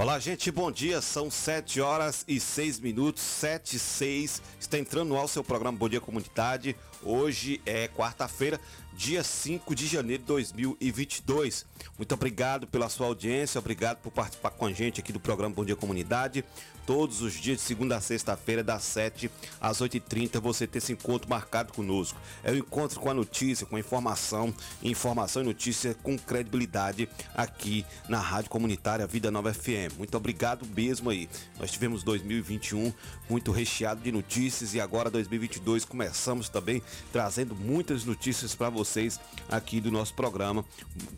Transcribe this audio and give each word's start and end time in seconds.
Olá, 0.00 0.16
gente, 0.20 0.48
bom 0.52 0.70
dia. 0.70 1.00
São 1.00 1.28
7 1.28 1.80
horas 1.80 2.24
e 2.28 2.38
6 2.38 2.78
minutos, 2.78 3.20
7 3.20 3.74
e 3.74 3.78
6. 3.80 4.40
Está 4.60 4.78
entrando 4.78 5.08
no 5.08 5.18
ar 5.18 5.24
o 5.24 5.28
seu 5.28 5.42
programa 5.42 5.76
Bom 5.76 5.88
Dia 5.88 6.00
Comunidade. 6.00 6.76
Hoje 7.02 7.60
é 7.64 7.86
quarta-feira, 7.86 8.60
dia 8.92 9.22
5 9.22 9.72
de 9.72 9.86
janeiro 9.86 10.22
de 10.22 10.26
2022. 10.26 11.64
Muito 11.96 12.12
obrigado 12.12 12.66
pela 12.66 12.88
sua 12.88 13.06
audiência, 13.06 13.60
obrigado 13.60 13.98
por 13.98 14.10
participar 14.10 14.50
com 14.50 14.66
a 14.66 14.72
gente 14.72 15.00
aqui 15.00 15.12
do 15.12 15.20
programa 15.20 15.54
Bom 15.54 15.64
Dia 15.64 15.76
Comunidade. 15.76 16.44
Todos 16.84 17.20
os 17.20 17.34
dias 17.34 17.58
de 17.58 17.62
segunda 17.64 17.98
a 17.98 18.00
sexta-feira, 18.00 18.64
das 18.64 18.82
7 18.82 19.30
às 19.60 19.82
8h30, 19.82 20.40
você 20.40 20.66
ter 20.66 20.78
esse 20.78 20.90
encontro 20.90 21.28
marcado 21.28 21.70
conosco. 21.70 22.18
É 22.42 22.50
o 22.50 22.54
um 22.54 22.56
encontro 22.56 22.98
com 22.98 23.10
a 23.10 23.14
notícia, 23.14 23.66
com 23.66 23.76
a 23.76 23.78
informação, 23.78 24.54
informação 24.82 25.42
e 25.42 25.44
notícia 25.44 25.94
com 26.02 26.18
credibilidade 26.18 27.06
aqui 27.34 27.84
na 28.08 28.18
Rádio 28.18 28.48
Comunitária 28.48 29.06
Vida 29.06 29.30
Nova 29.30 29.52
FM. 29.52 29.98
Muito 29.98 30.16
obrigado 30.16 30.66
mesmo 30.74 31.10
aí. 31.10 31.28
Nós 31.60 31.70
tivemos 31.70 32.02
2021 32.02 32.90
muito 33.28 33.52
recheado 33.52 34.00
de 34.00 34.10
notícias 34.10 34.72
e 34.72 34.80
agora 34.80 35.10
2022 35.10 35.84
começamos 35.84 36.48
também 36.48 36.82
trazendo 37.12 37.54
muitas 37.54 38.04
notícias 38.04 38.54
para 38.54 38.70
vocês 38.70 39.20
aqui 39.48 39.80
do 39.80 39.90
nosso 39.90 40.14
programa, 40.14 40.64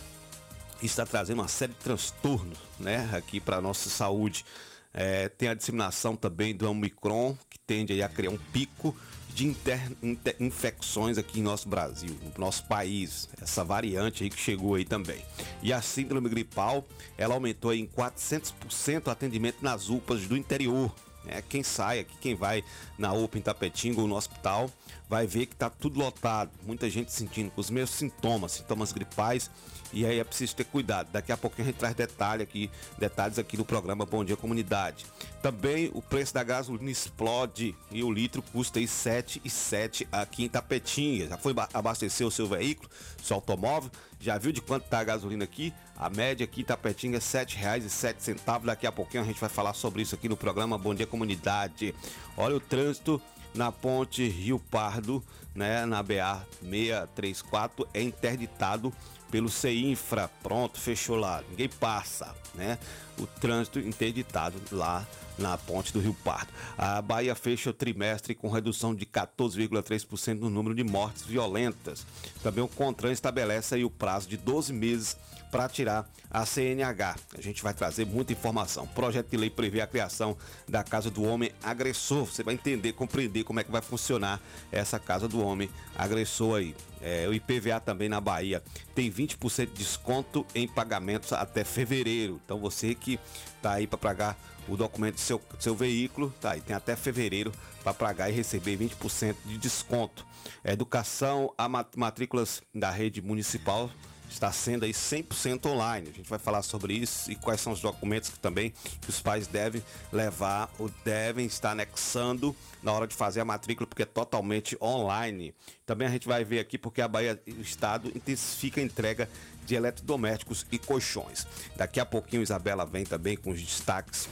está 0.87 1.05
trazendo 1.05 1.41
uma 1.41 1.49
série 1.49 1.73
de 1.73 1.79
transtornos, 1.79 2.59
né, 2.79 3.09
aqui 3.13 3.41
para 3.41 3.61
nossa 3.61 3.89
saúde. 3.89 4.45
É, 4.93 5.29
tem 5.29 5.49
a 5.49 5.55
disseminação 5.55 6.17
também 6.17 6.55
do 6.55 6.69
Omicron, 6.71 7.37
que 7.51 7.59
tende 7.59 8.01
a 8.03 8.09
criar 8.09 8.31
um 8.31 8.39
pico 8.53 8.97
de 9.35 9.47
inter, 9.47 9.93
inter, 10.03 10.35
infecções 10.41 11.19
aqui 11.19 11.41
em 11.41 11.43
nosso 11.43 11.69
Brasil, 11.69 12.17
no 12.23 12.33
nosso 12.39 12.65
país. 12.67 13.29
Essa 13.41 13.63
variante 13.63 14.25
aí 14.25 14.31
que 14.31 14.41
chegou 14.41 14.75
aí 14.75 14.85
também. 14.85 15.23
E 15.63 15.73
a 15.73 15.83
síndrome 15.83 16.29
gripal, 16.29 16.87
ela 17.17 17.35
aumentou 17.35 17.73
em 17.73 17.87
400% 17.87 19.07
o 19.07 19.11
atendimento 19.11 19.59
nas 19.63 19.89
UPAs 19.89 20.27
do 20.27 20.37
interior. 20.37 20.93
É, 21.29 21.43
quem 21.43 21.63
sai 21.63 22.01
aqui, 22.01 22.17
quem 22.21 22.35
vai 22.35 22.65
na 22.97 23.13
UPA 23.13 23.39
em 23.39 23.43
Tapetinga 23.43 24.01
ou 24.01 24.09
no 24.09 24.17
hospital, 24.17 24.71
vai 25.09 25.27
ver 25.27 25.47
que 25.47 25.55
está 25.55 25.71
tudo 25.71 25.99
lotado. 25.99 26.51
Muita 26.67 26.89
gente 26.91 27.13
sentindo 27.13 27.53
os 27.57 27.71
mesmos 27.71 27.97
sintomas, 27.97 28.53
sintomas 28.53 28.93
gripais 28.93 29.51
e 29.93 30.05
aí 30.05 30.19
é 30.19 30.25
preciso 30.25 30.57
ter 30.57 30.65
cuidado. 30.65 31.09
Daqui 31.13 31.33
a 31.33 31.37
pouquinho 31.37 31.69
a 31.69 31.71
gente 31.71 31.79
traz 31.79 31.95
detalhe 31.95 32.43
aqui, 32.43 32.71
detalhes 32.99 33.39
aqui 33.39 33.57
no 33.57 33.65
programa 33.65 34.05
Bom 34.05 34.25
Dia 34.25 34.37
Comunidade. 34.37 35.07
Também 35.43 35.91
o 35.95 36.03
preço 36.03 36.35
da 36.35 36.43
gasolina 36.43 36.91
explode 36.91 37.75
e 37.91 38.03
o 38.03 38.11
litro 38.11 38.43
custa 38.43 38.79
aí 38.79 38.87
7,7 38.87 40.07
aqui 40.11 40.45
em 40.45 40.49
Tapetinha. 40.49 41.29
Já 41.29 41.39
foi 41.39 41.55
abastecer 41.73 42.27
o 42.27 42.31
seu 42.31 42.47
veículo, 42.47 42.91
seu 43.23 43.37
automóvel? 43.37 43.91
Já 44.21 44.37
viu 44.37 44.51
de 44.51 44.61
quanto 44.61 44.85
está 44.85 44.99
a 44.99 45.05
gasolina 45.05 45.45
aqui? 45.45 45.73
A 45.97 46.11
média 46.11 46.45
aqui 46.45 46.63
em 46.63 46.65
Tapetinga 46.65 47.19
é 47.19 47.21
R$ 47.21 47.45
7,07. 47.45 48.65
Daqui 48.65 48.87
a 48.87 48.93
pouquinho 48.93 49.23
a 49.23 49.27
gente 49.27 49.41
vai 49.41 49.49
falar 49.49 49.75
sobre 49.75 50.03
isso 50.03 50.15
aqui 50.15 50.29
no 50.29 50.37
programa 50.37 50.77
Bom 50.77 50.95
Dia 50.95 51.07
Comunidade. 51.07 51.95
Olha 52.37 52.57
o 52.57 52.61
trânsito 52.61 53.21
na 53.55 53.73
ponte 53.73 54.29
Rio 54.29 54.59
Pardo, 54.59 55.23
né, 55.59 55.85
na 55.85 56.01
BA 56.03 56.47
634 56.63 57.89
é 57.93 58.01
interditado 58.01 58.95
pelo 59.29 59.51
CINFRA. 59.51 60.31
Pronto, 60.43 60.79
fechou 60.79 61.17
lá. 61.17 61.43
Ninguém 61.51 61.69
passa, 61.69 62.35
né? 62.55 62.79
O 63.19 63.27
trânsito 63.27 63.81
interditado 63.81 64.57
lá 64.71 65.07
na 65.37 65.59
ponte 65.59 65.93
do 65.93 66.01
Rio 66.01 66.15
Pardo. 66.25 66.53
A 66.79 67.03
Bahia 67.03 67.35
fecha 67.35 67.71
o 67.71 67.73
trimestre 67.73 68.35
com 68.35 68.49
redução 68.49 68.95
de 68.95 69.05
14,3% 69.05 70.39
no 70.39 70.49
número 70.49 70.75
de 70.75 70.85
mortes 70.85 71.25
violentas. 71.25 72.07
Também 72.43 72.63
o 72.63 72.69
CONTRAN 72.69 73.13
estabelece 73.13 73.83
o 73.83 73.91
prazo 73.91 74.29
de 74.29 74.37
12 74.37 74.73
meses 74.73 75.17
para 75.51 75.69
tirar 75.69 76.09
a 76.31 76.45
CNH. 76.45 77.17
A 77.37 77.41
gente 77.41 77.63
vai 77.63 77.73
trazer 77.73 78.05
muita 78.05 78.33
informação. 78.33 78.85
O 78.85 78.89
projeto 78.89 79.31
de 79.31 79.37
lei 79.37 79.51
prevê 79.51 79.81
a 79.81 79.87
criação 79.87 80.37
da 80.69 80.83
Casa 80.83 81.11
do 81.11 81.23
Homem 81.23 81.51
Agressor. 81.63 82.27
Você 82.27 82.43
vai 82.43 82.55
entender, 82.55 82.93
compreender 82.93 83.45
como 83.45 83.61
é 83.61 83.65
que 83.65 83.71
vai 83.71 83.81
funcionar 83.81 84.41
essa 84.71 84.99
Casa 84.99 85.27
do 85.27 85.41
Homem 85.41 85.48
Agressor 85.97 86.59
aí. 86.59 86.75
É, 87.01 87.29
o 87.29 87.33
IPVA 87.33 87.81
também 87.81 88.09
na 88.09 88.21
Bahia 88.21 88.63
tem 88.95 89.11
20% 89.11 89.67
de 89.67 89.73
desconto 89.73 90.45
em 90.55 90.67
pagamentos 90.67 91.33
até 91.33 91.65
fevereiro. 91.65 92.41
Então 92.45 92.59
você 92.59 92.95
que 92.95 93.19
tá 93.63 93.75
aí 93.75 93.87
para 93.87 93.99
pagar 93.99 94.37
o 94.69 94.77
documento 94.77 95.15
do 95.15 95.21
seu, 95.21 95.41
seu 95.59 95.75
veículo, 95.75 96.33
tá 96.41 96.53
aí, 96.53 96.61
tem 96.61 96.77
até 96.77 96.95
fevereiro 96.95 97.53
para 97.83 97.95
pagar 97.95 98.29
e 98.29 98.33
receber 98.33 98.77
20% 98.77 99.35
de 99.47 99.57
desconto. 99.57 100.27
Educação 100.65 101.53
a 101.57 101.69
matrículas 101.69 102.63
da 102.75 102.91
rede 102.91 103.23
municipal 103.23 103.91
está 104.31 104.53
sendo 104.53 104.85
aí 104.85 104.93
100% 104.93 105.67
online. 105.67 106.11
A 106.11 106.13
gente 106.13 106.29
vai 106.29 106.39
falar 106.39 106.63
sobre 106.63 106.95
isso 106.95 107.31
e 107.31 107.35
quais 107.35 107.61
são 107.61 107.73
os 107.73 107.81
documentos 107.81 108.31
que 108.31 108.39
também 108.39 108.73
os 109.09 109.21
pais 109.21 109.47
devem 109.47 109.83
levar 110.13 110.71
ou 110.79 110.91
devem 111.05 111.47
estar 111.47 111.73
anexando 111.73 112.55
na 112.83 112.93
hora 112.93 113.07
de 113.07 113.15
fazer 113.15 113.41
a 113.41 113.45
matrícula, 113.45 113.87
porque 113.87 114.03
é 114.03 114.07
totalmente 114.07 114.77
online. 114.81 115.55
Também 115.85 116.07
a 116.07 116.11
gente 116.11 116.29
vai 116.29 116.45
ver 116.45 116.61
aqui 116.61 116.79
porque 116.79 117.01
a 117.01 117.09
Bahia, 117.09 117.41
o 117.47 117.61
Estado, 117.61 118.13
intensifica 118.15 118.81
a 118.81 118.85
entrega 118.85 119.29
de 119.65 119.75
eletrodomésticos 119.75 120.67
e 120.71 120.79
colchões. 120.79 121.47
Daqui 121.77 122.01
a 122.01 122.07
pouquinho 122.07 122.43
Isabela 122.43 122.87
vem 122.87 123.05
também 123.05 123.37
com 123.37 123.51
os 123.51 123.61
destaques 123.61 124.29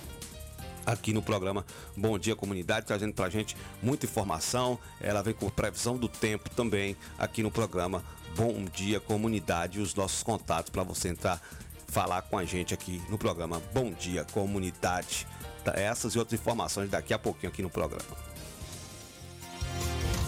aqui 0.86 1.12
no 1.12 1.20
programa 1.20 1.66
Bom 1.96 2.16
Dia 2.16 2.36
Comunidade, 2.36 2.86
trazendo 2.86 3.12
pra 3.12 3.28
gente 3.28 3.56
muita 3.82 4.06
informação. 4.06 4.78
Ela 5.00 5.20
vem 5.20 5.34
com 5.34 5.50
previsão 5.50 5.98
do 5.98 6.08
tempo 6.08 6.48
também 6.50 6.96
aqui 7.18 7.42
no 7.42 7.50
programa 7.50 8.04
Bom 8.36 8.66
Dia 8.66 9.00
Comunidade, 9.00 9.80
os 9.80 9.94
nossos 9.94 10.22
contatos 10.22 10.68
para 10.68 10.82
você 10.82 11.08
entrar 11.08 11.40
falar 11.88 12.20
com 12.20 12.36
a 12.36 12.44
gente 12.44 12.74
aqui 12.74 13.02
no 13.08 13.16
programa 13.16 13.62
Bom 13.72 13.90
Dia 13.92 14.26
Comunidade. 14.26 15.26
Tá, 15.64 15.72
essas 15.74 16.14
e 16.14 16.18
outras 16.18 16.38
informações 16.38 16.90
daqui 16.90 17.14
a 17.14 17.18
pouquinho 17.18 17.50
aqui 17.50 17.62
no 17.62 17.70
programa. 17.70 18.04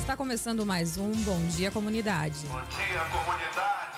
Está 0.01 0.17
começando 0.17 0.65
mais 0.65 0.97
um 0.97 1.13
Bom 1.13 1.39
Dia 1.49 1.71
Comunidade. 1.71 2.47
Bom 2.47 2.63
dia, 2.63 3.05
comunidade. 3.13 3.98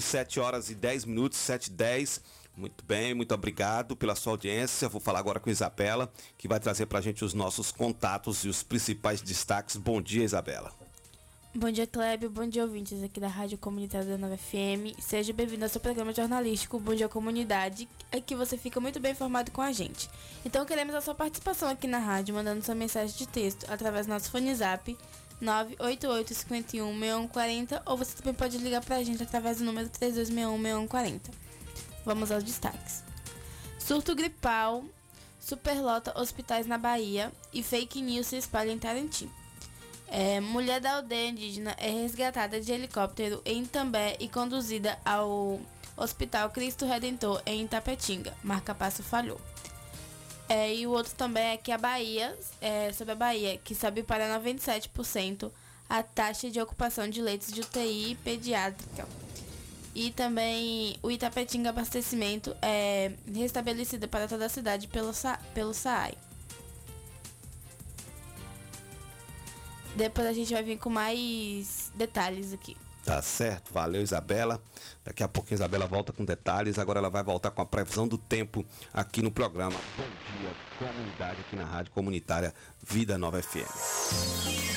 Bem, 0.00 0.02
7 0.02 0.40
horas 0.40 0.70
e 0.70 0.74
10 0.74 1.04
minutos, 1.04 1.38
7 1.38 1.66
e 1.66 1.70
10. 1.70 2.20
Muito 2.56 2.84
bem, 2.84 3.14
muito 3.14 3.32
obrigado 3.34 3.94
pela 3.94 4.14
sua 4.14 4.32
audiência. 4.32 4.88
Vou 4.88 5.00
falar 5.00 5.18
agora 5.18 5.38
com 5.38 5.50
Isabela, 5.50 6.10
que 6.36 6.48
vai 6.48 6.58
trazer 6.58 6.86
para 6.86 6.98
a 6.98 7.02
gente 7.02 7.24
os 7.24 7.34
nossos 7.34 7.70
contatos 7.70 8.44
e 8.44 8.48
os 8.48 8.62
principais 8.62 9.20
destaques. 9.22 9.76
Bom 9.76 10.00
dia, 10.00 10.24
Isabela. 10.24 10.72
Bom 11.54 11.70
dia, 11.70 11.86
Kleber. 11.86 12.30
Bom 12.30 12.46
dia, 12.46 12.62
ouvintes 12.62 13.02
aqui 13.02 13.18
da 13.18 13.28
Rádio 13.28 13.58
Comunitária 13.58 14.06
da 14.06 14.16
Nova 14.16 14.36
FM. 14.36 14.96
Seja 15.00 15.32
bem-vindo 15.32 15.64
ao 15.64 15.68
seu 15.68 15.80
programa 15.80 16.12
jornalístico 16.12 16.78
Bom 16.78 16.94
Dia 16.94 17.08
Comunidade. 17.08 17.88
Aqui 18.12 18.34
você 18.36 18.56
fica 18.56 18.80
muito 18.80 19.00
bem 19.00 19.12
informado 19.12 19.50
com 19.50 19.60
a 19.60 19.72
gente. 19.72 20.08
Então, 20.44 20.64
queremos 20.64 20.94
a 20.94 21.00
sua 21.00 21.14
participação 21.14 21.68
aqui 21.68 21.88
na 21.88 21.98
rádio, 21.98 22.34
mandando 22.34 22.64
sua 22.64 22.74
mensagem 22.74 23.16
de 23.16 23.26
texto 23.26 23.66
através 23.68 24.06
do 24.06 24.10
nosso 24.10 24.30
fone 24.30 24.54
zap 24.54 24.96
988-51-6140 25.42 27.82
ou 27.86 27.96
você 27.96 28.16
também 28.16 28.34
pode 28.34 28.58
ligar 28.58 28.84
para 28.84 28.96
a 28.96 29.04
gente 29.04 29.22
através 29.22 29.58
do 29.58 29.64
número 29.64 29.88
3261-6140. 29.88 31.20
Vamos 32.04 32.30
aos 32.30 32.44
destaques. 32.44 33.02
Surto 33.78 34.14
gripal 34.14 34.84
superlota 35.40 36.18
hospitais 36.20 36.66
na 36.66 36.78
Bahia 36.78 37.32
e 37.52 37.62
fake 37.62 38.02
news 38.02 38.26
se 38.26 38.36
espalha 38.36 38.70
em 38.70 38.78
Tarantim. 38.78 39.30
É, 40.06 40.40
mulher 40.40 40.80
da 40.80 40.96
aldeia 40.96 41.28
indígena 41.28 41.74
é 41.78 41.90
resgatada 41.90 42.60
de 42.60 42.72
helicóptero 42.72 43.40
em 43.44 43.64
També 43.64 44.16
e 44.18 44.28
conduzida 44.28 44.98
ao 45.04 45.60
Hospital 45.96 46.50
Cristo 46.50 46.84
Redentor 46.84 47.40
em 47.46 47.64
Itapetinga. 47.64 48.34
Marca-passo 48.42 49.02
falhou. 49.02 49.40
É, 50.50 50.74
e 50.74 50.84
o 50.84 50.90
outro 50.90 51.14
também 51.14 51.50
é 51.50 51.56
que 51.56 51.70
a 51.70 51.78
Bahia, 51.78 52.36
é, 52.60 52.92
sobre 52.92 53.12
a 53.12 53.14
Bahia, 53.14 53.56
que 53.58 53.72
sobe 53.72 54.02
para 54.02 54.36
97% 54.40 55.48
a 55.88 56.02
taxa 56.02 56.50
de 56.50 56.60
ocupação 56.60 57.08
de 57.08 57.22
leitos 57.22 57.52
de 57.52 57.60
UTI 57.60 58.18
pediátrica. 58.24 59.06
E 59.94 60.10
também 60.10 60.96
o 61.04 61.10
Itapetinga 61.10 61.70
Abastecimento 61.70 62.56
é 62.60 63.12
restabelecido 63.32 64.08
para 64.08 64.26
toda 64.26 64.46
a 64.46 64.48
cidade 64.48 64.88
pelo, 64.88 65.12
pelo 65.54 65.72
SAAI. 65.72 66.14
Depois 69.94 70.26
a 70.26 70.32
gente 70.32 70.52
vai 70.52 70.64
vir 70.64 70.78
com 70.78 70.90
mais 70.90 71.92
detalhes 71.94 72.52
aqui. 72.52 72.76
Tá 73.04 73.20
certo, 73.22 73.72
valeu 73.72 74.02
Isabela. 74.02 74.62
Daqui 75.04 75.22
a 75.22 75.28
pouco 75.28 75.48
a 75.50 75.54
Isabela 75.54 75.86
volta 75.86 76.12
com 76.12 76.24
detalhes. 76.24 76.78
Agora 76.78 76.98
ela 76.98 77.10
vai 77.10 77.22
voltar 77.22 77.50
com 77.50 77.62
a 77.62 77.66
previsão 77.66 78.06
do 78.06 78.18
tempo 78.18 78.64
aqui 78.92 79.22
no 79.22 79.30
programa. 79.30 79.78
Bom 79.96 80.04
dia, 80.04 80.50
comunidade 80.78 81.40
aqui 81.40 81.56
na 81.56 81.64
Rádio 81.64 81.92
Comunitária 81.92 82.54
Vida 82.82 83.18
Nova 83.18 83.42
FM. 83.42 84.70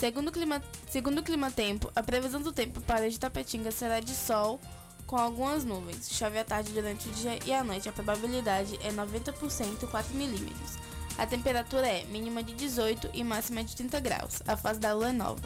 Segundo 0.00 0.28
o, 0.28 0.32
clima, 0.32 0.62
segundo 0.90 1.20
o 1.20 1.22
clima 1.22 1.50
tempo, 1.50 1.90
a 1.94 2.02
previsão 2.02 2.42
do 2.42 2.52
tempo 2.52 2.80
para 2.80 3.06
Itapetinga 3.06 3.70
será 3.70 4.00
de 4.00 4.14
sol 4.14 4.60
com 5.06 5.16
algumas 5.16 5.64
nuvens. 5.64 6.10
Chove 6.10 6.38
à 6.38 6.44
tarde 6.44 6.72
durante 6.72 7.08
o 7.08 7.12
dia 7.12 7.38
e 7.46 7.52
à 7.52 7.64
noite. 7.64 7.88
A 7.88 7.92
probabilidade 7.92 8.78
é 8.82 8.92
90% 8.92 9.88
4 9.88 10.14
milímetros. 10.14 10.78
A 11.18 11.26
temperatura 11.26 11.86
é 11.86 12.04
mínima 12.04 12.42
de 12.42 12.54
18 12.54 13.10
e 13.12 13.24
máxima 13.24 13.62
de 13.64 13.76
30 13.76 14.00
graus. 14.00 14.42
A 14.46 14.56
fase 14.56 14.80
da 14.80 14.94
lua 14.94 15.10
é 15.10 15.12
nova. 15.12 15.42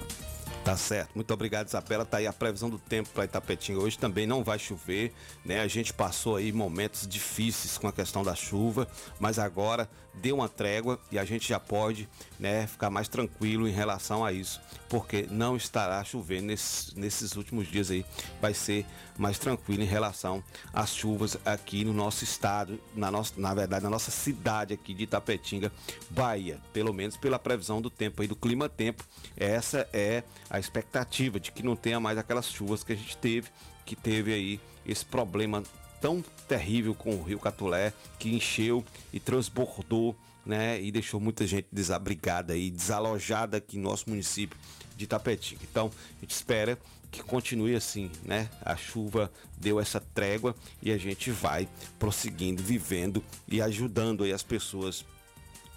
Tá 0.65 0.79
certo. 0.79 1.11
Muito 1.15 1.33
obrigado, 1.35 1.69
Isabela. 1.69 2.07
Tá 2.07 2.19
aí 2.19 2.27
a 2.27 2.33
previsão 2.33 2.71
do 2.71 2.79
tempo 2.79 3.11
para 3.11 3.27
Itapetinga. 3.27 3.81
Hoje 3.81 3.99
também 3.99 4.27
não 4.27 4.43
vai 4.43 4.59
chover, 4.59 5.13
né? 5.45 5.61
A 5.61 5.69
gente 5.69 5.93
passou 5.93 6.37
aí 6.37 6.53
momentos 6.53 7.07
difíceis 7.07 7.77
com 7.77 7.87
a 7.87 7.93
questão 7.93 8.23
da 8.23 8.35
chuva, 8.35 8.89
mas 9.21 9.39
agora 9.39 9.89
deu 10.15 10.37
uma 10.37 10.49
trégua 10.49 10.99
e 11.11 11.19
a 11.19 11.25
gente 11.25 11.49
já 11.49 11.61
pode, 11.61 12.09
né, 12.39 12.67
ficar 12.67 12.89
mais 12.89 13.09
tranquilo 13.09 13.69
em 13.69 13.73
relação 13.73 14.25
a 14.25 14.33
isso, 14.33 14.61
porque 14.95 15.27
não 15.29 15.57
estará 15.57 16.05
chovendo 16.05 16.47
nesses, 16.47 16.95
nesses 16.95 17.35
últimos 17.35 17.67
dias 17.67 17.91
aí. 17.91 18.07
Vai 18.41 18.55
ser 18.55 18.87
mais 19.19 19.41
tranquilo 19.41 19.83
em 19.83 19.87
relação 19.87 20.41
às 20.73 20.95
chuvas 20.95 21.37
aqui 21.45 21.85
no 21.85 21.93
nosso 21.93 22.23
estado, 22.23 22.79
na 22.95 23.11
nossa, 23.11 23.35
na 23.37 23.53
verdade, 23.53 23.83
na 23.83 23.91
nossa 23.91 24.13
cidade 24.13 24.73
aqui 24.73 24.95
de 24.95 25.03
Itapetinga, 25.03 25.73
Bahia. 26.11 26.61
Pelo 26.73 26.93
menos 26.93 27.17
pela 27.17 27.41
previsão 27.41 27.83
do 27.83 27.91
tempo 27.91 28.23
aí 28.23 28.29
do 28.29 28.37
clima 28.37 28.69
tempo. 28.69 29.05
Essa 29.37 29.89
é 29.93 30.23
a 30.49 30.61
expectativa 30.61 31.41
de 31.41 31.51
que 31.51 31.65
não 31.65 31.75
tenha 31.75 31.99
mais 31.99 32.17
aquelas 32.17 32.49
chuvas 32.49 32.85
que 32.85 32.93
a 32.93 32.97
gente 32.97 33.17
teve, 33.17 33.49
que 33.85 33.97
teve 33.97 34.33
aí 34.33 34.61
esse 34.87 35.05
problema 35.05 35.65
tão 36.01 36.23
terrível 36.47 36.95
com 36.95 37.17
o 37.17 37.23
Rio 37.25 37.41
Catulé, 37.41 37.93
que 38.17 38.33
encheu 38.33 38.85
e 39.13 39.19
transbordou, 39.19 40.15
né, 40.47 40.81
e 40.81 40.93
deixou 40.93 41.19
muita 41.19 41.47
gente 41.47 41.67
desabrigada 41.73 42.55
e 42.55 42.71
desalojada 42.71 43.57
aqui 43.57 43.79
no 43.79 43.85
nosso 43.85 44.11
município 44.11 44.59
de 44.97 45.07
Tapetinga. 45.07 45.63
Então, 45.71 45.91
a 46.19 46.21
gente 46.21 46.31
espera 46.31 46.79
que 47.11 47.23
continue 47.23 47.77
assim, 47.77 48.11
né? 48.25 48.51
A 48.61 48.77
chuva 48.77 49.31
deu 49.57 49.79
essa 49.79 50.01
trégua 50.01 50.55
e 50.83 50.91
a 50.91 50.99
gente 50.99 51.31
vai 51.31 51.69
prosseguindo, 51.99 52.63
vivendo 52.63 53.23
e 53.47 53.63
ajudando 53.63 54.25
aí 54.25 54.33
as 54.33 54.43
pessoas 54.43 55.05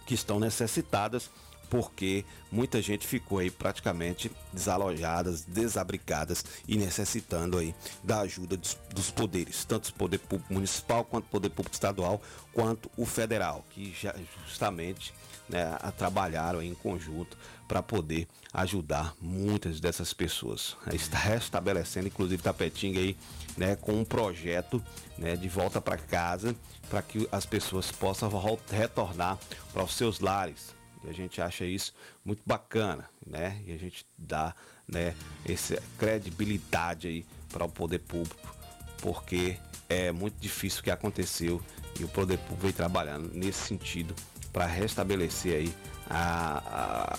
que 0.08 0.16
estão 0.16 0.40
necessitadas 0.40 1.30
porque 1.70 2.24
muita 2.52 2.82
gente 2.82 3.06
ficou 3.06 3.40
aí 3.40 3.52
praticamente 3.52 4.32
desalojadas, 4.54 5.44
desabrigadas 5.44 6.44
e 6.68 6.78
necessitando 6.78 7.58
aí 7.58 7.76
da 8.04 8.22
ajuda 8.22 8.58
dos, 8.58 8.78
dos 8.94 9.12
poderes, 9.12 9.66
tanto 9.66 9.90
o 9.90 9.94
poder 9.94 10.20
público 10.20 10.54
municipal 10.54 11.04
quanto 11.04 11.26
o 11.26 11.30
poder 11.30 11.50
público 11.50 11.74
estadual, 11.74 12.22
quanto 12.54 12.90
o 12.96 13.06
federal, 13.06 13.66
que 13.70 13.94
já 14.00 14.16
justamente 14.48 15.14
né, 15.50 15.78
trabalharam 15.98 16.62
em 16.62 16.74
conjunto 16.74 17.38
para 17.68 17.84
poder 17.84 18.28
ajudar 18.54 19.14
muitas 19.22 19.80
dessas 19.80 20.14
pessoas. 20.14 20.78
Está 20.94 21.18
restabelecendo, 21.18 22.08
inclusive 22.08 22.42
Tapetinga 22.42 23.00
aí, 23.00 23.18
né, 23.58 23.76
com 23.76 23.94
um 23.94 24.06
projeto 24.06 24.82
né, 25.18 25.36
de 25.36 25.50
volta 25.50 25.82
para 25.82 25.98
casa, 25.98 26.56
para 26.90 27.02
que 27.02 27.28
as 27.32 27.46
pessoas 27.46 27.92
possam 27.92 28.30
retornar 28.72 29.38
para 29.74 29.84
os 29.84 29.96
seus 29.96 30.20
lares, 30.20 30.74
e 31.04 31.10
a 31.10 31.14
gente 31.14 31.42
acha 31.42 31.66
isso 31.66 31.94
muito 32.24 32.42
bacana, 32.46 33.10
né? 33.26 33.62
E 33.66 33.72
a 33.72 33.78
gente 33.78 34.06
dá, 34.18 34.56
né, 34.88 35.16
essa 35.48 35.82
credibilidade 35.98 37.08
aí 37.08 37.26
para 37.50 37.66
o 37.66 37.70
poder 37.70 38.00
público, 38.00 38.56
porque 39.02 39.58
é 39.90 40.12
muito 40.12 40.40
difícil 40.40 40.82
o 40.82 40.84
que 40.84 40.92
aconteceu 40.92 41.62
e 42.00 42.04
o 42.04 42.08
poder 42.08 42.38
público 42.40 42.64
vem 42.64 42.74
trabalhando 42.74 43.32
nesse 43.34 43.68
sentido 43.68 44.14
para 44.52 44.66
restabelecer 44.66 45.56
aí 45.56 45.74
a, 46.10 47.18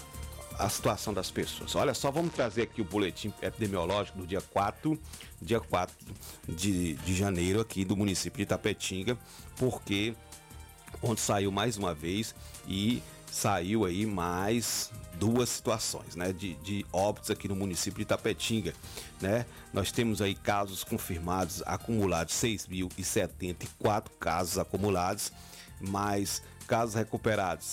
a, 0.59 0.69
situação 0.69 1.13
das 1.15 1.31
pessoas. 1.31 1.75
Olha 1.75 1.95
só, 1.95 2.11
vamos 2.11 2.35
trazer 2.35 2.63
aqui 2.63 2.81
o 2.81 2.85
boletim 2.85 3.33
epidemiológico 3.41 4.19
do 4.19 4.27
dia 4.27 4.41
4, 4.41 4.99
dia 5.41 5.61
4 5.61 5.97
de, 6.49 6.95
de 6.95 7.15
janeiro 7.15 7.61
aqui 7.61 7.85
do 7.85 7.97
município 7.97 8.39
de 8.39 8.43
Itapetinga, 8.43 9.19
porque 9.57 10.15
onde 11.03 11.21
saiu 11.21 11.53
mais 11.53 11.77
uma 11.77 11.95
vez 11.95 12.35
e 12.67 13.03
saiu 13.31 13.85
aí 13.85 14.07
mais 14.07 14.91
duas 15.19 15.49
situações, 15.49 16.15
né, 16.15 16.33
de, 16.33 16.55
de 16.55 16.87
óbitos 16.93 17.31
aqui 17.31 17.49
no 17.49 17.57
município 17.57 17.99
de 17.99 18.03
Itapetinga, 18.03 18.73
né? 19.21 19.45
Nós 19.73 19.91
temos 19.91 20.23
aí 20.23 20.35
casos 20.35 20.85
confirmados 20.85 21.63
acumulados 21.67 22.35
6.074 22.35 24.05
casos 24.19 24.59
acumulados, 24.59 25.33
mais 25.81 26.43
casos 26.69 26.95
recuperados 26.95 27.67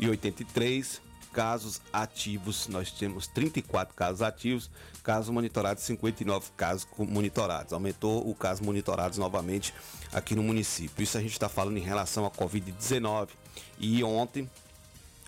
5.883 0.00 1.00
casos 1.32 1.80
ativos, 1.92 2.68
nós 2.68 2.92
temos 2.92 3.26
34 3.26 3.94
casos 3.94 4.22
ativos, 4.22 4.70
casos 5.02 5.30
monitorados 5.30 5.82
59 5.82 6.50
casos 6.56 6.86
monitorados. 6.98 7.72
Aumentou 7.72 8.28
o 8.28 8.34
caso 8.34 8.62
monitorados 8.62 9.18
novamente 9.18 9.74
aqui 10.12 10.34
no 10.34 10.42
município. 10.42 11.02
Isso 11.02 11.16
a 11.16 11.20
gente 11.20 11.32
está 11.32 11.48
falando 11.48 11.78
em 11.78 11.82
relação 11.82 12.26
à 12.26 12.30
Covid-19. 12.30 13.30
E 13.78 14.04
ontem, 14.04 14.48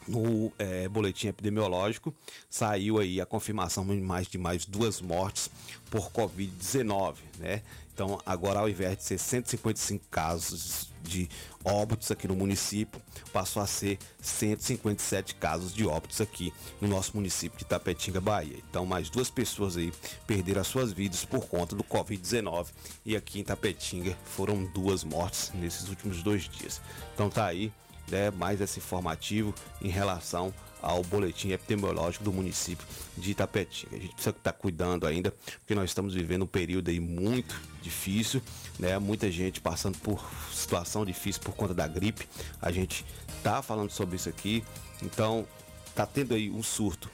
no 0.06 0.52
é, 0.58 0.86
boletim 0.88 1.28
epidemiológico, 1.28 2.14
saiu 2.50 2.98
aí 2.98 3.20
a 3.20 3.26
confirmação 3.26 3.86
de 3.86 3.94
mais 3.94 4.28
de 4.28 4.36
mais 4.36 4.66
duas 4.66 5.00
mortes 5.00 5.50
por 5.90 6.10
Covid-19, 6.10 7.16
né? 7.38 7.62
Então, 7.94 8.20
agora 8.26 8.58
ao 8.58 8.68
invés 8.68 8.96
de 8.98 9.04
ser 9.04 9.18
155 9.18 10.04
casos 10.10 10.92
de 11.00 11.28
óbitos 11.64 12.10
aqui 12.10 12.26
no 12.26 12.34
município, 12.34 13.00
passou 13.32 13.62
a 13.62 13.68
ser 13.68 13.98
157 14.20 15.36
casos 15.36 15.72
de 15.72 15.86
óbitos 15.86 16.20
aqui 16.20 16.52
no 16.80 16.88
nosso 16.88 17.12
município 17.14 17.56
de 17.56 17.64
Tapetinga, 17.64 18.20
Bahia. 18.20 18.58
Então, 18.68 18.84
mais 18.84 19.08
duas 19.08 19.30
pessoas 19.30 19.76
aí 19.76 19.92
perderam 20.26 20.60
as 20.60 20.66
suas 20.66 20.92
vidas 20.92 21.24
por 21.24 21.46
conta 21.46 21.76
do 21.76 21.84
Covid-19 21.84 22.66
e 23.06 23.14
aqui 23.14 23.38
em 23.38 23.44
Tapetinga 23.44 24.18
foram 24.24 24.64
duas 24.64 25.04
mortes 25.04 25.52
nesses 25.54 25.88
últimos 25.88 26.20
dois 26.20 26.48
dias. 26.48 26.80
Então, 27.14 27.30
tá 27.30 27.46
aí, 27.46 27.72
né, 28.08 28.32
mais 28.32 28.60
esse 28.60 28.80
informativo 28.80 29.54
em 29.80 29.88
relação 29.88 30.52
ao 30.84 31.02
boletim 31.02 31.50
epidemiológico 31.50 32.22
do 32.22 32.32
município 32.32 32.86
de 33.16 33.30
Itapetinga. 33.30 33.96
A 33.96 33.98
gente 33.98 34.12
precisa 34.12 34.36
estar 34.36 34.52
cuidando 34.52 35.06
ainda, 35.06 35.34
porque 35.58 35.74
nós 35.74 35.88
estamos 35.88 36.12
vivendo 36.12 36.42
um 36.42 36.46
período 36.46 36.90
aí 36.90 37.00
muito 37.00 37.58
difícil, 37.80 38.42
né? 38.78 38.98
Muita 38.98 39.30
gente 39.30 39.62
passando 39.62 39.96
por 39.98 40.22
situação 40.52 41.04
difícil 41.04 41.40
por 41.42 41.54
conta 41.54 41.72
da 41.72 41.88
gripe. 41.88 42.28
A 42.60 42.70
gente 42.70 43.04
tá 43.42 43.62
falando 43.62 43.90
sobre 43.90 44.16
isso 44.16 44.28
aqui, 44.28 44.62
então 45.02 45.46
tá 45.94 46.04
tendo 46.04 46.34
aí 46.34 46.50
um 46.50 46.62
surto 46.62 47.10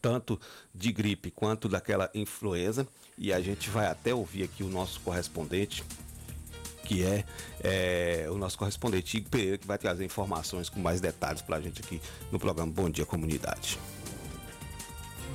tanto 0.00 0.40
de 0.72 0.92
gripe 0.92 1.32
quanto 1.32 1.68
daquela 1.68 2.08
influenza 2.14 2.86
e 3.16 3.32
a 3.32 3.40
gente 3.40 3.68
vai 3.68 3.86
até 3.86 4.14
ouvir 4.14 4.44
aqui 4.44 4.62
o 4.62 4.68
nosso 4.68 5.00
correspondente 5.00 5.82
que 6.88 7.04
é, 7.04 7.24
é, 7.62 8.26
o 8.30 8.38
nosso 8.38 8.56
correspondente 8.56 9.18
Igor 9.18 9.30
Pereira, 9.30 9.58
que 9.58 9.66
vai 9.66 9.76
trazer 9.76 10.06
informações 10.06 10.70
com 10.70 10.80
mais 10.80 11.02
detalhes 11.02 11.42
para 11.42 11.56
a 11.56 11.60
gente 11.60 11.82
aqui 11.82 12.00
no 12.32 12.38
programa 12.38 12.72
Bom 12.72 12.88
Dia 12.88 13.04
Comunidade. 13.04 13.78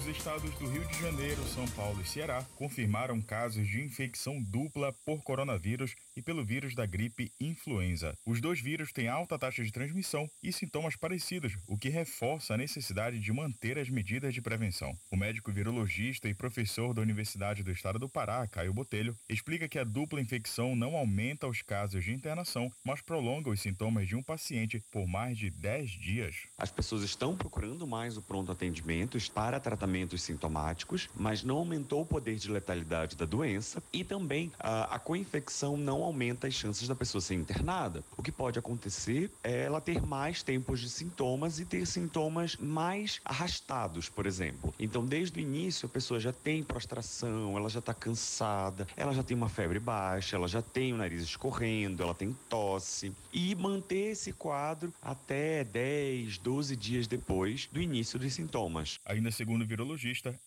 Os 0.03 0.09
estados 0.09 0.53
do 0.55 0.67
Rio 0.67 0.85
de 0.85 0.99
Janeiro, 0.99 1.41
São 1.45 1.65
Paulo 1.69 2.01
e 2.01 2.05
Ceará 2.05 2.45
confirmaram 2.57 3.21
casos 3.21 3.65
de 3.65 3.81
infecção 3.81 4.43
dupla 4.43 4.93
por 5.05 5.23
coronavírus 5.23 5.95
e 6.13 6.21
pelo 6.21 6.43
vírus 6.43 6.75
da 6.75 6.85
gripe 6.85 7.31
influenza. 7.39 8.13
Os 8.25 8.41
dois 8.41 8.59
vírus 8.59 8.91
têm 8.91 9.07
alta 9.07 9.39
taxa 9.39 9.63
de 9.63 9.71
transmissão 9.71 10.29
e 10.43 10.51
sintomas 10.51 10.97
parecidos, 10.97 11.57
o 11.69 11.77
que 11.77 11.87
reforça 11.87 12.53
a 12.53 12.57
necessidade 12.57 13.17
de 13.17 13.31
manter 13.31 13.79
as 13.79 13.89
medidas 13.89 14.33
de 14.33 14.41
prevenção. 14.41 14.93
O 15.09 15.15
médico 15.15 15.53
virologista 15.53 16.27
e 16.27 16.33
professor 16.33 16.93
da 16.93 17.01
Universidade 17.01 17.63
do 17.63 17.71
Estado 17.71 17.97
do 17.97 18.09
Pará, 18.09 18.45
Caio 18.45 18.73
Botelho, 18.73 19.15
explica 19.29 19.69
que 19.69 19.79
a 19.79 19.85
dupla 19.85 20.19
infecção 20.19 20.75
não 20.75 20.97
aumenta 20.97 21.47
os 21.47 21.61
casos 21.61 22.03
de 22.03 22.11
internação, 22.11 22.69
mas 22.83 23.01
prolonga 23.01 23.49
os 23.49 23.61
sintomas 23.61 24.05
de 24.05 24.17
um 24.17 24.21
paciente 24.21 24.83
por 24.91 25.07
mais 25.07 25.37
de 25.37 25.49
10 25.49 25.91
dias. 25.91 26.35
As 26.57 26.71
pessoas 26.71 27.03
estão 27.03 27.37
procurando 27.37 27.87
mais 27.87 28.17
o 28.17 28.21
pronto 28.21 28.51
atendimento 28.51 29.17
para 29.31 29.61
tratamento 29.61 29.92
tratamentos 29.93 30.23
sintomáticos, 30.23 31.07
mas 31.15 31.43
não 31.43 31.57
aumentou 31.57 32.01
o 32.01 32.05
poder 32.05 32.35
de 32.35 32.49
letalidade 32.49 33.15
da 33.15 33.25
doença 33.25 33.81
e 33.93 34.03
também 34.03 34.51
a, 34.59 34.95
a 34.95 34.99
co-infecção 34.99 35.77
não 35.77 36.01
aumenta 36.03 36.47
as 36.47 36.55
chances 36.55 36.87
da 36.87 36.95
pessoa 36.95 37.21
ser 37.21 37.35
internada. 37.35 38.03
O 38.17 38.23
que 38.23 38.31
pode 38.31 38.57
acontecer 38.57 39.29
é 39.43 39.63
ela 39.65 39.79
ter 39.79 40.01
mais 40.01 40.41
tempos 40.41 40.79
de 40.79 40.89
sintomas 40.89 41.59
e 41.59 41.65
ter 41.65 41.85
sintomas 41.85 42.57
mais 42.57 43.21
arrastados, 43.23 44.09
por 44.09 44.25
exemplo. 44.25 44.73
Então, 44.79 45.05
desde 45.05 45.39
o 45.39 45.41
início, 45.41 45.85
a 45.85 45.89
pessoa 45.89 46.19
já 46.19 46.33
tem 46.33 46.63
prostração, 46.63 47.55
ela 47.55 47.69
já 47.69 47.79
está 47.79 47.93
cansada, 47.93 48.87
ela 48.97 49.13
já 49.13 49.21
tem 49.21 49.37
uma 49.37 49.49
febre 49.49 49.79
baixa, 49.79 50.35
ela 50.35 50.47
já 50.47 50.61
tem 50.61 50.91
o 50.91 50.97
nariz 50.97 51.21
escorrendo, 51.21 52.01
ela 52.01 52.15
tem 52.15 52.35
tosse. 52.49 53.13
E 53.31 53.53
manter 53.53 54.11
esse 54.11 54.33
quadro 54.33 54.91
até 55.01 55.63
10, 55.63 56.39
12 56.39 56.75
dias 56.75 57.05
depois 57.05 57.69
do 57.71 57.79
início 57.79 58.17
dos 58.17 58.33
sintomas. 58.33 58.99
Ainda 59.05 59.29
segundo 59.29 59.61
o 59.61 59.65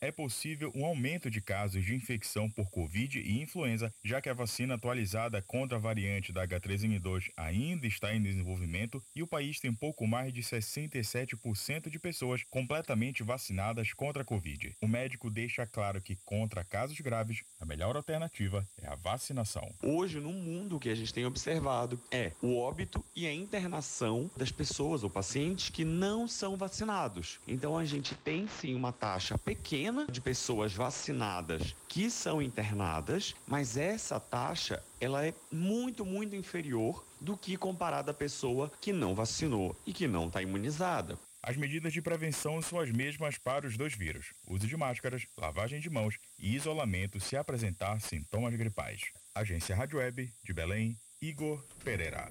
é 0.00 0.10
possível 0.10 0.72
um 0.74 0.84
aumento 0.84 1.30
de 1.30 1.40
casos 1.40 1.84
de 1.84 1.94
infecção 1.94 2.48
por 2.50 2.70
Covid 2.70 3.18
e 3.18 3.42
influenza, 3.42 3.92
já 4.02 4.20
que 4.20 4.28
a 4.28 4.34
vacina 4.34 4.74
atualizada 4.74 5.42
contra 5.42 5.76
a 5.76 5.80
variante 5.80 6.32
da 6.32 6.46
H3N2 6.46 7.30
ainda 7.36 7.86
está 7.86 8.14
em 8.14 8.22
desenvolvimento 8.22 9.02
e 9.14 9.22
o 9.22 9.26
país 9.26 9.60
tem 9.60 9.72
pouco 9.72 10.06
mais 10.06 10.32
de 10.32 10.42
67% 10.42 11.90
de 11.90 11.98
pessoas 11.98 12.42
completamente 12.44 13.22
vacinadas 13.22 13.92
contra 13.92 14.22
a 14.22 14.24
Covid. 14.24 14.74
O 14.80 14.88
médico 14.88 15.30
deixa 15.30 15.66
claro 15.66 16.00
que 16.00 16.16
contra 16.24 16.64
casos 16.64 16.98
graves, 17.00 17.42
a 17.60 17.66
melhor 17.66 17.96
alternativa 17.96 18.66
é 18.80 18.88
a 18.88 18.94
vacinação. 18.94 19.70
Hoje, 19.82 20.20
no 20.20 20.32
mundo, 20.32 20.76
o 20.76 20.80
que 20.80 20.88
a 20.88 20.94
gente 20.94 21.12
tem 21.12 21.26
observado 21.26 22.00
é 22.10 22.32
o 22.40 22.56
óbito 22.56 23.04
e 23.14 23.26
a 23.26 23.32
internação 23.32 24.30
das 24.36 24.50
pessoas 24.50 25.04
ou 25.04 25.10
pacientes 25.10 25.68
que 25.68 25.84
não 25.84 26.26
são 26.26 26.56
vacinados. 26.56 27.38
Então, 27.46 27.76
a 27.76 27.84
gente 27.84 28.14
tem 28.14 28.46
sim 28.48 28.74
uma 28.74 28.92
taxa 28.92 29.25
taxa 29.26 29.38
pequena 29.38 30.06
de 30.06 30.20
pessoas 30.20 30.72
vacinadas 30.72 31.74
que 31.88 32.08
são 32.08 32.40
internadas, 32.40 33.34
mas 33.44 33.76
essa 33.76 34.20
taxa 34.20 34.80
ela 35.00 35.26
é 35.26 35.34
muito, 35.50 36.04
muito 36.04 36.36
inferior 36.36 37.04
do 37.20 37.36
que 37.36 37.56
comparada 37.56 38.12
à 38.12 38.14
pessoa 38.14 38.70
que 38.80 38.92
não 38.92 39.16
vacinou 39.16 39.76
e 39.84 39.92
que 39.92 40.06
não 40.06 40.28
está 40.28 40.40
imunizada. 40.40 41.18
As 41.42 41.56
medidas 41.56 41.92
de 41.92 42.00
prevenção 42.00 42.62
são 42.62 42.78
as 42.78 42.90
mesmas 42.92 43.36
para 43.36 43.66
os 43.66 43.76
dois 43.76 43.94
vírus: 43.94 44.26
uso 44.46 44.66
de 44.68 44.76
máscaras, 44.76 45.26
lavagem 45.36 45.80
de 45.80 45.90
mãos 45.90 46.16
e 46.38 46.54
isolamento 46.54 47.18
se 47.18 47.36
apresentar 47.36 48.00
sintomas 48.00 48.54
gripais. 48.54 49.00
Agência 49.34 49.74
Rádio 49.74 49.98
Web 49.98 50.32
de 50.44 50.52
Belém, 50.52 50.96
Igor 51.20 51.64
Pereira. 51.82 52.30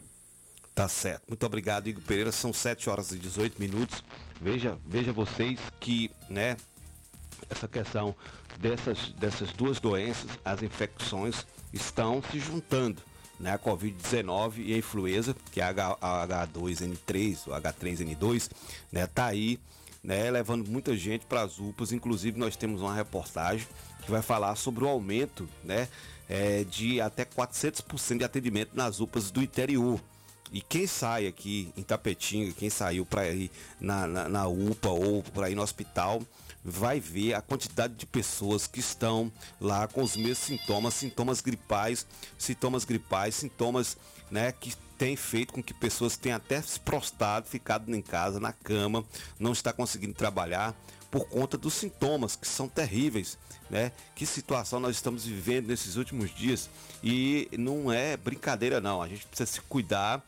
Tá 0.73 0.87
certo. 0.87 1.23
Muito 1.27 1.45
obrigado, 1.45 1.87
Igor 1.87 2.03
Pereira. 2.03 2.31
São 2.31 2.53
7 2.53 2.89
horas 2.89 3.11
e 3.11 3.17
18 3.17 3.59
minutos. 3.59 4.01
Veja, 4.41 4.77
veja 4.85 5.13
vocês 5.13 5.59
que, 5.79 6.11
né, 6.29 6.57
essa 7.49 7.67
questão 7.67 8.15
dessas, 8.59 9.09
dessas 9.13 9.51
duas 9.51 9.79
doenças, 9.79 10.29
as 10.43 10.61
infecções 10.61 11.45
estão 11.73 12.21
se 12.31 12.39
juntando. 12.39 13.01
Né, 13.37 13.51
a 13.51 13.59
Covid-19 13.59 14.59
e 14.59 14.73
a 14.73 14.77
influenza, 14.77 15.35
que 15.51 15.59
é 15.59 15.65
a, 15.65 15.73
H2N3, 15.73 17.47
o 17.47 17.51
H3N2, 17.51 18.49
né, 18.89 19.05
tá 19.07 19.25
aí, 19.25 19.59
né, 20.01 20.31
levando 20.31 20.65
muita 20.65 20.95
gente 20.95 21.25
para 21.25 21.41
as 21.41 21.59
UPAs. 21.59 21.91
Inclusive, 21.91 22.39
nós 22.39 22.55
temos 22.55 22.81
uma 22.81 22.95
reportagem 22.95 23.67
que 24.05 24.09
vai 24.09 24.21
falar 24.21 24.55
sobre 24.55 24.85
o 24.85 24.87
aumento, 24.87 25.49
né, 25.65 25.89
é, 26.29 26.63
de 26.63 27.01
até 27.01 27.25
400% 27.25 28.19
de 28.19 28.23
atendimento 28.23 28.71
nas 28.73 29.01
UPAs 29.01 29.29
do 29.31 29.43
interior. 29.43 29.99
E 30.51 30.61
quem 30.61 30.87
sai 30.87 31.27
aqui 31.27 31.73
em 31.75 31.83
Tapetinga, 31.83 32.53
quem 32.53 32.69
saiu 32.69 33.05
para 33.05 33.27
ir 33.29 33.51
na, 33.79 34.07
na, 34.07 34.29
na 34.29 34.47
UPA 34.47 34.89
ou 34.89 35.21
para 35.21 35.49
ir 35.49 35.55
no 35.55 35.61
hospital, 35.61 36.21
vai 36.65 36.99
ver 36.99 37.35
a 37.35 37.41
quantidade 37.41 37.93
de 37.93 38.07
pessoas 38.07 38.65
que 38.65 38.79
estão 38.79 39.31
lá 39.61 39.87
com 39.87 40.01
os 40.01 40.17
mesmos 40.17 40.39
sintomas, 40.39 40.95
sintomas 40.95 41.39
gripais, 41.39 42.07
sintomas 42.39 42.83
gripais, 42.83 43.35
sintomas 43.35 43.95
né, 44.31 44.51
que 44.51 44.73
tem 44.97 45.15
feito 45.15 45.53
com 45.53 45.61
que 45.61 45.73
pessoas 45.73 46.17
tenham 46.17 46.37
até 46.37 46.59
se 46.61 46.79
prostrado, 46.79 47.47
ficado 47.47 47.93
em 47.93 48.01
casa, 48.01 48.39
na 48.39 48.51
cama, 48.51 49.05
não 49.39 49.51
está 49.51 49.71
conseguindo 49.71 50.13
trabalhar 50.13 50.75
por 51.11 51.27
conta 51.29 51.55
dos 51.57 51.75
sintomas 51.75 52.35
que 52.35 52.47
são 52.47 52.67
terríveis, 52.67 53.37
né? 53.69 53.91
Que 54.15 54.25
situação 54.25 54.79
nós 54.79 54.95
estamos 54.95 55.25
vivendo 55.25 55.67
nesses 55.67 55.95
últimos 55.97 56.33
dias 56.33 56.69
e 57.03 57.47
não 57.57 57.91
é 57.91 58.17
brincadeira 58.17 58.81
não, 58.81 59.01
a 59.01 59.07
gente 59.07 59.25
precisa 59.27 59.49
se 59.49 59.61
cuidar 59.61 60.25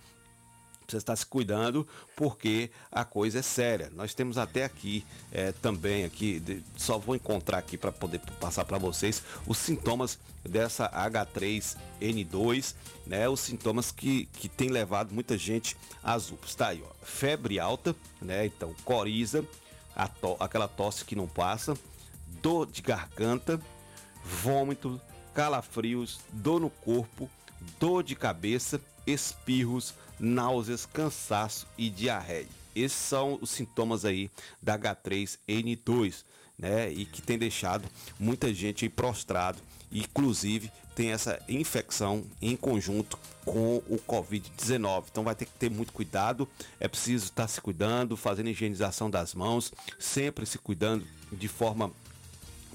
precisa 0.87 1.01
estar 1.01 1.15
se 1.17 1.25
cuidando 1.25 1.85
porque 2.15 2.71
a 2.89 3.03
coisa 3.03 3.39
é 3.39 3.41
séria. 3.41 3.91
Nós 3.93 4.13
temos 4.13 4.37
até 4.37 4.63
aqui 4.63 5.05
é, 5.31 5.51
também 5.51 6.05
aqui, 6.05 6.39
de, 6.39 6.63
só 6.77 6.97
vou 6.97 7.13
encontrar 7.13 7.57
aqui 7.57 7.77
para 7.77 7.91
poder 7.91 8.19
passar 8.39 8.63
para 8.63 8.77
vocês 8.77 9.21
os 9.45 9.57
sintomas 9.57 10.17
dessa 10.47 10.89
H3N2, 10.89 12.73
né? 13.05 13.27
Os 13.27 13.41
sintomas 13.41 13.91
que, 13.91 14.27
que 14.27 14.47
tem 14.47 14.69
levado 14.69 15.13
muita 15.13 15.37
gente 15.37 15.75
às 16.01 16.31
UPAs. 16.31 16.55
Tá 16.55 16.69
aí, 16.69 16.81
ó, 16.81 17.05
febre 17.05 17.59
alta, 17.59 17.93
né? 18.21 18.45
Então, 18.45 18.73
coriza, 18.85 19.43
to, 20.21 20.37
aquela 20.39 20.69
tosse 20.69 21.03
que 21.03 21.15
não 21.15 21.27
passa, 21.27 21.77
dor 22.41 22.65
de 22.65 22.81
garganta, 22.81 23.59
vômito, 24.23 25.01
calafrios, 25.33 26.21
dor 26.31 26.61
no 26.61 26.69
corpo, 26.69 27.29
dor 27.77 28.03
de 28.03 28.15
cabeça, 28.15 28.79
espirros, 29.05 29.93
náuseas, 30.19 30.85
cansaço 30.85 31.67
e 31.77 31.89
diarreia. 31.89 32.47
Esses 32.75 32.97
são 32.97 33.39
os 33.41 33.49
sintomas 33.49 34.05
aí 34.05 34.29
da 34.61 34.77
H3N2, 34.77 36.23
né? 36.57 36.91
E 36.91 37.05
que 37.05 37.21
tem 37.21 37.37
deixado 37.37 37.87
muita 38.19 38.53
gente 38.53 38.87
prostrado, 38.89 39.59
inclusive 39.91 40.71
tem 40.95 41.11
essa 41.11 41.39
infecção 41.47 42.25
em 42.41 42.55
conjunto 42.55 43.19
com 43.45 43.77
o 43.87 43.99
Covid-19. 44.07 45.05
Então 45.11 45.23
vai 45.23 45.35
ter 45.35 45.45
que 45.45 45.51
ter 45.53 45.69
muito 45.69 45.93
cuidado, 45.93 46.49
é 46.79 46.87
preciso 46.87 47.25
estar 47.25 47.47
se 47.47 47.61
cuidando, 47.61 48.17
fazendo 48.17 48.49
higienização 48.49 49.09
das 49.09 49.35
mãos, 49.35 49.71
sempre 49.99 50.45
se 50.45 50.57
cuidando 50.57 51.05
de 51.31 51.47
forma 51.47 51.91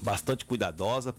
bastante 0.01 0.45
cuidadosa, 0.45 1.13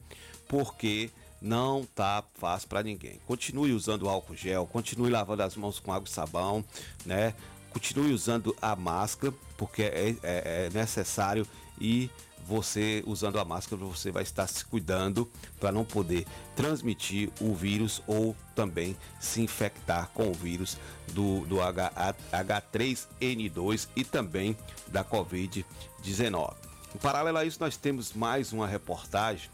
porque 0.48 1.10
não 1.40 1.84
tá 1.94 2.24
fácil 2.34 2.68
para 2.68 2.82
ninguém. 2.82 3.20
Continue 3.26 3.72
usando 3.72 4.08
álcool 4.08 4.34
gel, 4.34 4.66
continue 4.66 5.10
lavando 5.10 5.42
as 5.42 5.56
mãos 5.56 5.78
com 5.78 5.92
água 5.92 6.08
e 6.08 6.10
sabão, 6.10 6.64
né? 7.04 7.34
Continue 7.70 8.12
usando 8.12 8.56
a 8.62 8.76
máscara, 8.76 9.34
porque 9.56 9.82
é, 9.82 10.16
é, 10.22 10.66
é 10.66 10.70
necessário 10.72 11.46
e 11.80 12.08
você 12.46 13.02
usando 13.06 13.38
a 13.38 13.44
máscara 13.44 13.82
você 13.82 14.10
vai 14.10 14.22
estar 14.22 14.46
se 14.46 14.64
cuidando 14.64 15.28
para 15.58 15.72
não 15.72 15.84
poder 15.84 16.26
transmitir 16.54 17.30
o 17.40 17.54
vírus 17.54 18.02
ou 18.06 18.36
também 18.54 18.96
se 19.18 19.40
infectar 19.40 20.10
com 20.12 20.28
o 20.28 20.34
vírus 20.34 20.76
do, 21.12 21.40
do 21.46 21.60
H, 21.60 22.14
H3N2 22.32 23.88
e 23.96 24.04
também 24.04 24.56
da 24.88 25.02
Covid-19. 25.04 26.54
Em 26.94 26.98
paralelo 26.98 27.38
a 27.38 27.44
isso, 27.44 27.58
nós 27.60 27.76
temos 27.76 28.12
mais 28.12 28.52
uma 28.52 28.68
reportagem 28.68 29.50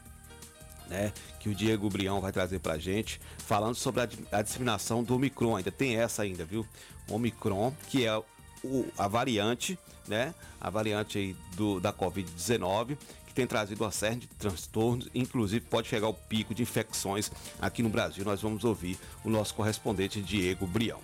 né, 0.91 1.13
que 1.39 1.49
o 1.49 1.55
Diego 1.55 1.89
Brião 1.89 2.21
vai 2.21 2.33
trazer 2.33 2.59
pra 2.59 2.77
gente, 2.77 3.21
falando 3.39 3.77
sobre 3.77 4.03
a, 4.03 4.09
a 4.33 4.43
disseminação 4.43 5.03
do 5.03 5.15
Omicron. 5.15 5.57
Ainda 5.57 5.71
tem 5.71 5.97
essa 5.97 6.23
ainda, 6.23 6.45
viu? 6.45 6.67
Omicron, 7.09 7.73
que 7.89 8.05
é 8.05 8.19
o, 8.63 8.85
a 8.99 9.09
variante, 9.09 9.79
né? 10.07 10.35
A 10.61 10.69
variante 10.69 11.37
do, 11.55 11.81
da 11.81 11.93
Covid-19, 11.93 12.99
que 13.27 13.33
tem 13.33 13.47
trazido 13.47 13.85
uma 13.85 13.93
série 13.93 14.17
de 14.17 14.27
transtornos, 14.27 15.09
inclusive 15.15 15.65
pode 15.65 15.89
chegar 15.89 16.09
ao 16.09 16.15
pico 16.15 16.53
de 16.53 16.63
infecções 16.63 17.31
aqui 17.61 17.83
no 17.83 17.89
Brasil. 17.89 18.25
Nós 18.25 18.43
vamos 18.43 18.65
ouvir 18.65 18.99
o 19.25 19.31
nosso 19.31 19.55
correspondente 19.55 20.21
Diego 20.21 20.67
Brião. 20.67 21.01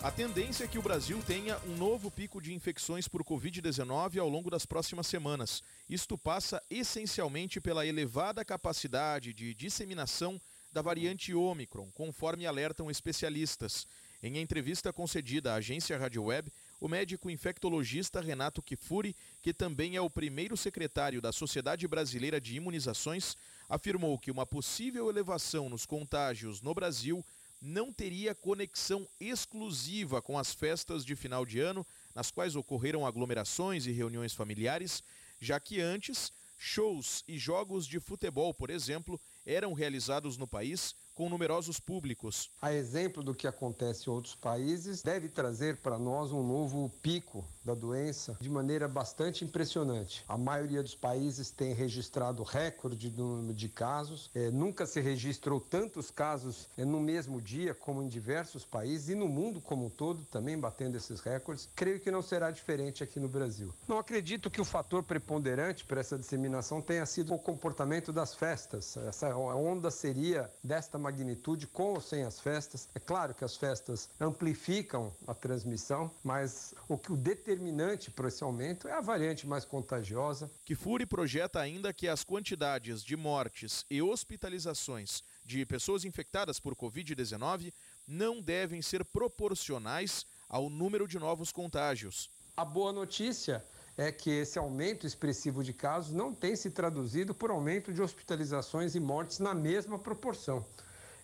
A 0.00 0.12
tendência 0.12 0.62
é 0.62 0.68
que 0.68 0.78
o 0.78 0.82
Brasil 0.82 1.20
tenha 1.26 1.58
um 1.66 1.76
novo 1.76 2.08
pico 2.08 2.40
de 2.40 2.54
infecções 2.54 3.08
por 3.08 3.24
Covid-19 3.24 4.20
ao 4.20 4.28
longo 4.28 4.48
das 4.48 4.64
próximas 4.64 5.08
semanas. 5.08 5.60
Isto 5.90 6.16
passa 6.16 6.62
essencialmente 6.70 7.60
pela 7.60 7.84
elevada 7.84 8.44
capacidade 8.44 9.32
de 9.32 9.52
disseminação 9.52 10.40
da 10.72 10.80
variante 10.80 11.34
Ômicron, 11.34 11.90
conforme 11.90 12.46
alertam 12.46 12.88
especialistas. 12.88 13.88
Em 14.22 14.38
entrevista 14.38 14.92
concedida 14.92 15.52
à 15.52 15.56
agência 15.56 15.98
Rádio 15.98 16.22
Web, 16.22 16.52
o 16.80 16.86
médico 16.86 17.28
infectologista 17.28 18.20
Renato 18.20 18.62
Kifuri, 18.62 19.16
que 19.42 19.52
também 19.52 19.96
é 19.96 20.00
o 20.00 20.08
primeiro 20.08 20.56
secretário 20.56 21.20
da 21.20 21.32
Sociedade 21.32 21.88
Brasileira 21.88 22.40
de 22.40 22.54
Imunizações, 22.54 23.36
afirmou 23.68 24.16
que 24.16 24.30
uma 24.30 24.46
possível 24.46 25.08
elevação 25.08 25.68
nos 25.68 25.84
contágios 25.84 26.62
no 26.62 26.72
Brasil 26.72 27.24
não 27.60 27.92
teria 27.92 28.34
conexão 28.34 29.06
exclusiva 29.20 30.22
com 30.22 30.38
as 30.38 30.52
festas 30.52 31.04
de 31.04 31.16
final 31.16 31.44
de 31.44 31.60
ano, 31.60 31.86
nas 32.14 32.30
quais 32.30 32.56
ocorreram 32.56 33.06
aglomerações 33.06 33.86
e 33.86 33.92
reuniões 33.92 34.32
familiares, 34.32 35.02
já 35.40 35.58
que 35.58 35.80
antes, 35.80 36.32
shows 36.58 37.24
e 37.26 37.38
jogos 37.38 37.86
de 37.86 38.00
futebol, 38.00 38.52
por 38.52 38.70
exemplo, 38.70 39.20
eram 39.46 39.72
realizados 39.72 40.36
no 40.36 40.46
país 40.46 40.94
com 41.18 41.28
numerosos 41.28 41.80
públicos. 41.80 42.48
A 42.62 42.72
exemplo 42.72 43.24
do 43.24 43.34
que 43.34 43.48
acontece 43.48 44.08
em 44.08 44.12
outros 44.12 44.36
países, 44.36 45.02
deve 45.02 45.28
trazer 45.28 45.78
para 45.78 45.98
nós 45.98 46.30
um 46.30 46.46
novo 46.46 46.88
pico 47.02 47.44
da 47.64 47.74
doença 47.74 48.38
de 48.40 48.48
maneira 48.48 48.86
bastante 48.86 49.44
impressionante. 49.44 50.24
A 50.28 50.38
maioria 50.38 50.80
dos 50.80 50.94
países 50.94 51.50
tem 51.50 51.74
registrado 51.74 52.44
recorde 52.44 53.10
do 53.10 53.24
número 53.24 53.52
de 53.52 53.68
casos. 53.68 54.30
É, 54.32 54.48
nunca 54.52 54.86
se 54.86 55.00
registrou 55.00 55.60
tantos 55.60 56.08
casos 56.08 56.68
é, 56.78 56.84
no 56.84 57.00
mesmo 57.00 57.42
dia 57.42 57.74
como 57.74 58.00
em 58.00 58.06
diversos 58.06 58.64
países 58.64 59.08
e 59.08 59.16
no 59.16 59.28
mundo 59.28 59.60
como 59.60 59.86
um 59.86 59.90
todo 59.90 60.24
também 60.30 60.56
batendo 60.56 60.96
esses 60.96 61.20
recordes. 61.20 61.68
Creio 61.74 61.98
que 61.98 62.12
não 62.12 62.22
será 62.22 62.52
diferente 62.52 63.02
aqui 63.02 63.18
no 63.18 63.28
Brasil. 63.28 63.74
Não 63.88 63.98
acredito 63.98 64.48
que 64.48 64.60
o 64.60 64.64
fator 64.64 65.02
preponderante 65.02 65.84
para 65.84 65.98
essa 66.00 66.16
disseminação 66.16 66.80
tenha 66.80 67.04
sido 67.04 67.34
o 67.34 67.38
comportamento 67.38 68.12
das 68.12 68.36
festas. 68.36 68.96
Essa 68.98 69.36
onda 69.36 69.90
seria 69.90 70.48
desta 70.62 70.96
maneira 70.96 71.07
magnitude 71.08 71.66
com 71.66 71.94
ou 71.94 72.00
sem 72.00 72.22
as 72.22 72.38
festas. 72.38 72.88
É 72.94 73.00
claro 73.00 73.34
que 73.34 73.44
as 73.44 73.56
festas 73.56 74.10
amplificam 74.20 75.10
a 75.26 75.34
transmissão, 75.34 76.10
mas 76.22 76.74
o 76.86 76.98
que 76.98 77.10
o 77.10 77.16
determinante 77.16 78.10
para 78.10 78.28
esse 78.28 78.44
aumento 78.44 78.86
é 78.86 78.92
a 78.92 79.00
variante 79.00 79.46
mais 79.46 79.64
contagiosa. 79.64 80.50
Kifuri 80.66 81.06
projeta 81.06 81.60
ainda 81.60 81.92
que 81.94 82.06
as 82.06 82.22
quantidades 82.22 83.02
de 83.02 83.16
mortes 83.16 83.86
e 83.90 84.02
hospitalizações 84.02 85.22
de 85.44 85.64
pessoas 85.64 86.04
infectadas 86.04 86.60
por 86.60 86.76
Covid-19 86.76 87.72
não 88.06 88.42
devem 88.42 88.82
ser 88.82 89.02
proporcionais 89.04 90.26
ao 90.46 90.68
número 90.68 91.08
de 91.08 91.18
novos 91.18 91.50
contágios. 91.50 92.28
A 92.56 92.64
boa 92.64 92.92
notícia 92.92 93.64
é 93.96 94.12
que 94.12 94.30
esse 94.30 94.58
aumento 94.58 95.06
expressivo 95.06 95.64
de 95.64 95.72
casos 95.72 96.12
não 96.12 96.32
tem 96.32 96.54
se 96.54 96.70
traduzido 96.70 97.34
por 97.34 97.50
aumento 97.50 97.92
de 97.92 98.00
hospitalizações 98.00 98.94
e 98.94 99.00
mortes 99.00 99.38
na 99.38 99.54
mesma 99.54 99.98
proporção. 99.98 100.64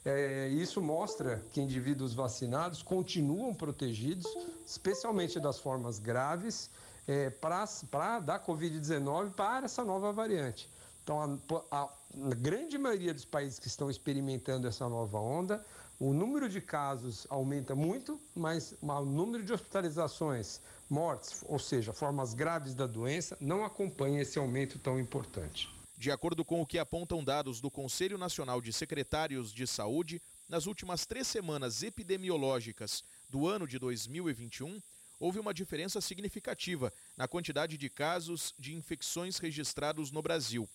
É, 0.04 0.48
isso 0.48 0.82
mostra 0.82 1.42
que 1.50 1.60
indivíduos 1.60 2.12
vacinados 2.12 2.82
continuam 2.82 3.54
protegidos, 3.54 4.26
especialmente 4.66 5.40
das 5.40 5.58
formas 5.58 5.98
graves, 5.98 6.70
é, 7.08 7.30
para 7.30 8.18
da 8.20 8.38
Covid-19 8.38 9.32
para 9.32 9.64
essa 9.64 9.82
nova 9.82 10.12
variante. 10.12 10.68
Então, 11.02 11.40
a, 11.70 11.78
a, 11.78 11.82
a 11.84 12.34
grande 12.34 12.76
maioria 12.76 13.14
dos 13.14 13.24
países 13.24 13.58
que 13.58 13.66
estão 13.66 13.90
experimentando 13.90 14.66
essa 14.66 14.88
nova 14.88 15.18
onda, 15.18 15.64
o 15.98 16.12
número 16.12 16.48
de 16.48 16.60
casos 16.60 17.26
aumenta 17.30 17.74
muito, 17.74 18.20
mas 18.34 18.74
o 18.82 19.04
número 19.04 19.42
de 19.42 19.52
hospitalizações, 19.52 20.60
mortes, 20.88 21.42
ou 21.48 21.58
seja, 21.58 21.92
formas 21.92 22.34
graves 22.34 22.74
da 22.74 22.86
doença, 22.86 23.36
não 23.40 23.64
acompanha 23.64 24.20
esse 24.20 24.38
aumento 24.38 24.78
tão 24.78 24.98
importante. 24.98 25.73
De 26.04 26.10
acordo 26.10 26.44
com 26.44 26.60
o 26.60 26.66
que 26.66 26.78
apontam 26.78 27.24
dados 27.24 27.62
do 27.62 27.70
Conselho 27.70 28.18
Nacional 28.18 28.60
de 28.60 28.74
Secretários 28.74 29.54
de 29.54 29.66
Saúde, 29.66 30.20
nas 30.46 30.66
últimas 30.66 31.06
três 31.06 31.26
semanas 31.26 31.82
epidemiológicas 31.82 33.02
do 33.30 33.48
ano 33.48 33.66
de 33.66 33.78
2021, 33.78 34.82
houve 35.18 35.38
uma 35.38 35.54
diferença 35.54 36.02
significativa 36.02 36.92
na 37.16 37.26
quantidade 37.26 37.78
de 37.78 37.88
casos 37.88 38.54
de 38.58 38.74
infecções 38.74 39.38
registrados 39.38 40.10
no 40.10 40.20
Brasil. 40.20 40.68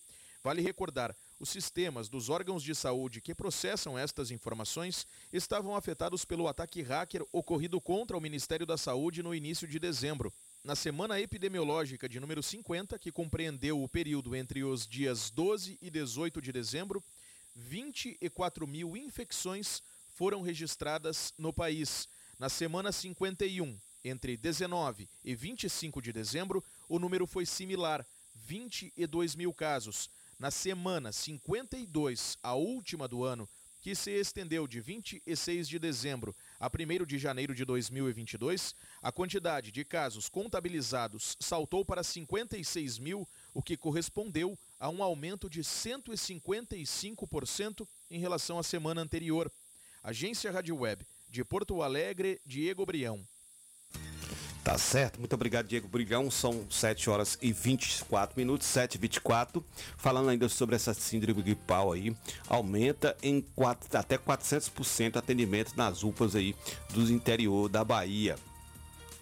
Vale 0.43 0.63
recordar, 0.63 1.15
os 1.39 1.49
sistemas 1.49 2.09
dos 2.09 2.27
órgãos 2.27 2.63
de 2.63 2.73
saúde 2.73 3.21
que 3.21 3.35
processam 3.35 3.95
estas 3.95 4.31
informações 4.31 5.05
estavam 5.31 5.75
afetados 5.75 6.25
pelo 6.25 6.47
ataque 6.47 6.81
hacker 6.81 7.23
ocorrido 7.31 7.79
contra 7.79 8.17
o 8.17 8.21
Ministério 8.21 8.65
da 8.65 8.79
Saúde 8.79 9.21
no 9.21 9.35
início 9.35 9.67
de 9.67 9.77
dezembro 9.77 10.33
na 10.63 10.75
semana 10.75 11.19
epidemiológica 11.19 12.07
de 12.09 12.19
número 12.19 12.43
50, 12.43 12.99
que 12.99 13.11
compreendeu 13.11 13.81
o 13.81 13.87
período 13.87 14.35
entre 14.35 14.63
os 14.63 14.85
dias 14.85 15.29
12 15.31 15.77
e 15.81 15.89
18 15.89 16.41
de 16.41 16.51
dezembro, 16.51 17.03
24 17.55 18.67
mil 18.67 18.95
infecções 18.97 19.81
foram 20.15 20.41
registradas 20.41 21.33
no 21.37 21.53
país. 21.53 22.07
Na 22.37 22.49
semana 22.49 22.91
51, 22.91 23.79
entre 24.03 24.35
19 24.35 25.07
e 25.23 25.33
25 25.33 26.01
de 26.01 26.11
dezembro, 26.11 26.63
o 26.89 26.99
número 26.99 27.25
foi 27.25 27.45
similar, 27.45 28.05
22 28.35 29.35
mil 29.35 29.53
casos. 29.53 30.09
Na 30.37 30.51
semana 30.51 31.11
52, 31.11 32.37
a 32.43 32.53
última 32.53 33.07
do 33.07 33.23
ano, 33.23 33.47
que 33.81 33.95
se 33.95 34.11
estendeu 34.11 34.67
de 34.67 34.81
26 34.81 35.67
de 35.67 35.79
dezembro 35.79 36.35
a 36.59 36.67
1 36.67 37.05
de 37.05 37.17
janeiro 37.17 37.55
de 37.55 37.63
2022, 37.63 38.75
a 39.01 39.09
quantidade 39.11 39.71
de 39.71 39.85
casos 39.85 40.27
contabilizados 40.27 41.37
saltou 41.39 41.85
para 41.85 42.03
56 42.03 42.99
mil, 42.99 43.25
o 43.53 43.61
que 43.61 43.77
correspondeu 43.77 44.57
a 44.79 44.89
um 44.89 45.01
aumento 45.01 45.49
de 45.49 45.61
155% 45.61 47.87
em 48.11 48.19
relação 48.19 48.59
à 48.59 48.63
semana 48.63 48.99
anterior. 49.01 49.49
Agência 50.03 50.51
Rádio 50.51 50.75
Web 50.75 51.05
de 51.29 51.45
Porto 51.45 51.81
Alegre, 51.81 52.41
Diego 52.45 52.85
Brião. 52.85 53.25
Tá 54.63 54.77
certo, 54.77 55.19
muito 55.19 55.33
obrigado, 55.33 55.67
Diego 55.67 55.87
Brigão. 55.87 56.29
São 56.29 56.65
7 56.69 57.09
horas 57.09 57.37
e 57.41 57.51
24 57.51 58.37
minutos, 58.37 58.67
7 58.67 58.95
e 58.95 58.97
24 58.97 59.63
Falando 59.97 60.29
ainda 60.29 60.49
sobre 60.49 60.75
essa 60.75 60.93
síndrome 60.93 61.41
gripal 61.41 61.93
aí, 61.93 62.15
aumenta 62.47 63.15
em 63.23 63.41
4, 63.55 63.97
até 63.97 64.17
400% 64.17 65.15
atendimento 65.15 65.73
nas 65.75 66.03
UPAs 66.03 66.35
aí 66.35 66.55
do 66.89 67.09
interior 67.11 67.69
da 67.69 67.83
Bahia. 67.83 68.35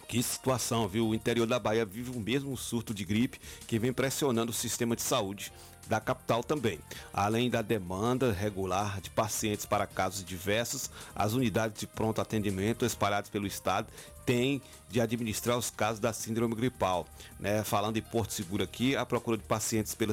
Que 0.08 0.22
situação, 0.22 0.88
viu? 0.88 1.08
O 1.08 1.14
interior 1.14 1.46
da 1.46 1.58
Bahia 1.58 1.84
vive 1.84 2.10
o 2.10 2.18
mesmo 2.18 2.56
surto 2.56 2.94
de 2.94 3.04
gripe 3.04 3.38
que 3.66 3.78
vem 3.78 3.92
pressionando 3.92 4.50
o 4.50 4.54
sistema 4.54 4.96
de 4.96 5.02
saúde 5.02 5.52
da 5.88 6.00
capital 6.00 6.44
também. 6.44 6.78
Além 7.12 7.48
da 7.48 7.62
demanda 7.62 8.32
regular 8.32 9.00
de 9.00 9.10
pacientes 9.10 9.64
para 9.64 9.86
casos 9.86 10.24
diversos, 10.24 10.90
as 11.14 11.32
unidades 11.32 11.80
de 11.80 11.86
pronto 11.86 12.20
atendimento 12.20 12.84
espalhadas 12.84 13.30
pelo 13.30 13.46
estado 13.46 13.88
têm 14.26 14.60
de 14.90 15.00
administrar 15.00 15.56
os 15.56 15.70
casos 15.70 15.98
da 15.98 16.12
síndrome 16.12 16.54
gripal. 16.54 17.06
Né? 17.40 17.64
Falando 17.64 17.96
em 17.96 18.02
Porto 18.02 18.34
Seguro 18.34 18.62
aqui, 18.62 18.94
a 18.94 19.06
procura 19.06 19.38
de 19.38 19.44
pacientes 19.44 19.94
pelo, 19.94 20.12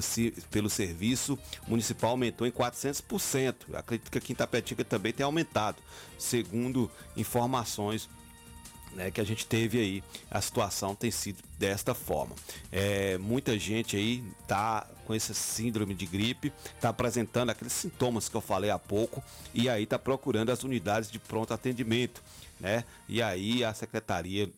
pelo 0.50 0.70
serviço 0.70 1.38
municipal 1.68 2.12
aumentou 2.12 2.48
em 2.48 2.52
400%. 2.52 3.56
Eu 3.68 3.78
acredito 3.78 4.10
que 4.10 4.18
aqui 4.18 4.32
em 4.32 4.84
também 4.86 5.12
tem 5.12 5.26
aumentado, 5.26 5.78
segundo 6.18 6.90
informações 7.18 8.10
né, 8.96 9.12
que 9.12 9.20
a 9.20 9.24
gente 9.24 9.46
teve 9.46 9.78
aí, 9.78 10.04
a 10.32 10.42
situação 10.42 10.96
tem 10.96 11.12
sido 11.12 11.44
desta 11.60 11.94
forma. 11.94 12.34
É, 12.72 13.18
muita 13.18 13.60
gente 13.60 13.96
aí 13.96 14.24
tá 14.48 14.88
com 15.06 15.14
essa 15.14 15.34
síndrome 15.34 15.94
de 15.94 16.06
gripe, 16.06 16.52
tá 16.80 16.90
apresentando 16.90 17.50
aqueles 17.50 17.74
sintomas 17.74 18.28
que 18.28 18.36
eu 18.36 18.42
falei 18.42 18.72
há 18.72 18.80
pouco 18.80 19.24
e 19.54 19.70
aí 19.70 19.86
tá 19.86 20.00
procurando 20.00 20.50
as 20.50 20.64
unidades 20.64 21.12
de 21.12 21.20
pronto 21.20 21.54
atendimento, 21.54 22.24
né? 22.60 22.84
E 23.08 23.22
aí 23.22 23.64
a 23.64 23.74
secretaria 23.74 24.50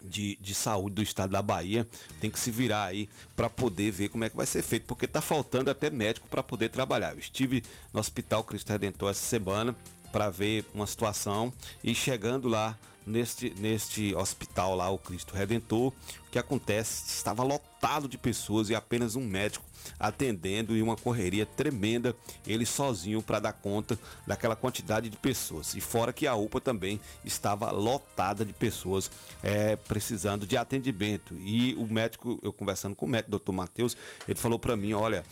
de, 0.00 0.38
de 0.40 0.54
saúde 0.54 0.96
do 0.96 1.02
estado 1.02 1.30
da 1.30 1.42
Bahia 1.42 1.86
tem 2.20 2.30
que 2.30 2.38
se 2.38 2.50
virar 2.50 2.84
aí 2.84 3.08
para 3.34 3.50
poder 3.50 3.90
ver 3.90 4.08
como 4.08 4.24
é 4.24 4.30
que 4.30 4.36
vai 4.36 4.46
ser 4.46 4.62
feito, 4.62 4.86
porque 4.86 5.06
tá 5.06 5.20
faltando 5.20 5.70
até 5.70 5.90
médico 5.90 6.28
para 6.28 6.42
poder 6.42 6.68
trabalhar. 6.70 7.12
Eu 7.12 7.18
estive 7.18 7.62
no 7.92 8.00
Hospital 8.00 8.44
Cristo 8.44 8.70
Redentor 8.70 9.10
essa 9.10 9.26
semana 9.26 9.74
para 10.12 10.30
ver 10.30 10.64
uma 10.72 10.86
situação 10.86 11.52
e 11.82 11.94
chegando 11.94 12.48
lá 12.48 12.78
neste, 13.08 13.54
neste 13.58 14.14
hospital 14.14 14.76
lá, 14.76 14.90
o 14.90 14.98
Cristo 14.98 15.34
Redentor. 15.34 15.88
O 15.88 16.30
que 16.30 16.38
acontece? 16.38 17.08
Estava 17.08 17.42
lotado 17.42 18.06
de 18.06 18.18
pessoas 18.18 18.70
e 18.70 18.74
apenas 18.74 19.16
um 19.16 19.24
médico 19.24 19.64
atendendo 19.98 20.76
e 20.76 20.82
uma 20.82 20.96
correria 20.96 21.46
tremenda, 21.46 22.14
ele 22.46 22.66
sozinho 22.66 23.22
para 23.22 23.40
dar 23.40 23.52
conta 23.52 23.98
daquela 24.26 24.54
quantidade 24.54 25.08
de 25.08 25.16
pessoas. 25.16 25.74
E 25.74 25.80
fora 25.80 26.12
que 26.12 26.26
a 26.26 26.34
UPA 26.34 26.60
também 26.60 27.00
estava 27.24 27.70
lotada 27.70 28.44
de 28.44 28.52
pessoas 28.52 29.10
é, 29.42 29.76
precisando 29.76 30.46
de 30.46 30.56
atendimento. 30.56 31.34
E 31.40 31.74
o 31.74 31.86
médico, 31.86 32.38
eu 32.42 32.52
conversando 32.52 32.94
com 32.94 33.06
o 33.06 33.08
médico, 33.08 33.30
doutor 33.30 33.52
Matheus, 33.52 33.96
ele 34.26 34.38
falou 34.38 34.58
para 34.58 34.76
mim, 34.76 34.92
olha, 34.92 35.24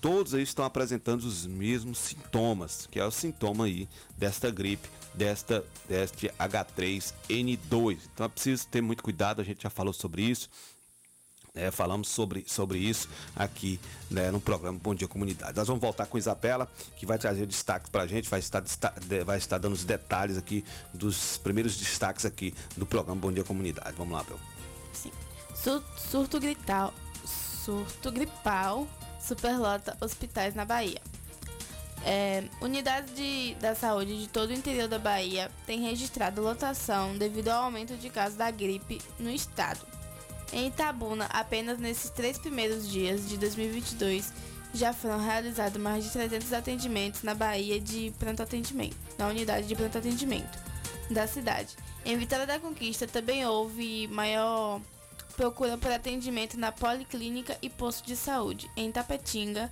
todos 0.00 0.34
aí 0.34 0.42
estão 0.42 0.64
apresentando 0.64 1.22
os 1.22 1.46
mesmos 1.46 1.98
sintomas, 1.98 2.88
que 2.90 2.98
é 2.98 3.04
o 3.04 3.10
sintoma 3.10 3.66
aí 3.66 3.88
desta 4.18 4.50
gripe, 4.50 4.88
desta 5.14 5.64
deste 5.88 6.28
H3N2. 6.38 7.98
Então 8.12 8.26
é 8.26 8.28
preciso 8.28 8.66
ter 8.68 8.80
muito 8.80 9.02
cuidado, 9.02 9.40
a 9.40 9.44
gente 9.44 9.62
já 9.62 9.70
falou 9.70 9.92
sobre 9.92 10.22
isso. 10.22 10.48
É, 11.54 11.70
falamos 11.70 12.08
sobre, 12.08 12.44
sobre 12.48 12.78
isso 12.78 13.10
aqui 13.36 13.78
né, 14.10 14.30
no 14.30 14.40
programa 14.40 14.78
Bom 14.82 14.94
Dia 14.94 15.06
Comunidade. 15.06 15.54
Nós 15.54 15.68
vamos 15.68 15.82
voltar 15.82 16.06
com 16.06 16.16
Isabela, 16.16 16.66
que 16.96 17.04
vai 17.04 17.18
trazer 17.18 17.44
destaques 17.44 17.90
para 17.90 18.04
a 18.04 18.06
gente, 18.06 18.26
vai 18.26 18.40
estar, 18.40 18.64
vai 19.26 19.36
estar 19.36 19.58
dando 19.58 19.74
os 19.74 19.84
detalhes 19.84 20.38
aqui 20.38 20.64
dos 20.94 21.36
primeiros 21.36 21.76
destaques 21.76 22.24
aqui 22.24 22.54
do 22.74 22.86
programa 22.86 23.20
Bom 23.20 23.30
Dia 23.30 23.44
Comunidade. 23.44 23.94
Vamos 23.98 24.14
lá, 24.14 24.22
Bel. 24.22 24.40
Sim. 24.94 25.12
Surto 26.10 26.40
gripal, 26.40 26.94
surto 27.26 28.10
gripal 28.10 28.88
superlota 29.22 29.96
hospitais 30.00 30.54
na 30.54 30.64
Bahia. 30.64 31.00
É, 32.04 32.44
unidades 32.60 33.14
de, 33.14 33.54
da 33.60 33.74
saúde 33.74 34.20
de 34.20 34.28
todo 34.28 34.50
o 34.50 34.52
interior 34.52 34.88
da 34.88 34.98
Bahia 34.98 35.50
têm 35.66 35.82
registrado 35.82 36.42
lotação 36.42 37.16
devido 37.16 37.48
ao 37.48 37.64
aumento 37.64 37.96
de 37.96 38.10
casos 38.10 38.36
da 38.36 38.50
gripe 38.50 39.00
no 39.18 39.30
estado. 39.30 39.80
Em 40.52 40.66
Itabuna, 40.66 41.26
apenas 41.26 41.78
nesses 41.78 42.10
três 42.10 42.38
primeiros 42.38 42.88
dias 42.88 43.28
de 43.28 43.38
2022, 43.38 44.32
já 44.74 44.92
foram 44.92 45.18
realizados 45.18 45.80
mais 45.80 46.04
de 46.04 46.10
300 46.10 46.52
atendimentos 46.52 47.22
na 47.22 47.34
Bahia 47.34 47.80
de 47.80 48.12
pronto 48.18 48.42
atendimento, 48.42 48.96
na 49.16 49.28
unidade 49.28 49.66
de 49.66 49.74
pronto 49.74 49.96
atendimento 49.96 50.58
da 51.10 51.26
cidade. 51.26 51.76
Em 52.04 52.16
Vitória 52.16 52.46
da 52.46 52.58
Conquista 52.58 53.06
também 53.06 53.46
houve 53.46 54.08
maior 54.08 54.80
procura 55.36 55.78
por 55.78 55.90
atendimento 55.90 56.58
na 56.58 56.72
Policlínica 56.72 57.56
e 57.62 57.70
Posto 57.70 58.06
de 58.06 58.16
Saúde. 58.16 58.70
Em 58.76 58.90
Tapetinga, 58.92 59.70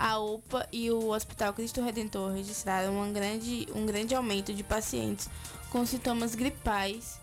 a 0.00 0.18
UPA 0.18 0.66
e 0.72 0.90
o 0.90 1.10
Hospital 1.10 1.52
Cristo 1.52 1.82
Redentor 1.82 2.32
registraram 2.32 2.98
um 2.98 3.12
grande, 3.12 3.68
um 3.74 3.84
grande 3.84 4.14
aumento 4.14 4.50
de 4.50 4.64
pacientes 4.64 5.28
com 5.68 5.84
sintomas 5.84 6.34
gripais, 6.34 7.20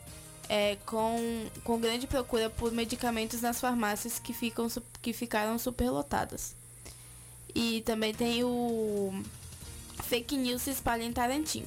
é, 0.47 0.77
com, 0.85 1.47
com 1.63 1.79
grande 1.79 2.05
procura 2.05 2.51
por 2.51 2.71
medicamentos 2.71 3.41
nas 3.41 3.59
farmácias 3.59 4.19
que, 4.19 4.31
ficam, 4.31 4.67
que 5.01 5.11
ficaram 5.11 5.57
superlotadas. 5.57 6.55
E 7.55 7.81
também 7.81 8.13
tem 8.13 8.43
o 8.43 9.23
fake 10.03 10.37
news 10.37 10.61
se 10.61 10.69
espalha 10.69 11.03
em 11.03 11.11
Tarantim. 11.11 11.65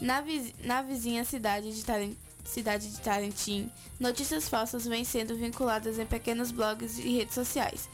Na, 0.00 0.24
na 0.64 0.82
vizinha 0.82 1.24
cidade 1.24 1.72
de 1.72 1.84
Tarantim, 1.84 2.16
cidade 2.44 2.90
de 2.90 3.00
Tarantim, 3.00 3.70
notícias 4.00 4.48
falsas 4.48 4.84
vêm 4.84 5.04
sendo 5.04 5.36
vinculadas 5.36 5.96
em 5.96 6.06
pequenos 6.06 6.50
blogs 6.50 6.98
e 6.98 7.16
redes 7.16 7.34
sociais, 7.34 7.88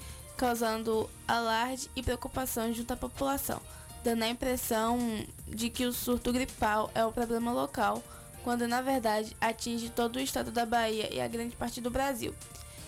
causando 0.44 1.08
alarde 1.26 1.90
e 1.96 2.02
preocupação 2.02 2.70
junto 2.70 2.92
à 2.92 2.96
população, 2.98 3.62
dando 4.04 4.24
a 4.24 4.28
impressão 4.28 4.98
de 5.48 5.70
que 5.70 5.86
o 5.86 5.92
surto 5.92 6.30
gripal 6.34 6.90
é 6.94 7.02
o 7.02 7.10
problema 7.10 7.50
local, 7.50 8.04
quando 8.42 8.68
na 8.68 8.82
verdade 8.82 9.34
atinge 9.40 9.88
todo 9.88 10.16
o 10.16 10.20
estado 10.20 10.50
da 10.50 10.66
Bahia 10.66 11.08
e 11.10 11.18
a 11.18 11.26
grande 11.26 11.56
parte 11.56 11.80
do 11.80 11.90
Brasil. 11.90 12.34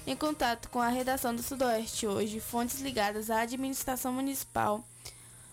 Em 0.06 0.14
contato 0.14 0.68
com 0.68 0.82
a 0.82 0.88
redação 0.88 1.34
do 1.34 1.42
Sudoeste 1.42 2.06
hoje, 2.06 2.40
fontes 2.40 2.82
ligadas 2.82 3.30
à 3.30 3.40
administração 3.40 4.12
municipal 4.12 4.84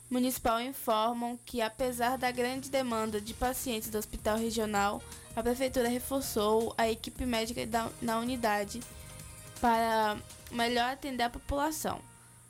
municipal 0.09 0.59
informam 0.59 1.39
que, 1.45 1.61
apesar 1.61 2.17
da 2.17 2.29
grande 2.31 2.69
demanda 2.69 3.21
de 3.21 3.33
pacientes 3.33 3.89
do 3.89 3.97
hospital 3.97 4.37
regional, 4.37 5.01
a 5.37 5.41
prefeitura 5.41 5.87
reforçou 5.87 6.75
a 6.77 6.87
equipe 6.87 7.25
médica 7.25 7.65
da, 7.65 7.89
na 8.01 8.19
unidade 8.19 8.81
para 9.63 10.17
melhor 10.51 10.91
atender 10.91 11.23
a 11.23 11.29
população. 11.29 12.01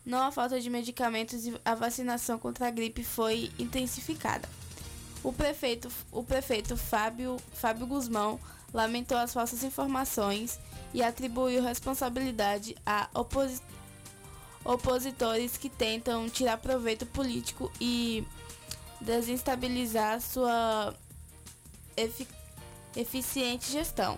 Não 0.03 0.17
há 0.17 0.31
falta 0.31 0.59
de 0.59 0.67
medicamentos 0.67 1.45
e 1.45 1.53
a 1.63 1.75
vacinação 1.75 2.39
contra 2.39 2.67
a 2.67 2.71
gripe 2.71 3.03
foi 3.03 3.51
intensificada. 3.59 4.49
O 5.23 5.31
prefeito, 5.31 5.91
o 6.11 6.23
prefeito 6.23 6.75
Fábio, 6.75 7.37
Fábio 7.53 7.85
Guzmão 7.85 8.39
lamentou 8.73 9.15
as 9.15 9.31
falsas 9.31 9.63
informações 9.63 10.59
e 10.91 11.03
atribuiu 11.03 11.61
responsabilidade 11.61 12.75
a 12.83 13.07
oposi 13.13 13.61
opositores 14.65 15.55
que 15.55 15.69
tentam 15.69 16.27
tirar 16.29 16.57
proveito 16.57 17.05
político 17.05 17.71
e 17.79 18.25
desestabilizar 18.99 20.19
sua 20.19 20.95
eficácia 21.95 22.41
eficiente 22.95 23.71
gestão. 23.71 24.17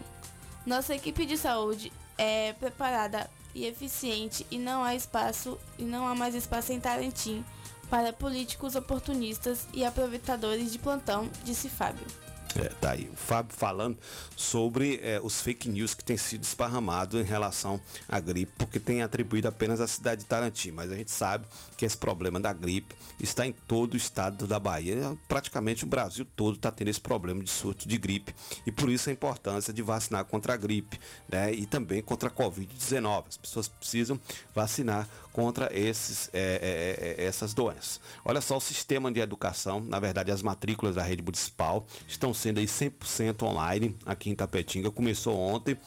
Nossa 0.66 0.96
equipe 0.96 1.26
de 1.26 1.38
saúde 1.38 1.92
é 2.18 2.54
preparada 2.54 3.30
e 3.54 3.66
eficiente 3.66 4.46
e 4.52 4.58
não 4.58 4.84
há 4.84 4.96
espaço 4.96 5.58
e 5.78 5.84
não 5.84 6.08
há 6.08 6.14
mais 6.14 6.36
espaço 6.36 6.74
em 6.74 6.80
Tarantim 6.80 7.44
para 7.90 8.12
políticos 8.12 8.76
oportunistas 8.76 9.68
e 9.74 9.86
aproveitadores 9.86 10.72
de 10.72 10.80
plantão, 10.80 11.30
disse 11.44 11.70
Fábio. 11.70 12.25
É, 12.58 12.70
tá 12.70 12.92
aí. 12.92 13.10
O 13.12 13.16
Fábio 13.18 13.54
falando 13.54 13.98
sobre 14.36 15.00
é, 15.04 15.20
os 15.22 15.42
fake 15.42 15.68
news 15.68 15.94
que 15.94 16.04
têm 16.04 16.16
sido 16.16 16.44
esparramados 16.44 17.20
em 17.20 17.24
relação 17.24 17.82
à 18.08 18.20
gripe, 18.20 18.52
porque 18.58 18.80
tem 18.80 19.02
atribuído 19.02 19.48
apenas 19.48 19.82
à 19.82 19.88
cidade 19.88 20.22
de 20.22 20.28
Tarantim, 20.28 20.72
mas 20.72 20.90
a 20.90 20.96
gente 20.96 21.12
sabe 21.12 21.46
que 21.78 21.86
esse 21.86 21.98
problema 21.98 22.40
da 22.40 22.54
gripe 22.54 22.96
está 23.20 23.46
em 23.46 23.52
todo 23.52 23.96
o 23.96 23.98
estado 23.98 24.48
da 24.48 24.58
Bahia, 24.58 25.18
praticamente 25.28 25.84
o 25.84 25.88
Brasil 25.88 26.26
todo 26.36 26.56
está 26.56 26.72
tendo 26.72 26.88
esse 26.88 27.02
problema 27.02 27.44
de 27.44 27.50
surto 27.50 27.88
de 27.88 27.98
gripe. 27.98 28.34
E 28.66 28.72
por 28.72 28.90
isso 28.90 29.10
a 29.10 29.14
importância 29.14 29.74
de 29.74 29.82
vacinar 29.82 30.24
contra 30.24 30.54
a 30.54 30.58
gripe, 30.58 31.00
né, 31.28 31.54
e 31.54 31.66
também 31.66 32.02
contra 32.02 32.30
a 32.30 32.32
Covid-19. 32.32 33.26
As 33.28 33.38
pessoas 33.38 33.68
precisam 33.68 34.20
vacinar 34.54 35.10
contra 35.36 35.70
esses, 35.78 36.30
é, 36.32 37.18
é, 37.18 37.24
é, 37.24 37.26
essas 37.28 37.54
doenças. 37.54 38.00
Olha 38.24 38.40
só, 38.40 38.56
o 38.56 38.62
sistema 38.62 39.12
de 39.12 39.20
educação, 39.20 39.82
na 39.82 40.00
verdade, 40.00 40.32
as 40.32 40.42
matrículas 40.42 40.96
da 40.96 41.04
rede 41.04 41.22
municipal 41.22 41.86
estão 42.08 42.34
sendo 42.34 42.62
aí 42.62 42.66
100% 42.66 43.44
online 43.44 43.98
aqui 44.06 44.30
em 44.30 44.36
Tapetinga. 44.36 44.90
Começou 44.90 45.38
ontem, 45.38 45.78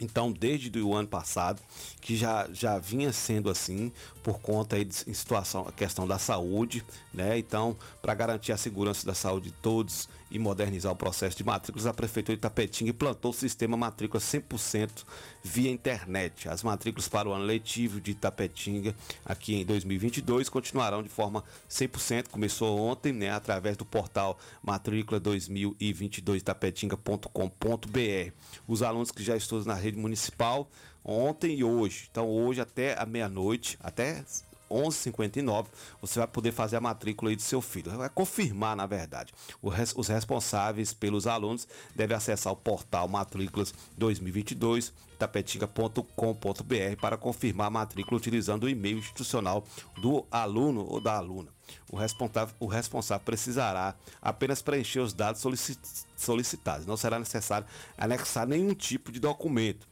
então, 0.00 0.30
desde 0.30 0.80
o 0.80 0.94
ano 0.94 1.08
passado, 1.08 1.60
que 2.00 2.16
já, 2.16 2.48
já 2.52 2.78
vinha 2.78 3.12
sendo 3.12 3.50
assim, 3.50 3.90
por 4.22 4.38
conta 4.38 4.76
aí 4.76 4.84
de 4.84 4.94
situação, 4.94 5.66
a 5.66 5.72
questão 5.72 6.06
da 6.06 6.16
saúde, 6.16 6.84
né? 7.12 7.36
Então, 7.36 7.76
para 8.00 8.14
garantir 8.14 8.52
a 8.52 8.56
segurança 8.56 9.04
da 9.04 9.14
saúde 9.14 9.50
de 9.50 9.56
todos 9.56 10.08
e 10.32 10.38
modernizar 10.38 10.90
o 10.90 10.96
processo 10.96 11.36
de 11.36 11.44
matrículas, 11.44 11.86
a 11.86 11.92
Prefeitura 11.92 12.36
de 12.36 12.40
Tapetinga 12.40 12.90
implantou 12.90 13.30
o 13.30 13.34
sistema 13.34 13.76
matrícula 13.76 14.20
100% 14.20 15.04
via 15.42 15.70
internet. 15.70 16.48
As 16.48 16.62
matrículas 16.62 17.06
para 17.08 17.28
o 17.28 17.32
ano 17.32 17.44
letivo 17.44 18.00
de 18.00 18.14
Tapetinga 18.14 18.94
aqui 19.24 19.54
em 19.54 19.64
2022 19.64 20.48
continuarão 20.48 21.02
de 21.02 21.08
forma 21.08 21.44
100%. 21.68 22.28
Começou 22.28 22.78
ontem, 22.80 23.12
né, 23.12 23.30
através 23.30 23.76
do 23.76 23.84
portal 23.84 24.38
matrícula 24.62 25.20
2022 25.20 26.42
tapetinga.com.br. 26.42 28.32
Os 28.66 28.82
alunos 28.82 29.10
que 29.10 29.22
já 29.22 29.36
estudam 29.36 29.66
na 29.66 29.78
rede 29.78 29.98
municipal 29.98 30.68
ontem 31.04 31.58
e 31.58 31.64
hoje. 31.64 32.08
Então 32.10 32.28
hoje 32.28 32.60
até 32.60 32.98
a 32.98 33.04
meia-noite, 33.04 33.78
até 33.80 34.24
11:59 34.72 35.66
você 36.00 36.18
vai 36.18 36.28
poder 36.28 36.52
fazer 36.52 36.76
a 36.76 36.80
matrícula 36.80 37.30
aí 37.30 37.36
do 37.36 37.42
seu 37.42 37.60
filho. 37.60 37.90
Vai 37.92 38.08
confirmar, 38.08 38.76
na 38.76 38.86
verdade. 38.86 39.32
Os 39.62 40.08
responsáveis 40.08 40.92
pelos 40.92 41.26
alunos 41.26 41.66
devem 41.94 42.16
acessar 42.16 42.52
o 42.52 42.56
portal 42.56 43.08
Matrículas 43.08 43.74
2022 43.96 44.92
tapetinga.com.br 45.18 47.00
para 47.00 47.16
confirmar 47.16 47.68
a 47.68 47.70
matrícula 47.70 48.18
utilizando 48.18 48.64
o 48.64 48.68
e-mail 48.68 48.98
institucional 48.98 49.64
do 50.00 50.26
aluno 50.30 50.84
ou 50.84 51.00
da 51.00 51.16
aluna. 51.16 51.48
O 51.90 51.96
responsável, 51.96 52.54
o 52.58 52.66
responsável 52.66 53.24
precisará 53.24 53.94
apenas 54.20 54.60
preencher 54.60 55.00
os 55.00 55.12
dados 55.12 55.42
solicitados. 56.16 56.86
Não 56.86 56.96
será 56.96 57.18
necessário 57.18 57.66
anexar 57.96 58.46
nenhum 58.46 58.74
tipo 58.74 59.12
de 59.12 59.20
documento. 59.20 59.86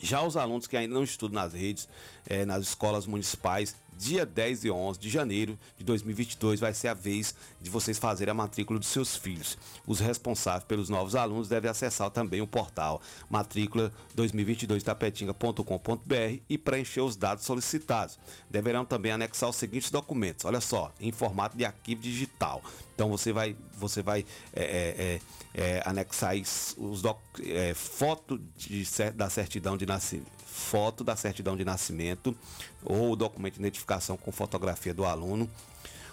Já 0.00 0.22
os 0.22 0.36
alunos 0.36 0.66
que 0.66 0.76
ainda 0.76 0.94
não 0.94 1.02
estudam 1.02 1.42
nas 1.42 1.52
redes 1.52 1.88
é, 2.26 2.44
nas 2.44 2.62
escolas 2.62 3.06
municipais 3.06 3.74
dia 3.98 4.24
10 4.24 4.64
e 4.64 4.70
11 4.70 4.98
de 4.98 5.10
janeiro 5.10 5.58
de 5.76 5.84
2022 5.84 6.60
vai 6.60 6.72
ser 6.72 6.88
a 6.88 6.94
vez 6.94 7.34
de 7.60 7.68
vocês 7.68 7.98
fazerem 7.98 8.30
a 8.30 8.34
matrícula 8.34 8.78
dos 8.78 8.88
seus 8.88 9.16
filhos. 9.16 9.58
Os 9.86 9.98
responsáveis 9.98 10.64
pelos 10.64 10.88
novos 10.88 11.16
alunos 11.16 11.48
devem 11.48 11.68
acessar 11.68 12.08
também 12.10 12.40
o 12.40 12.46
portal 12.46 13.02
matrícula 13.28 13.92
2022 14.14 14.82
tapetinga.com.br 14.82 16.40
e 16.48 16.56
preencher 16.56 17.00
os 17.00 17.16
dados 17.16 17.44
solicitados. 17.44 18.18
Deverão 18.48 18.84
também 18.84 19.10
anexar 19.10 19.50
os 19.50 19.56
seguintes 19.56 19.90
documentos. 19.90 20.44
Olha 20.44 20.60
só, 20.60 20.92
em 21.00 21.10
formato 21.10 21.56
de 21.56 21.64
arquivo 21.64 22.00
digital. 22.00 22.62
Então 22.94 23.08
você 23.08 23.32
vai, 23.32 23.56
você 23.76 24.02
vai 24.02 24.24
é, 24.52 24.62
é, 24.62 25.60
é, 25.60 25.76
é 25.76 25.82
anexar 25.84 26.34
os 26.76 27.02
doc, 27.02 27.18
é, 27.40 27.74
foto 27.74 28.40
de, 28.56 28.84
da 29.14 29.28
certidão 29.28 29.76
de 29.76 29.86
nascimento 29.86 30.38
foto 30.58 31.04
da 31.04 31.16
certidão 31.16 31.56
de 31.56 31.64
nascimento 31.64 32.36
ou 32.84 33.16
documento 33.16 33.54
de 33.54 33.60
identificação 33.60 34.16
com 34.16 34.32
fotografia 34.32 34.92
do 34.92 35.04
aluno, 35.04 35.48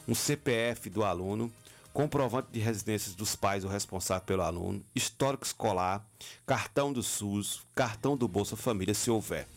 um 0.07 0.13
CPF 0.13 0.89
do 0.89 1.03
aluno, 1.03 1.51
comprovante 1.91 2.49
de 2.51 2.59
residências 2.59 3.15
dos 3.15 3.35
pais 3.35 3.63
ou 3.63 3.69
responsável 3.69 4.25
pelo 4.25 4.43
aluno, 4.43 4.83
histórico 4.93 5.45
escolar, 5.45 6.05
cartão 6.45 6.93
do 6.93 7.01
SUS, 7.01 7.61
cartão 7.73 8.15
do 8.15 8.27
Bolsa 8.27 8.55
Família, 8.55 8.93
se 8.93 9.09
houver. 9.09 9.47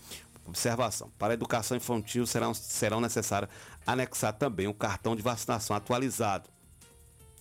Observação: 0.46 1.10
para 1.18 1.32
a 1.32 1.34
educação 1.34 1.76
infantil 1.76 2.26
serão, 2.26 2.54
serão 2.54 3.00
necessários 3.00 3.50
anexar 3.86 4.32
também 4.32 4.66
um 4.66 4.72
cartão 4.72 5.14
de 5.14 5.22
vacinação 5.22 5.76
atualizado. 5.76 6.48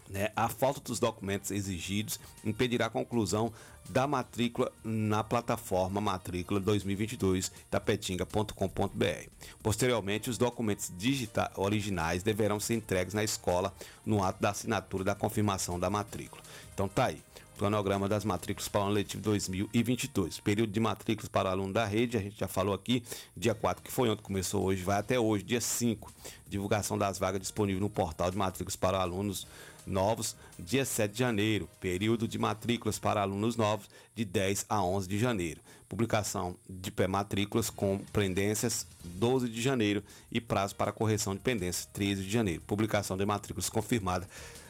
Né? 0.10 0.30
A 0.36 0.48
falta 0.48 0.80
dos 0.82 1.00
documentos 1.00 1.52
exigidos 1.52 2.20
impedirá 2.43 2.86
a 2.86 2.89
conclusão 2.89 3.52
da 3.89 4.06
matrícula 4.06 4.72
na 4.84 5.24
plataforma 5.24 6.02
matrícula 6.02 6.60
2022 6.60 7.52
tapetinga.com.br. 7.70 9.30
Posteriormente, 9.63 10.30
os 10.30 10.38
documentos 10.38 10.91
digitais 10.98 11.50
originais 11.56 12.24
deverão 12.24 12.60
ser 12.60 12.76
entregues 12.76 13.13
na 13.13 13.24
escola 13.24 13.74
no 14.06 14.24
ato 14.24 14.41
da 14.41 14.50
assinatura 14.50 15.04
da 15.04 15.15
confirmação 15.15 15.80
da 15.80 15.89
matrícula. 15.89 16.41
Então 16.74 16.88
tá 16.88 17.06
aí. 17.06 17.22
Cronograma 17.58 18.08
das 18.08 18.24
matrículas 18.24 18.67
para 18.67 18.82
o 18.82 18.84
ano 18.84 18.93
letivo 18.93 19.24
2022. 19.24 20.39
Período 20.41 20.72
de 20.72 20.80
matrículas 20.80 21.28
para 21.28 21.50
o 21.50 21.52
aluno 21.52 21.74
da 21.74 21.86
rede, 21.86 22.15
a 22.15 22.22
gente 22.22 22.39
já 22.39 22.48
falou 22.48 22.72
aqui, 22.72 23.04
dia 23.36 23.56
4, 23.56 23.82
que 23.82 23.91
foi 23.91 24.12
ontem, 24.12 24.22
começou 24.22 24.63
hoje, 24.63 24.84
vai 24.84 25.00
até 25.00 25.20
hoje, 25.20 25.43
dia 25.43 25.60
5. 25.60 26.13
Divulgação 26.48 27.00
das 27.00 27.17
vagas 27.17 27.41
disponíveis 27.41 27.82
no 27.82 27.89
portal 27.89 28.30
de 28.30 28.38
matrículas 28.38 28.76
para 28.76 29.00
alunos 29.00 29.48
novos, 29.88 30.36
dia 30.60 30.86
7 30.86 31.12
de 31.12 31.19
janeiro. 31.19 31.69
Período 31.80 32.28
de 32.28 32.38
matrículas 32.38 33.00
para 33.00 33.21
alunos 33.21 33.56
novos, 33.56 33.89
de 34.15 34.26
10 34.26 34.65
a 34.69 34.84
11 34.84 35.08
de 35.08 35.17
janeiro. 35.17 35.62
Publicação 35.89 36.56
de 36.69 36.91
matrículas 37.08 37.69
com 37.69 38.00
pendências, 38.12 38.86
12 39.04 39.50
de 39.50 39.62
janeiro. 39.62 40.04
E 40.32 40.41
prazo 40.41 40.76
para 40.76 40.91
correção 40.91 41.34
de 41.34 41.39
pendências, 41.39 41.86
13 41.93 42.23
de 42.23 42.30
janeiro. 42.30 42.62
Publicação 42.67 43.17
de 43.17 43.26
matrículas 43.26 43.69
confirmada, 43.69 44.28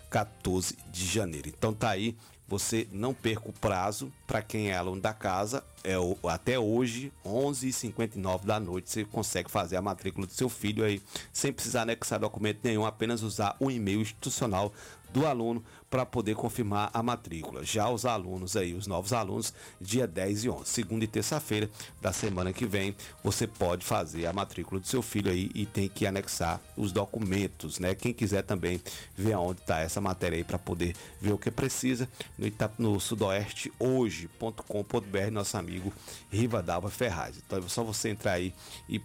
14 0.10 0.78
de 0.92 1.06
janeiro. 1.06 1.50
Então 1.50 1.74
tá 1.74 1.90
aí 1.90 2.16
você 2.48 2.88
não 2.94 3.14
perca 3.14 3.50
o 3.50 3.54
prazo 3.54 4.12
para 4.26 4.42
quem 4.42 4.70
é 4.70 4.78
aluno 4.78 5.02
da 5.02 5.14
casa. 5.14 5.62
É 5.84 6.00
o, 6.00 6.18
até 6.24 6.58
hoje, 6.58 7.12
11h59 7.26 8.46
da 8.46 8.60
noite, 8.60 8.90
você 8.90 9.04
consegue 9.04 9.52
fazer 9.52 9.76
a 9.76 9.82
matrícula 9.82 10.26
do 10.26 10.32
seu 10.32 10.48
filho 10.48 10.84
aí, 10.84 11.02
sem 11.34 11.52
precisar 11.52 11.82
anexar 11.82 12.20
documento 12.20 12.60
nenhum, 12.64 12.86
apenas 12.86 13.22
usar 13.22 13.56
o 13.60 13.70
e-mail 13.70 14.00
institucional 14.00 14.74
do 15.18 15.26
aluno 15.28 15.64
para 15.90 16.06
poder 16.06 16.36
confirmar 16.36 16.90
a 16.94 17.02
matrícula. 17.02 17.64
Já 17.64 17.90
os 17.90 18.06
alunos 18.06 18.58
aí, 18.58 18.74
os 18.74 18.88
novos 18.88 19.14
alunos, 19.14 19.54
dia 19.80 20.06
10 20.06 20.44
e 20.44 20.50
11, 20.50 20.70
segunda 20.70 21.06
e 21.06 21.08
terça-feira 21.08 21.70
da 22.02 22.12
semana 22.12 22.52
que 22.52 22.66
vem, 22.66 22.96
você 23.24 23.48
pode 23.48 23.86
fazer 23.86 24.26
a 24.26 24.34
matrícula 24.34 24.82
do 24.82 24.88
seu 24.88 25.02
filho 25.02 25.32
aí 25.32 25.50
e 25.56 25.66
tem 25.66 25.88
que 25.88 26.06
anexar 26.06 26.60
os 26.76 26.92
documentos, 26.92 27.80
né? 27.80 27.96
Quem 27.96 28.14
quiser 28.14 28.44
também 28.44 28.82
ver 29.16 29.34
aonde 29.34 29.62
está 29.62 29.80
essa 29.80 30.02
matéria 30.02 30.38
aí 30.38 30.44
para 30.44 30.60
poder 30.60 30.96
ver 31.22 31.32
o 31.32 31.38
que 31.38 31.50
precisa, 31.50 32.10
no, 32.38 32.46
Itap 32.46 32.74
no 32.78 33.00
sudoeste 33.00 33.72
hoje.com.br, 33.80 35.32
nosso 35.32 35.58
amigo 35.58 35.94
Riva 36.30 36.62
Dalva 36.62 36.90
Ferraz. 36.90 37.38
Então 37.38 37.60
é 37.60 37.62
só 37.68 37.84
você 37.84 38.10
entrar 38.10 38.34
aí 38.34 38.54
e, 38.90 39.02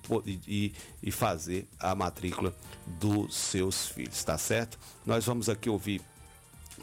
e, 0.47 0.73
e 1.03 1.11
fazer 1.11 1.69
a 1.79 1.95
matrícula 1.95 2.55
dos 2.87 3.35
seus 3.37 3.87
filhos, 3.87 4.23
tá 4.25 4.37
certo? 4.37 4.79
Nós 5.07 5.25
vamos 5.25 5.49
aqui 5.49 5.71
ouvir 5.71 6.01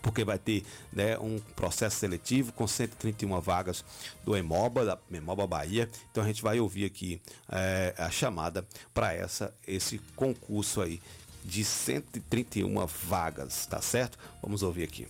porque 0.02 0.24
vai 0.24 0.38
ter 0.38 0.66
né, 0.92 1.18
um 1.18 1.40
processo 1.56 1.98
seletivo 1.98 2.52
com 2.54 2.68
131 2.68 3.40
vagas 3.40 3.84
do 4.24 4.36
Emoba, 4.36 4.86
da 4.86 4.98
Emoba 5.12 5.46
Bahia. 5.46 5.90
Então 6.12 6.24
a 6.24 6.28
gente 6.28 6.42
vai 6.42 6.60
ouvir 6.60 6.86
aqui 6.86 7.22
é, 7.50 7.94
a 7.98 8.10
chamada 8.10 8.66
para 8.94 9.14
essa 9.14 9.54
esse 9.68 10.00
concurso 10.16 10.82
aí 10.82 11.02
de 11.44 11.64
131 11.64 12.86
vagas, 12.86 13.66
tá 13.66 13.82
certo? 13.82 14.18
Vamos 14.42 14.64
ouvir 14.64 14.84
aqui. 14.84 15.08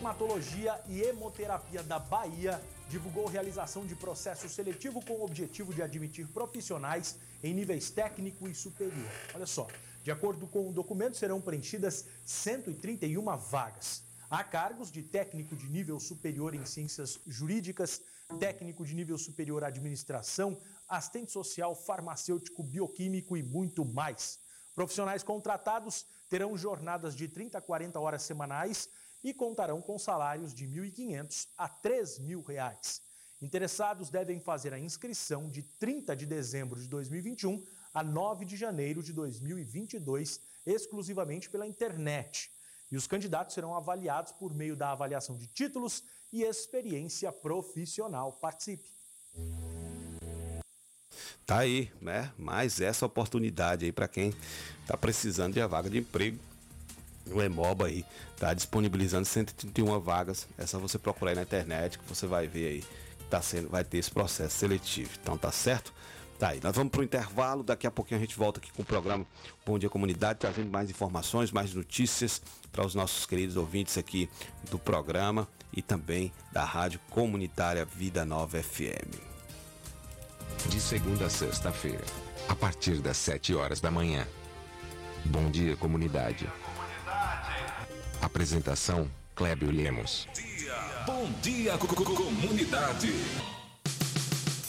Hematologia 0.00 0.80
e 0.88 1.00
Hemoterapia 1.00 1.82
da 1.82 1.98
Bahia 1.98 2.60
divulgou 2.88 3.26
realização 3.26 3.86
de 3.86 3.94
processo 3.94 4.48
seletivo 4.48 5.00
com 5.00 5.14
o 5.14 5.24
objetivo 5.24 5.72
de 5.72 5.80
admitir 5.80 6.26
profissionais 6.26 7.16
em 7.42 7.54
níveis 7.54 7.88
técnico 7.90 8.48
e 8.48 8.54
superior. 8.54 9.08
Olha 9.32 9.46
só, 9.46 9.68
de 10.02 10.10
acordo 10.10 10.46
com 10.46 10.68
o 10.68 10.72
documento, 10.72 11.16
serão 11.16 11.40
preenchidas 11.40 12.06
131 12.26 13.36
vagas. 13.36 14.02
Há 14.28 14.42
cargos 14.42 14.90
de 14.90 15.02
técnico 15.02 15.54
de 15.54 15.68
nível 15.68 16.00
superior 16.00 16.54
em 16.54 16.64
ciências 16.64 17.20
jurídicas, 17.26 18.00
técnico 18.40 18.84
de 18.84 18.94
nível 18.94 19.18
superior 19.18 19.62
administração, 19.62 20.58
assistente 20.88 21.30
social, 21.30 21.74
farmacêutico, 21.74 22.62
bioquímico 22.62 23.36
e 23.36 23.42
muito 23.42 23.84
mais. 23.84 24.38
Profissionais 24.74 25.22
contratados 25.22 26.06
terão 26.30 26.56
jornadas 26.56 27.14
de 27.14 27.28
30 27.28 27.58
a 27.58 27.60
40 27.60 28.00
horas 28.00 28.22
semanais 28.22 28.88
e 29.22 29.32
contarão 29.34 29.80
com 29.80 29.98
salários 29.98 30.54
de 30.54 30.64
R$ 30.64 30.90
1.500 30.90 31.48
a 31.56 31.66
R$ 31.66 31.72
3.000. 31.84 33.00
Interessados 33.42 34.08
devem 34.08 34.40
fazer 34.40 34.72
a 34.72 34.78
inscrição 34.78 35.50
de 35.50 35.62
30 35.62 36.16
de 36.16 36.26
dezembro 36.26 36.80
de 36.80 36.88
2021 36.88 37.62
a 37.92 38.02
9 38.02 38.44
de 38.44 38.56
janeiro 38.56 39.02
de 39.02 39.12
2022, 39.12 40.40
exclusivamente 40.66 41.50
pela 41.50 41.66
internet. 41.66 42.50
E 42.90 42.96
os 42.96 43.06
candidatos 43.06 43.54
serão 43.54 43.74
avaliados 43.74 44.32
por 44.32 44.54
meio 44.54 44.76
da 44.76 44.92
avaliação 44.92 45.36
de 45.36 45.46
títulos 45.46 46.04
e 46.32 46.42
experiência 46.42 47.32
profissional. 47.32 48.32
Participe! 48.32 48.84
Tá 51.46 51.58
aí, 51.58 51.90
né? 52.00 52.32
Mais 52.38 52.80
essa 52.80 53.04
oportunidade 53.04 53.84
aí 53.84 53.92
para 53.92 54.08
quem 54.08 54.34
está 54.80 54.96
precisando 54.96 55.54
de 55.54 55.60
a 55.60 55.66
vaga 55.66 55.90
de 55.90 55.98
emprego. 55.98 56.38
O 57.26 57.40
Emoba 57.40 57.86
aí 57.86 58.04
tá 58.36 58.52
disponibilizando 58.54 59.24
131 59.24 59.98
vagas. 60.00 60.46
É 60.58 60.66
só 60.66 60.78
você 60.78 60.98
procurar 60.98 61.32
aí 61.32 61.36
na 61.36 61.42
internet 61.42 61.98
que 61.98 62.04
você 62.08 62.26
vai 62.26 62.46
ver 62.46 62.68
aí 62.68 62.80
que 62.80 63.24
tá 63.30 63.40
sendo, 63.40 63.68
vai 63.68 63.84
ter 63.84 63.98
esse 63.98 64.10
processo 64.10 64.56
seletivo. 64.56 65.10
Então 65.20 65.36
tá 65.36 65.50
certo? 65.52 65.92
Tá 66.42 66.48
aí, 66.48 66.60
nós 66.60 66.74
vamos 66.74 66.90
para 66.90 67.02
o 67.02 67.04
intervalo, 67.04 67.62
daqui 67.62 67.86
a 67.86 67.90
pouquinho 67.92 68.18
a 68.18 68.20
gente 68.20 68.36
volta 68.36 68.58
aqui 68.58 68.72
com 68.72 68.82
o 68.82 68.84
programa 68.84 69.24
Bom 69.64 69.78
Dia 69.78 69.88
Comunidade, 69.88 70.40
trazendo 70.40 70.68
mais 70.68 70.90
informações, 70.90 71.52
mais 71.52 71.72
notícias 71.72 72.42
para 72.72 72.84
os 72.84 72.96
nossos 72.96 73.24
queridos 73.26 73.56
ouvintes 73.56 73.96
aqui 73.96 74.28
do 74.68 74.76
programa 74.76 75.46
e 75.72 75.80
também 75.80 76.32
da 76.50 76.64
Rádio 76.64 76.98
Comunitária 77.10 77.84
Vida 77.84 78.24
Nova 78.24 78.60
FM. 78.60 79.20
De 80.68 80.80
segunda 80.80 81.26
a 81.26 81.30
sexta-feira, 81.30 82.02
a 82.48 82.56
partir 82.56 82.96
das 82.96 83.18
7 83.18 83.54
horas 83.54 83.80
da 83.80 83.92
manhã. 83.92 84.26
Bom 85.24 85.48
Dia 85.48 85.76
Comunidade. 85.76 86.50
Apresentação 88.20 89.08
Clébio 89.36 89.70
Lemos. 89.70 90.26
Bom 91.06 91.30
dia, 91.40 91.78
comunidade. 91.78 93.12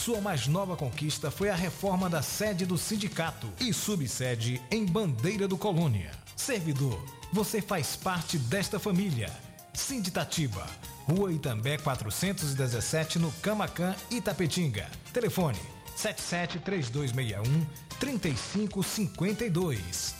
sua 0.00 0.18
mais 0.18 0.46
nova 0.46 0.78
conquista 0.78 1.30
foi 1.30 1.50
a 1.50 1.54
reforma 1.54 2.08
da 2.08 2.22
sede 2.22 2.64
do 2.64 2.78
sindicato 2.78 3.52
e 3.60 3.70
subsede 3.70 4.58
em 4.70 4.86
Bandeira 4.86 5.46
do 5.46 5.58
Colônia. 5.58 6.10
Servidor, 6.34 6.98
você 7.30 7.60
faz 7.60 7.96
parte 7.96 8.38
desta 8.38 8.78
família. 8.78 9.30
Sinditatiba, 9.74 10.66
Rua 11.06 11.30
Itambé 11.30 11.76
417 11.76 13.18
no 13.18 13.30
Camacan, 13.42 13.94
Itapetinga. 14.10 14.88
Telefone 15.12 15.58
77 15.94 16.60
3261 16.60 17.66
3552. 17.98 20.19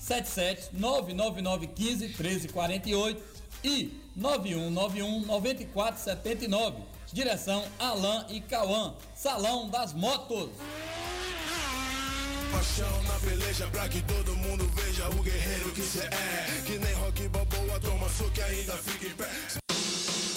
77 0.00 0.70
99915 0.72 2.08
1348 2.08 3.22
e 3.62 4.00
9191 4.16 5.26
9479. 5.26 6.82
Direção 7.12 7.64
Alain 7.78 8.24
e 8.30 8.40
Cauã. 8.40 8.94
Salão 9.14 9.68
das 9.68 9.92
Motos. 9.92 10.50
Paixão 12.50 13.02
na 13.04 13.14
peleja 13.20 13.66
pra 13.68 13.88
que 13.88 14.02
todo 14.02 14.34
mundo 14.36 14.68
veja 14.74 15.08
o 15.10 15.22
guerreiro 15.22 15.70
que 15.72 15.82
cê 15.82 16.00
é. 16.00 16.62
Que 16.66 16.78
nem 16.78 16.92
rock 16.94 17.28
balboa, 17.28 17.80
toma 17.80 18.06
que 18.34 18.42
ainda 18.42 18.76
fica 18.76 19.06
em 19.06 19.14
pé. 19.14 19.59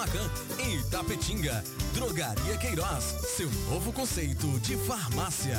Camacan, 0.00 0.30
em 0.58 0.76
Itapetinga. 0.76 1.62
Drogaria 1.92 2.56
Queiroz, 2.56 3.04
seu 3.36 3.50
novo 3.68 3.92
conceito 3.92 4.46
de 4.60 4.74
farmácia. 4.78 5.58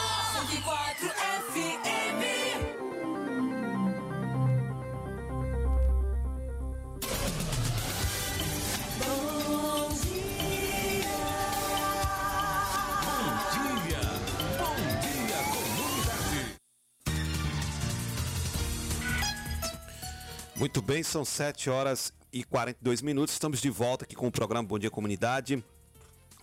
Muito 20.61 20.79
bem, 20.79 21.01
são 21.01 21.25
7 21.25 21.71
horas 21.71 22.13
e 22.31 22.43
42 22.43 23.01
minutos. 23.01 23.33
Estamos 23.33 23.59
de 23.59 23.71
volta 23.71 24.05
aqui 24.05 24.13
com 24.15 24.27
o 24.27 24.31
programa 24.31 24.67
Bom 24.67 24.77
Dia 24.77 24.91
Comunidade, 24.91 25.65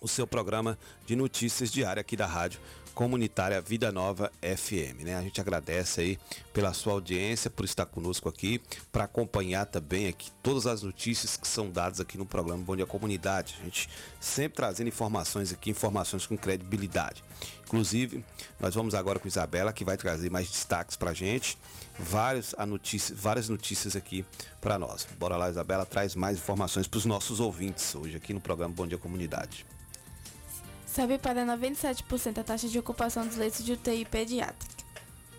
o 0.01 0.09
seu 0.09 0.27
programa 0.27 0.77
de 1.05 1.15
notícias 1.15 1.71
diária 1.71 2.01
aqui 2.01 2.17
da 2.17 2.25
Rádio 2.25 2.59
Comunitária 2.93 3.61
Vida 3.61 3.91
Nova 3.91 4.31
FM. 4.41 5.03
Né? 5.03 5.15
A 5.15 5.21
gente 5.21 5.39
agradece 5.39 6.01
aí 6.01 6.19
pela 6.53 6.73
sua 6.73 6.93
audiência, 6.93 7.49
por 7.49 7.65
estar 7.65 7.85
conosco 7.85 8.27
aqui, 8.27 8.61
para 8.91 9.05
acompanhar 9.05 9.65
também 9.65 10.07
aqui 10.07 10.31
todas 10.43 10.67
as 10.67 10.83
notícias 10.83 11.37
que 11.37 11.47
são 11.47 11.69
dadas 11.69 11.99
aqui 11.99 12.17
no 12.17 12.25
programa 12.25 12.63
Bom 12.63 12.75
Dia 12.75 12.85
Comunidade. 12.85 13.57
A 13.61 13.63
gente 13.63 13.89
sempre 14.19 14.57
trazendo 14.57 14.87
informações 14.87 15.51
aqui, 15.51 15.69
informações 15.69 16.25
com 16.25 16.37
credibilidade. 16.37 17.23
Inclusive, 17.65 18.25
nós 18.59 18.73
vamos 18.73 18.95
agora 18.95 19.19
com 19.19 19.27
Isabela, 19.27 19.71
que 19.71 19.85
vai 19.85 19.95
trazer 19.95 20.29
mais 20.29 20.49
destaques 20.49 20.97
para 20.97 21.11
a 21.11 21.13
gente 21.13 21.57
vários 21.99 22.55
a 22.57 22.65
notícia, 22.65 23.13
várias 23.15 23.49
notícias 23.49 23.95
aqui 23.95 24.25
para 24.61 24.79
nós. 24.79 25.05
Bora 25.19 25.35
lá, 25.35 25.49
Isabela, 25.49 25.85
traz 25.85 26.15
mais 26.15 26.37
informações 26.37 26.87
para 26.87 26.97
os 26.97 27.05
nossos 27.05 27.39
ouvintes 27.39 27.93
hoje 27.93 28.15
aqui 28.15 28.33
no 28.33 28.39
programa 28.39 28.73
Bom 28.73 28.87
Dia 28.87 28.97
Comunidade. 28.97 29.65
Sobe 30.93 31.19
para 31.19 31.45
97% 31.45 32.39
a 32.39 32.43
taxa 32.43 32.67
de 32.67 32.79
ocupação 32.79 33.25
dos 33.25 33.35
leitos 33.35 33.63
de 33.63 33.73
UTI 33.73 34.05
pediátrica. 34.05 34.83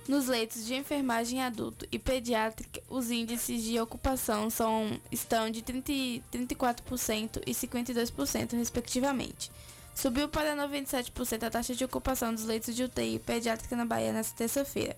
Nos 0.06 0.28
leitos 0.28 0.64
de 0.64 0.74
enfermagem 0.76 1.42
adulto 1.42 1.86
e 1.90 1.98
pediátrica, 1.98 2.80
os 2.88 3.10
índices 3.10 3.64
de 3.64 3.78
ocupação 3.80 4.48
são, 4.48 5.00
estão 5.10 5.50
de 5.50 5.60
30, 5.60 5.92
34% 6.32 7.42
e 7.44 7.50
52%, 7.50 8.56
respectivamente. 8.56 9.50
Subiu 9.92 10.28
para 10.28 10.54
97% 10.54 11.42
a 11.42 11.50
taxa 11.50 11.74
de 11.74 11.84
ocupação 11.84 12.32
dos 12.32 12.44
leitos 12.44 12.74
de 12.74 12.84
UTI 12.84 13.18
pediátrica 13.18 13.74
na 13.74 13.84
Bahia 13.84 14.12
nesta 14.12 14.36
terça-feira. 14.36 14.96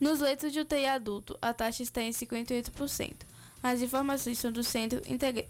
Nos 0.00 0.18
leitos 0.18 0.50
de 0.50 0.60
UTI 0.60 0.86
adulto, 0.86 1.38
a 1.42 1.52
taxa 1.52 1.82
está 1.82 2.02
em 2.02 2.10
58%. 2.10 3.12
As 3.62 3.82
informações 3.82 4.38
são 4.38 4.50
do 4.50 4.64
Centro 4.64 5.02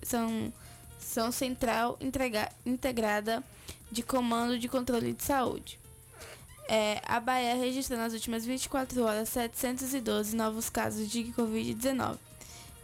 são, 0.03 0.53
são 0.99 1.31
Central 1.31 1.97
Integra 2.01 2.51
Integrada 2.67 3.43
de 3.95 4.03
Comando 4.03 4.59
de 4.59 4.69
Controle 4.69 5.13
de 5.13 5.23
Saúde. 5.23 5.79
É, 6.69 7.01
a 7.07 7.21
Bahia 7.21 7.55
registrou 7.55 7.97
nas 7.99 8.13
últimas 8.13 8.45
24 8.45 9.05
horas 9.05 9.29
712 9.29 10.35
novos 10.35 10.69
casos 10.69 11.09
de 11.09 11.23
Covid-19 11.25 12.19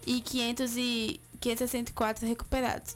e 0.06 0.20
500 0.20 0.76
e 0.76 1.20
564 1.40 2.28
recuperados. 2.28 2.94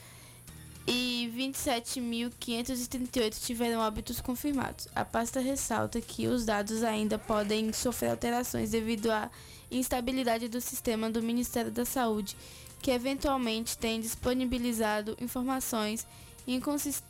e 0.87 1.33
27.538 1.35 3.41
tiveram 3.41 3.81
óbitos 3.81 4.21
confirmados. 4.21 4.87
A 4.95 5.03
pasta 5.05 5.41
ressalta 5.41 6.01
que 6.01 6.27
os 6.27 6.45
dados 6.45 6.83
ainda 6.83 7.19
podem 7.19 7.73
sofrer 7.73 8.11
alterações 8.11 8.71
devido 8.71 9.11
à 9.11 9.31
instabilidade 9.71 10.47
do 10.49 10.61
sistema 10.61 11.11
do 11.11 11.23
Ministério 11.23 11.71
da 11.71 11.87
Saúde, 11.87 12.37
que 12.83 12.91
eventualmente 12.91 13.79
tem 13.79 14.01
disponibilizado 14.01 15.17
informações 15.21 16.05
inconsist 16.47 17.03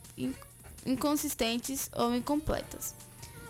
inconsistentes 0.85 1.89
ou 1.95 2.13
incompletas. 2.15 2.93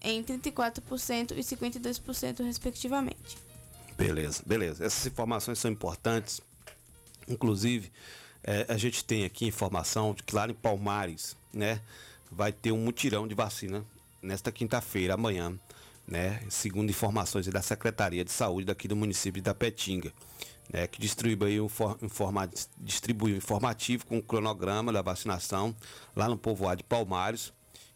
em 0.03 0.23
34% 0.23 1.33
e 1.33 1.41
52%, 1.41 2.45
respectivamente. 2.45 3.39
Beleza, 3.97 4.43
beleza. 4.45 4.85
Essas 4.85 5.07
informações 5.07 5.59
são 5.59 5.71
importantes. 5.71 6.41
Inclusive, 7.27 7.91
eh, 8.45 8.67
a 8.69 8.77
gente 8.77 9.05
tem 9.05 9.25
aqui 9.25 9.47
informação 9.47 10.15
de 10.15 10.23
que 10.23 10.35
lá 10.35 10.49
em 10.49 10.55
Palmares, 10.55 11.37
né, 11.53 11.81
vai 12.31 12.53
ter 12.53 12.73
um 12.73 12.79
mutirão 12.79 13.27
de 13.27 13.35
vacina 13.35 13.85
nesta 14.23 14.51
quinta-feira, 14.53 15.15
amanhã, 15.15 15.59
né, 16.07 16.43
segundo 16.49 16.91
informações 16.91 17.47
da 17.47 17.63
Secretaria 17.63 18.25
de 18.25 18.31
Saúde 18.33 18.67
daqui 18.67 18.87
do 18.87 18.97
município 18.97 19.41
de 19.41 19.45
Tapetinga, 19.45 20.13
né, 20.73 20.87
que 20.87 21.01
distribui 21.01 21.49
aí 21.53 21.61
um 21.61 21.69
for- 21.69 21.99
informa, 22.03 22.49
informativo 23.37 24.07
com 24.07 24.19
o 24.19 24.23
cronograma 24.23 24.93
da 24.93 25.03
vacinação 25.03 25.75
lá 26.15 26.29
no 26.29 26.37
povoado 26.37 26.79
de 26.79 26.85
Palmares, 26.85 27.53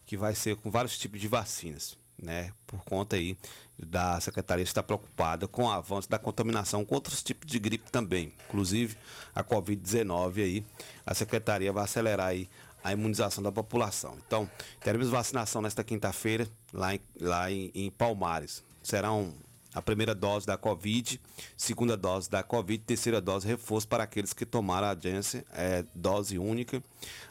que 0.07 0.17
vai 0.17 0.35
ser 0.35 0.57
com 0.57 0.71
vários 0.71 0.99
tipos 0.99 1.21
de 1.21 1.29
vacinas, 1.29 1.97
né, 2.23 2.53
por 2.67 2.83
conta 2.85 3.17
aí 3.17 3.37
da 3.79 4.21
Secretaria 4.21 4.63
estar 4.63 4.83
preocupada 4.83 5.47
com 5.47 5.65
o 5.65 5.71
avanço 5.71 6.09
da 6.09 6.19
contaminação 6.19 6.85
com 6.85 6.95
outros 6.95 7.23
tipos 7.23 7.49
de 7.49 7.59
gripe 7.59 7.91
também, 7.91 8.33
inclusive 8.49 8.97
a 9.35 9.45
Covid-19 9.45 10.43
aí, 10.43 10.65
a 11.07 11.15
Secretaria 11.15 11.73
vai 11.73 11.85
acelerar 11.85 12.29
aí 12.29 12.49
a 12.83 12.93
imunização 12.93 13.43
da 13.43 13.53
população. 13.53 14.17
Então, 14.27 14.49
teremos 14.81 15.09
vacinação 15.09 15.61
nesta 15.63 15.85
quinta-feira 15.85 16.49
lá, 16.73 16.95
em, 16.95 17.01
lá 17.21 17.51
em, 17.51 17.71
em 17.75 17.91
Palmares. 17.91 18.63
Serão 18.83 19.35
a 19.75 19.83
primeira 19.83 20.15
dose 20.15 20.47
da 20.47 20.57
Covid, 20.57 21.21
segunda 21.57 21.97
dose 21.97 22.31
da 22.31 22.43
Covid, 22.43 22.83
terceira 22.85 23.21
dose 23.21 23.47
reforço 23.47 23.87
para 23.87 24.05
aqueles 24.05 24.33
que 24.33 24.47
tomaram 24.47 24.89
a 24.89 24.97
Janssen, 24.99 25.45
é, 25.53 25.85
dose 25.95 26.39
única, 26.39 26.83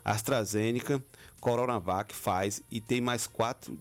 AstraZeneca, 0.06 1.04
Coronavac, 1.39 2.14
faz 2.14 2.62
e 2.70 2.80
tem 2.80 3.02
mais 3.02 3.28
quatro 3.28 3.80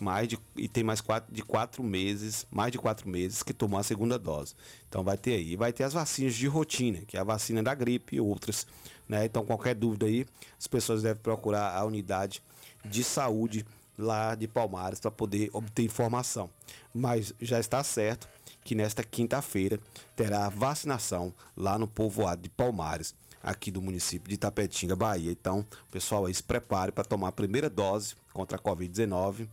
mais 0.00 0.28
de, 0.28 0.38
e 0.56 0.68
tem 0.68 0.82
mais 0.82 1.00
quatro, 1.00 1.32
de 1.32 1.42
quatro 1.42 1.82
meses, 1.82 2.46
mais 2.50 2.72
de 2.72 2.78
quatro 2.78 3.08
meses 3.08 3.42
que 3.42 3.52
tomou 3.52 3.78
a 3.78 3.82
segunda 3.82 4.18
dose. 4.18 4.54
Então 4.88 5.04
vai 5.04 5.16
ter 5.16 5.34
aí, 5.34 5.56
vai 5.56 5.72
ter 5.72 5.84
as 5.84 5.92
vacinas 5.92 6.34
de 6.34 6.46
rotina, 6.46 7.00
que 7.06 7.16
é 7.16 7.20
a 7.20 7.24
vacina 7.24 7.62
da 7.62 7.74
gripe 7.74 8.16
e 8.16 8.20
outras, 8.20 8.66
né? 9.08 9.24
Então 9.24 9.44
qualquer 9.44 9.74
dúvida 9.74 10.06
aí, 10.06 10.26
as 10.58 10.66
pessoas 10.66 11.02
devem 11.02 11.22
procurar 11.22 11.74
a 11.76 11.84
unidade 11.84 12.42
de 12.84 13.04
saúde 13.04 13.64
lá 13.98 14.34
de 14.34 14.48
Palmares 14.48 14.98
para 14.98 15.10
poder 15.10 15.50
obter 15.52 15.84
informação. 15.84 16.50
Mas 16.92 17.34
já 17.40 17.60
está 17.60 17.84
certo 17.84 18.28
que 18.64 18.74
nesta 18.74 19.02
quinta-feira 19.02 19.78
terá 20.16 20.48
vacinação 20.48 21.32
lá 21.56 21.78
no 21.78 21.86
povoado 21.86 22.42
de 22.42 22.48
Palmares, 22.48 23.14
aqui 23.42 23.70
do 23.70 23.80
município 23.80 24.28
de 24.28 24.36
Tapetinga, 24.36 24.94
Bahia. 24.94 25.30
Então, 25.30 25.64
pessoal 25.90 26.26
aí 26.26 26.34
se 26.34 26.42
prepare 26.42 26.92
para 26.92 27.04
tomar 27.04 27.28
a 27.28 27.32
primeira 27.32 27.70
dose 27.70 28.14
contra 28.32 28.56
a 28.56 28.60
Covid-19, 28.60 29.48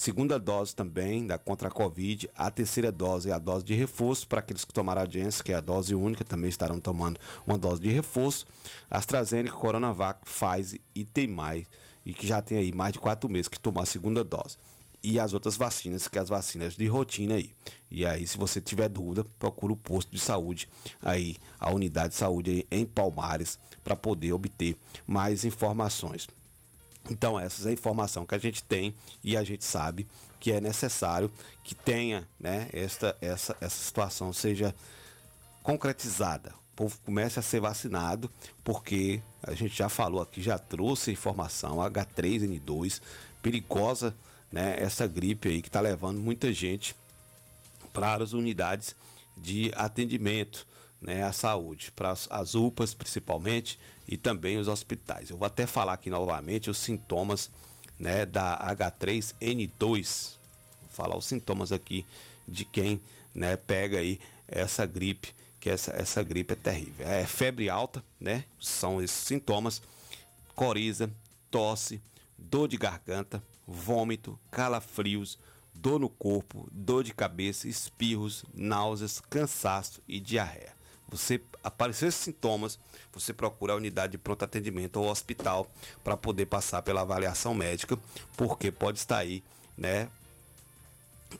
segunda 0.00 0.38
dose 0.38 0.74
também 0.74 1.26
da 1.26 1.36
contra 1.36 1.68
a 1.68 1.70
Covid, 1.70 2.30
a 2.34 2.50
terceira 2.50 2.90
dose 2.90 3.28
é 3.28 3.34
a 3.34 3.38
dose 3.38 3.62
de 3.62 3.74
reforço 3.74 4.26
para 4.26 4.40
aqueles 4.40 4.64
que 4.64 4.72
tomaram 4.72 5.02
a 5.02 5.04
Janssen, 5.04 5.44
que 5.44 5.52
é 5.52 5.56
a 5.56 5.60
dose 5.60 5.94
única, 5.94 6.24
também 6.24 6.48
estarão 6.48 6.80
tomando 6.80 7.20
uma 7.46 7.58
dose 7.58 7.82
de 7.82 7.90
reforço. 7.90 8.46
AstraZeneca, 8.90 9.54
Coronavac, 9.54 10.20
Pfizer 10.24 10.80
e 10.94 11.04
tem 11.04 11.26
mais, 11.26 11.66
e 12.02 12.14
que 12.14 12.26
já 12.26 12.40
tem 12.40 12.56
aí 12.56 12.72
mais 12.72 12.94
de 12.94 12.98
quatro 12.98 13.28
meses 13.28 13.46
que 13.46 13.60
tomou 13.60 13.82
a 13.82 13.86
segunda 13.86 14.24
dose 14.24 14.56
e 15.02 15.20
as 15.20 15.34
outras 15.34 15.58
vacinas, 15.58 16.08
que 16.08 16.18
é 16.18 16.22
as 16.22 16.30
vacinas 16.30 16.76
de 16.76 16.86
rotina 16.86 17.34
aí. 17.34 17.52
E 17.90 18.06
aí, 18.06 18.26
se 18.26 18.38
você 18.38 18.58
tiver 18.58 18.88
dúvida, 18.88 19.26
procura 19.38 19.74
o 19.74 19.76
posto 19.76 20.10
de 20.10 20.18
saúde 20.18 20.66
aí, 21.02 21.36
a 21.58 21.70
unidade 21.70 22.14
de 22.14 22.14
saúde 22.14 22.66
em 22.70 22.86
Palmares, 22.86 23.58
para 23.84 23.94
poder 23.94 24.32
obter 24.32 24.78
mais 25.06 25.44
informações. 25.44 26.26
Então, 27.08 27.38
essa 27.38 27.66
é 27.66 27.70
a 27.70 27.72
informação 27.72 28.26
que 28.26 28.34
a 28.34 28.38
gente 28.38 28.62
tem 28.62 28.94
e 29.22 29.36
a 29.36 29.42
gente 29.42 29.64
sabe 29.64 30.06
que 30.38 30.52
é 30.52 30.60
necessário 30.60 31.30
que 31.62 31.74
tenha, 31.74 32.26
né, 32.38 32.68
esta, 32.72 33.16
essa, 33.20 33.56
essa 33.60 33.84
situação 33.84 34.32
seja 34.32 34.74
concretizada. 35.62 36.54
O 36.72 36.76
povo 36.76 36.98
comece 37.04 37.38
a 37.38 37.42
ser 37.42 37.60
vacinado, 37.60 38.30
porque 38.64 39.20
a 39.42 39.52
gente 39.52 39.76
já 39.76 39.88
falou 39.88 40.22
aqui, 40.22 40.42
já 40.42 40.58
trouxe 40.58 41.12
informação, 41.12 41.76
H3N2, 41.76 43.00
perigosa, 43.42 44.14
né, 44.50 44.76
essa 44.78 45.06
gripe 45.06 45.48
aí 45.48 45.62
que 45.62 45.68
está 45.68 45.80
levando 45.80 46.18
muita 46.18 46.52
gente 46.52 46.96
para 47.92 48.22
as 48.22 48.32
unidades 48.32 48.94
de 49.36 49.70
atendimento 49.74 50.66
né, 51.00 51.30
saúde, 51.32 51.90
para 51.92 52.10
as, 52.10 52.28
as 52.30 52.54
UPAs 52.54 52.94
principalmente 52.94 53.78
e 54.06 54.16
também 54.16 54.58
os 54.58 54.68
hospitais. 54.68 55.30
Eu 55.30 55.36
vou 55.36 55.46
até 55.46 55.66
falar 55.66 55.94
aqui 55.94 56.10
novamente 56.10 56.68
os 56.68 56.78
sintomas 56.78 57.50
né, 57.98 58.26
da 58.26 58.58
H3N2. 58.74 60.36
Vou 60.82 60.90
falar 60.90 61.16
os 61.16 61.26
sintomas 61.26 61.72
aqui 61.72 62.04
de 62.46 62.64
quem 62.64 63.00
né, 63.34 63.56
pega 63.56 63.98
aí 63.98 64.18
essa 64.46 64.84
gripe, 64.84 65.34
que 65.60 65.70
essa, 65.70 65.92
essa 65.92 66.22
gripe 66.22 66.54
é 66.54 66.56
terrível. 66.56 67.06
É 67.06 67.24
febre 67.26 67.70
alta, 67.70 68.02
né? 68.18 68.44
São 68.58 69.00
esses 69.00 69.16
sintomas. 69.16 69.80
Coriza, 70.54 71.10
tosse, 71.50 72.02
dor 72.36 72.68
de 72.68 72.76
garganta, 72.76 73.42
vômito, 73.66 74.38
calafrios, 74.50 75.38
dor 75.74 76.00
no 76.00 76.08
corpo, 76.08 76.68
dor 76.72 77.04
de 77.04 77.14
cabeça, 77.14 77.68
espirros, 77.68 78.44
náuseas, 78.52 79.20
cansaço 79.30 80.02
e 80.08 80.18
diarreia. 80.18 80.79
Você 81.10 81.40
aparecer 81.62 82.12
sintomas, 82.12 82.78
você 83.12 83.32
procura 83.32 83.72
a 83.72 83.76
unidade 83.76 84.12
de 84.12 84.18
pronto 84.18 84.44
atendimento 84.44 84.96
ou 84.96 85.10
hospital 85.10 85.70
para 86.04 86.16
poder 86.16 86.46
passar 86.46 86.82
pela 86.82 87.00
avaliação 87.00 87.54
médica, 87.54 87.98
porque 88.36 88.70
pode 88.70 88.98
estar 88.98 89.18
aí, 89.18 89.42
né, 89.76 90.08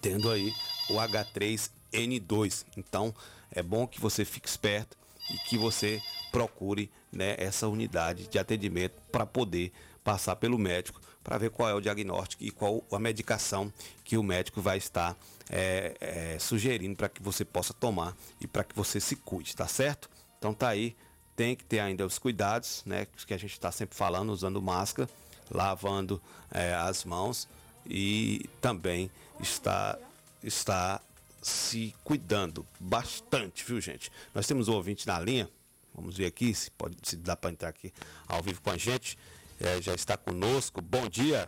tendo 0.01 0.31
aí 0.31 0.53
o 0.91 0.95
H3N2. 0.95 2.65
Então, 2.77 3.15
é 3.51 3.63
bom 3.63 3.87
que 3.87 4.01
você 4.01 4.25
fique 4.25 4.49
esperto 4.49 4.97
e 5.31 5.39
que 5.39 5.57
você 5.57 6.03
procure, 6.33 6.91
né, 7.13 7.35
essa 7.39 7.69
unidade 7.69 8.29
de 8.29 8.39
atendimento 8.39 9.01
para 9.11 9.25
poder 9.25 9.73
passar 10.03 10.37
pelo 10.37 10.59
médico 10.59 11.01
para 11.23 11.39
ver 11.39 11.51
qual 11.51 11.69
é 11.69 11.75
o 11.75 11.81
diagnóstico 11.81 12.43
e 12.43 12.51
qual 12.51 12.85
a 12.91 12.99
medicação 12.99 13.73
que 14.05 14.17
o 14.17 14.23
médico 14.23 14.61
vai 14.61 14.79
estar 14.79 15.17
é, 15.49 15.97
é, 16.01 16.39
sugerindo 16.39 16.97
para 16.97 17.09
que 17.09 17.23
você 17.23 17.45
possa 17.45 17.75
tomar 17.75 18.17
e 18.41 18.47
para 18.47 18.65
que 18.65 18.75
você 18.75 19.01
se 19.01 19.17
cuide, 19.17 19.55
tá 19.55 19.67
certo? 19.67 20.09
Então 20.39 20.55
tá 20.55 20.69
aí, 20.69 20.97
tem 21.37 21.55
que 21.55 21.65
ter 21.65 21.81
ainda 21.81 22.07
os 22.07 22.19
cuidados, 22.19 22.83
né? 22.87 23.07
Que 23.27 23.35
a 23.35 23.39
gente 23.39 23.53
está 23.53 23.71
sempre 23.71 23.97
falando, 23.97 24.31
usando 24.31 24.61
máscara, 24.63 25.09
lavando 25.51 26.21
é, 26.51 26.75
as 26.75 27.05
mãos 27.05 27.49
e 27.87 28.49
também 28.61 29.11
está, 29.41 29.99
está 30.43 31.01
se 31.43 31.95
cuidando 32.05 32.67
bastante, 32.79 33.65
viu 33.65 33.81
gente? 33.81 34.11
Nós 34.35 34.47
temos 34.47 34.69
um 34.69 34.75
ouvinte 34.75 35.07
na 35.07 35.19
linha, 35.19 35.49
vamos 35.95 36.17
ver 36.17 36.27
aqui 36.27 36.55
se, 36.55 36.71
pode, 36.71 36.97
se 37.03 37.17
dá 37.17 37.37
para 37.37 37.51
entrar 37.51 37.69
aqui 37.71 37.93
ao 38.29 38.43
vivo 38.43 38.61
com 38.61 38.71
a 38.71 38.77
gente. 38.77 39.19
É, 39.63 39.81
já 39.83 39.95
está 39.95 40.17
conosco. 40.17 40.81
Bom 40.81 41.07
dia. 41.07 41.47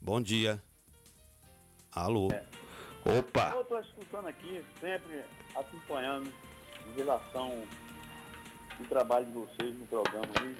Bom 0.00 0.20
dia. 0.22 0.62
Alô. 1.90 2.28
Opa. 3.04 3.50
Eu 3.52 3.62
estou 3.62 3.80
escutando 3.80 4.28
aqui, 4.28 4.64
sempre 4.80 5.24
acompanhando 5.56 6.32
em 6.86 6.96
relação 6.96 7.66
ao 8.78 8.86
trabalho 8.86 9.26
de 9.26 9.32
vocês 9.32 9.76
no 9.76 9.86
programa 9.88 10.28
aí. 10.40 10.56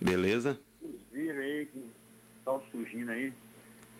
Beleza? 0.00 0.58
Os 0.82 1.00
vírus 1.12 1.38
aí 1.38 1.66
que 1.66 1.90
estão 2.38 2.60
surgindo 2.72 3.12
aí. 3.12 3.32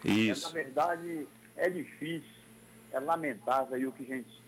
Isso. 0.04 0.46
É, 0.46 0.48
na 0.48 0.54
verdade, 0.54 1.28
é 1.56 1.70
difícil, 1.70 2.42
é 2.90 2.98
lamentável 2.98 3.76
aí 3.76 3.86
o 3.86 3.92
que 3.92 4.02
a 4.02 4.16
gente 4.16 4.42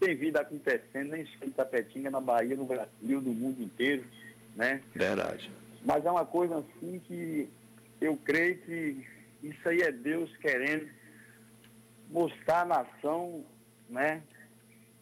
tem 0.00 0.16
vindo 0.16 0.38
acontecendo, 0.38 1.10
nem 1.10 1.26
só 1.26 1.44
em 1.44 1.50
Tapetinga, 1.50 2.10
na 2.10 2.20
Bahia, 2.20 2.56
no 2.56 2.64
Brasil, 2.64 3.20
no 3.20 3.34
mundo 3.34 3.62
inteiro, 3.62 4.04
né? 4.54 4.82
Verdade. 4.94 5.50
Mas 5.84 6.04
é 6.04 6.10
uma 6.10 6.24
coisa 6.24 6.58
assim 6.58 7.00
que 7.06 7.48
eu 8.00 8.16
creio 8.16 8.58
que 8.58 9.06
isso 9.42 9.68
aí 9.68 9.80
é 9.82 9.90
Deus 9.90 10.34
querendo 10.36 10.88
mostrar 12.10 12.62
à 12.62 12.64
nação, 12.64 13.44
né? 13.88 14.22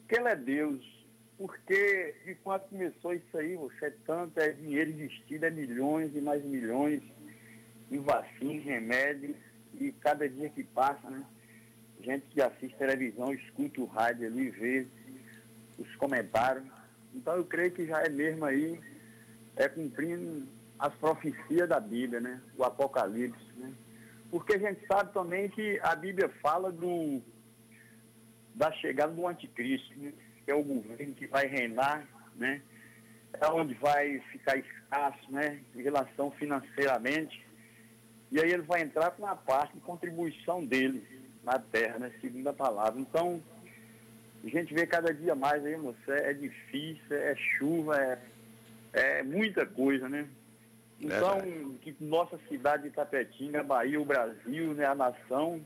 Que 0.09 0.17
ele 0.17 0.29
é 0.29 0.37
Deus. 0.37 1.01
Porque 1.37 2.15
de 2.25 2.35
quando 2.37 2.69
começou 2.69 3.15
isso 3.15 3.39
aí, 3.39 3.57
você 3.57 3.87
é 3.87 3.93
tanto, 4.07 4.39
é 4.39 4.51
dinheiro 4.51 4.91
investido, 4.91 5.47
é 5.47 5.51
milhões 5.51 6.15
e 6.15 6.21
mais 6.21 6.45
milhões 6.45 7.03
em 7.91 7.99
vacinas, 7.99 8.65
remédios, 8.65 9.37
e 9.75 9.91
cada 9.93 10.29
dia 10.29 10.49
que 10.51 10.63
passa, 10.63 11.09
né? 11.09 11.25
Gente 12.03 12.27
que 12.31 12.41
assiste 12.41 12.77
televisão, 12.77 13.33
escuta 13.33 13.81
o 13.81 13.87
rádio 13.87 14.27
ali, 14.27 14.51
vê 14.51 14.87
os 15.79 15.95
comentários. 15.97 16.65
Então 17.15 17.37
eu 17.37 17.45
creio 17.45 17.71
que 17.73 17.87
já 17.87 18.03
é 18.03 18.09
mesmo 18.09 18.45
aí 18.45 18.79
é 19.57 19.69
cumprindo 19.69 20.47
as 20.79 20.95
profecias 20.95 21.69
da 21.69 21.79
Bíblia, 21.79 22.21
né? 22.21 22.41
O 22.57 22.65
Apocalipse, 22.65 23.45
né? 23.57 23.73
Porque 24.31 24.55
a 24.55 24.59
gente 24.59 24.87
sabe 24.87 25.13
também 25.13 25.49
que 25.49 25.79
a 25.83 25.95
Bíblia 25.95 26.29
fala 26.41 26.71
do, 26.71 27.21
da 28.55 28.71
chegada 28.73 29.13
do 29.13 29.27
anticristo, 29.27 29.93
né? 29.99 30.13
que 30.45 30.51
é 30.51 30.55
o 30.55 30.63
governo 30.63 31.15
que 31.15 31.27
vai 31.27 31.47
reinar, 31.47 32.07
né? 32.37 32.63
É 33.41 33.47
onde 33.49 33.75
vai 33.75 34.21
ficar 34.33 34.57
escasso, 34.57 35.31
né? 35.31 35.61
Em 35.75 35.83
relação 35.83 36.31
financeiramente. 36.33 37.45
E 38.31 38.41
aí 38.41 38.51
ele 38.51 38.63
vai 38.63 38.83
entrar 38.83 39.11
com 39.11 39.27
a 39.27 39.35
parte 39.35 39.75
de 39.75 39.81
contribuição 39.81 40.65
dele 40.65 41.05
na 41.43 41.59
terra, 41.59 41.99
né? 41.99 42.13
Segundo 42.21 42.49
a 42.49 42.53
palavra. 42.53 43.01
Então, 43.01 43.43
a 44.43 44.49
gente 44.49 44.73
vê 44.73 44.87
cada 44.87 45.13
dia 45.13 45.35
mais 45.35 45.65
aí, 45.65 45.77
moça, 45.77 46.13
é 46.13 46.33
difícil, 46.33 47.17
é 47.17 47.35
chuva, 47.37 47.97
é, 47.97 48.19
é 48.93 49.23
muita 49.23 49.65
coisa, 49.67 50.09
né? 50.09 50.27
Então, 51.01 51.41
que 51.81 51.97
nossa 51.99 52.39
cidade 52.49 52.83
de 52.83 52.89
Itapetinga, 52.91 53.63
Bahia, 53.63 54.01
o 54.01 54.05
Brasil, 54.05 54.75
né, 54.75 54.85
a 54.85 54.95
nação, 54.95 55.61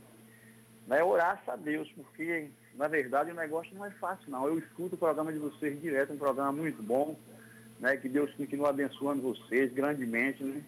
né, 0.86 1.02
orasse 1.02 1.50
a 1.50 1.56
Deus, 1.56 1.90
porque, 1.96 2.48
na 2.76 2.86
verdade, 2.86 3.32
o 3.32 3.34
negócio 3.34 3.74
não 3.74 3.84
é 3.84 3.90
fácil, 3.90 4.30
não. 4.30 4.46
Eu 4.46 4.58
escuto 4.58 4.94
o 4.94 4.98
programa 4.98 5.32
de 5.32 5.40
vocês 5.40 5.80
direto, 5.80 6.12
um 6.12 6.18
programa 6.18 6.52
muito 6.52 6.80
bom, 6.82 7.18
né, 7.80 7.96
que 7.96 8.08
Deus 8.08 8.32
continue 8.34 8.66
abençoando 8.66 9.22
vocês 9.22 9.72
grandemente, 9.72 10.44
né? 10.44 10.62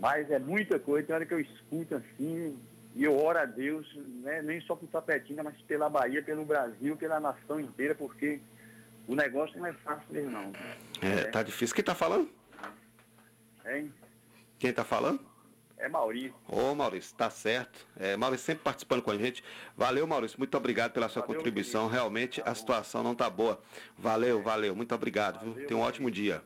Mas 0.00 0.30
é 0.32 0.38
muita 0.38 0.80
coisa, 0.80 1.06
tem 1.06 1.14
hora 1.14 1.24
que 1.24 1.34
eu 1.34 1.40
escuto 1.40 1.94
assim, 1.94 2.58
e 2.96 3.04
eu 3.04 3.16
oro 3.16 3.38
a 3.38 3.44
Deus, 3.44 3.94
né, 4.22 4.42
nem 4.42 4.60
só 4.62 4.74
por 4.74 4.88
Tapetinga, 4.88 5.44
mas 5.44 5.56
pela 5.62 5.88
Bahia, 5.88 6.22
pelo 6.22 6.44
Brasil, 6.44 6.96
pela 6.96 7.20
nação 7.20 7.60
inteira, 7.60 7.94
porque 7.94 8.40
o 9.06 9.14
negócio 9.14 9.58
não 9.58 9.66
é 9.66 9.72
fácil 9.72 10.06
mesmo, 10.10 10.30
não. 10.30 10.52
É, 11.00 11.24
tá 11.24 11.42
difícil. 11.42 11.74
Quem 11.74 11.84
tá 11.84 11.94
falando? 11.94 12.30
Hein? 13.66 13.92
Quem 14.58 14.72
tá 14.72 14.84
falando? 14.84 15.20
É 15.78 15.88
Maurício. 15.88 16.34
Ô 16.48 16.74
Maurício, 16.74 17.14
tá 17.14 17.28
certo. 17.28 17.86
É, 17.98 18.16
Maurício 18.16 18.46
sempre 18.46 18.64
participando 18.64 19.02
com 19.02 19.10
a 19.10 19.18
gente. 19.18 19.44
Valeu, 19.76 20.06
Maurício. 20.06 20.38
Muito 20.38 20.56
obrigado 20.56 20.92
pela 20.92 21.08
sua 21.08 21.22
contribuição. 21.22 21.86
Realmente 21.86 22.42
a 22.46 22.54
situação 22.54 23.02
não 23.02 23.14
tá 23.14 23.28
boa. 23.28 23.60
Valeu, 23.98 24.42
valeu. 24.42 24.74
Muito 24.74 24.94
obrigado. 24.94 25.40
viu? 25.40 25.66
Tenha 25.66 25.78
um 25.78 25.82
ótimo 25.82 26.10
dia. 26.10 26.42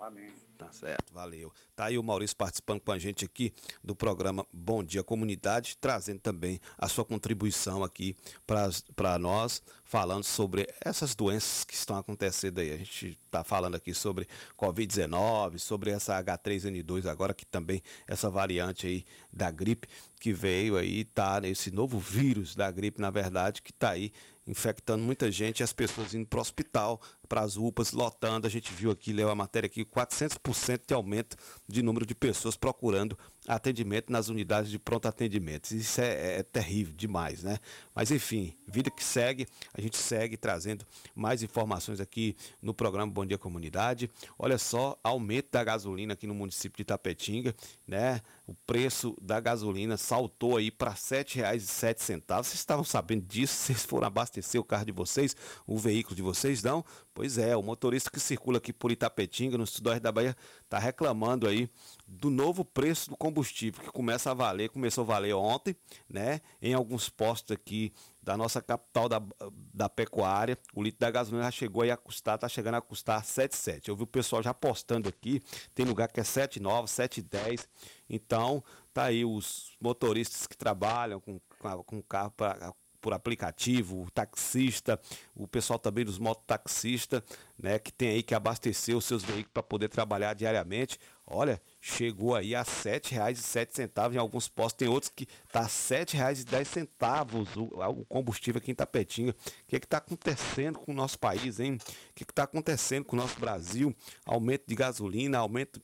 Amém. 0.00 0.32
Tá 0.56 0.70
certo, 0.72 1.12
valeu. 1.12 1.52
Tá 1.74 1.86
aí 1.86 1.98
o 1.98 2.02
Maurício 2.02 2.36
participando 2.36 2.80
com 2.80 2.92
a 2.92 2.98
gente 2.98 3.24
aqui 3.24 3.52
do 3.82 3.94
programa 3.94 4.46
Bom 4.52 4.84
Dia 4.84 5.02
Comunidade, 5.02 5.76
trazendo 5.80 6.20
também 6.20 6.60
a 6.78 6.88
sua 6.88 7.04
contribuição 7.04 7.82
aqui 7.82 8.16
para 8.46 9.18
nós, 9.18 9.60
falando 9.84 10.22
sobre 10.22 10.68
essas 10.80 11.14
doenças 11.16 11.64
que 11.64 11.74
estão 11.74 11.96
acontecendo 11.96 12.60
aí. 12.60 12.72
A 12.72 12.76
gente 12.76 13.18
está 13.24 13.42
falando 13.42 13.74
aqui 13.74 13.92
sobre 13.92 14.28
Covid-19, 14.56 15.58
sobre 15.58 15.90
essa 15.90 16.22
H3N2 16.22 17.06
agora, 17.06 17.34
que 17.34 17.44
também 17.44 17.82
essa 18.06 18.30
variante 18.30 18.86
aí 18.86 19.04
da 19.32 19.50
gripe 19.50 19.88
que 20.20 20.32
veio 20.32 20.76
aí, 20.76 21.04
tá 21.04 21.40
nesse 21.40 21.70
novo 21.70 21.98
vírus 21.98 22.54
da 22.54 22.70
gripe, 22.70 23.00
na 23.00 23.10
verdade, 23.10 23.60
que 23.60 23.72
tá 23.72 23.90
aí 23.90 24.12
infectando 24.46 25.02
muita 25.02 25.30
gente, 25.30 25.62
as 25.62 25.72
pessoas 25.72 26.14
indo 26.14 26.26
para 26.26 26.38
o 26.38 26.42
hospital, 26.42 27.00
para 27.28 27.40
as 27.40 27.56
UPAs, 27.56 27.92
lotando. 27.92 28.46
A 28.46 28.50
gente 28.50 28.72
viu 28.72 28.90
aqui, 28.90 29.12
leu 29.12 29.30
a 29.30 29.34
matéria 29.34 29.66
aqui, 29.66 29.84
400% 29.84 30.82
de 30.86 30.94
aumento 30.94 31.36
de 31.68 31.82
número 31.82 32.04
de 32.06 32.14
pessoas 32.14 32.56
procurando 32.56 33.18
atendimento 33.46 34.10
nas 34.10 34.28
unidades 34.28 34.70
de 34.70 34.78
pronto 34.78 35.06
atendimento. 35.06 35.70
Isso 35.72 36.00
é, 36.00 36.38
é 36.38 36.42
terrível 36.42 36.94
demais, 36.94 37.42
né? 37.42 37.58
Mas 37.94 38.10
enfim, 38.10 38.54
vida 38.66 38.90
que 38.90 39.04
segue, 39.04 39.46
a 39.72 39.80
gente 39.80 39.96
segue 39.96 40.36
trazendo 40.36 40.86
mais 41.14 41.42
informações 41.42 42.00
aqui 42.00 42.36
no 42.60 42.72
programa 42.72 43.10
Bom 43.10 43.24
Dia 43.26 43.38
Comunidade. 43.38 44.10
Olha 44.38 44.58
só, 44.58 44.98
aumento 45.02 45.48
da 45.52 45.62
gasolina 45.62 46.14
aqui 46.14 46.26
no 46.26 46.34
município 46.34 46.76
de 46.76 46.82
Itapetinga, 46.82 47.54
né? 47.86 48.20
O 48.46 48.54
preço 48.54 49.16
da 49.20 49.40
gasolina 49.40 49.96
saltou 49.96 50.56
aí 50.56 50.70
para 50.70 50.90
R$ 50.90 50.96
7,07. 50.96 52.22
Vocês 52.26 52.54
estavam 52.54 52.84
sabendo 52.84 53.24
disso? 53.26 53.54
Vocês 53.54 53.84
foram 53.84 54.06
abastecer 54.06 54.60
o 54.60 54.64
carro 54.64 54.84
de 54.84 54.92
vocês, 54.92 55.36
o 55.66 55.78
veículo 55.78 56.16
de 56.16 56.22
vocês, 56.22 56.62
não? 56.62 56.84
Pois 57.14 57.38
é, 57.38 57.56
o 57.56 57.62
motorista 57.62 58.10
que 58.10 58.18
circula 58.18 58.58
aqui 58.58 58.72
por 58.72 58.90
Itapetinga, 58.90 59.56
no 59.56 59.64
sudoeste 59.64 60.02
da 60.02 60.10
Bahia, 60.10 60.36
está 60.64 60.80
reclamando 60.80 61.46
aí 61.46 61.70
do 62.08 62.28
novo 62.28 62.64
preço 62.64 63.08
do 63.08 63.16
combustível, 63.16 63.84
que 63.84 63.92
começa 63.92 64.32
a 64.32 64.34
valer, 64.34 64.68
começou 64.68 65.02
a 65.02 65.06
valer 65.06 65.32
ontem, 65.32 65.76
né? 66.08 66.40
Em 66.60 66.74
alguns 66.74 67.08
postos 67.08 67.52
aqui 67.52 67.92
da 68.20 68.36
nossa 68.36 68.60
capital 68.60 69.08
da, 69.08 69.22
da 69.72 69.88
pecuária, 69.88 70.58
o 70.74 70.82
litro 70.82 70.98
da 70.98 71.08
gasolina 71.08 71.44
já 71.44 71.52
chegou 71.52 71.82
aí 71.82 71.90
a 71.92 71.96
custar, 71.96 72.36
tá 72.36 72.48
chegando 72.48 72.74
a 72.74 72.80
custar 72.80 73.22
7,7. 73.22 73.88
Eu 73.88 73.96
vi 73.96 74.02
o 74.02 74.08
pessoal 74.08 74.42
já 74.42 74.52
postando 74.52 75.08
aqui, 75.08 75.40
tem 75.72 75.86
lugar 75.86 76.08
que 76.08 76.18
é 76.18 76.24
7,9, 76.24 76.86
7,10. 76.86 77.64
Então, 78.10 78.64
tá 78.92 79.04
aí 79.04 79.24
os 79.24 79.76
motoristas 79.80 80.48
que 80.48 80.56
trabalham 80.56 81.20
com, 81.20 81.38
com 81.86 82.02
carro 82.02 82.32
pra, 82.32 82.74
por 83.04 83.12
aplicativo, 83.12 84.04
o 84.04 84.10
taxista, 84.10 84.98
o 85.36 85.46
pessoal 85.46 85.78
também 85.78 86.06
dos 86.06 86.18
mototaxistas, 86.18 87.22
né, 87.58 87.78
que 87.78 87.92
tem 87.92 88.08
aí 88.08 88.22
que 88.22 88.34
abastecer 88.34 88.96
os 88.96 89.04
seus 89.04 89.22
veículos 89.22 89.52
para 89.52 89.62
poder 89.62 89.90
trabalhar 89.90 90.32
diariamente. 90.32 90.98
Olha, 91.26 91.60
chegou 91.82 92.34
aí 92.34 92.54
a 92.54 92.62
R$ 92.62 92.64
7,07 92.64 94.14
em 94.14 94.16
alguns 94.16 94.48
postos, 94.48 94.78
tem 94.78 94.88
outros 94.88 95.12
que 95.14 95.26
tá 95.52 95.60
R$ 95.60 95.68
7,10 95.68 97.56
o, 97.56 98.00
o 98.00 98.06
combustível 98.06 98.58
aqui 98.58 98.70
em 98.70 98.74
Tapetinga. 98.74 99.32
O 99.32 99.34
que 99.68 99.76
está 99.76 99.98
acontecendo 99.98 100.78
com 100.78 100.92
o 100.92 100.94
nosso 100.94 101.18
país, 101.18 101.60
hein? 101.60 101.74
O 101.74 102.14
que 102.14 102.22
está 102.22 102.44
acontecendo 102.44 103.04
com 103.04 103.16
o 103.16 103.18
nosso 103.18 103.38
Brasil? 103.38 103.94
Aumento 104.24 104.64
de 104.66 104.74
gasolina, 104.74 105.36
aumento 105.36 105.78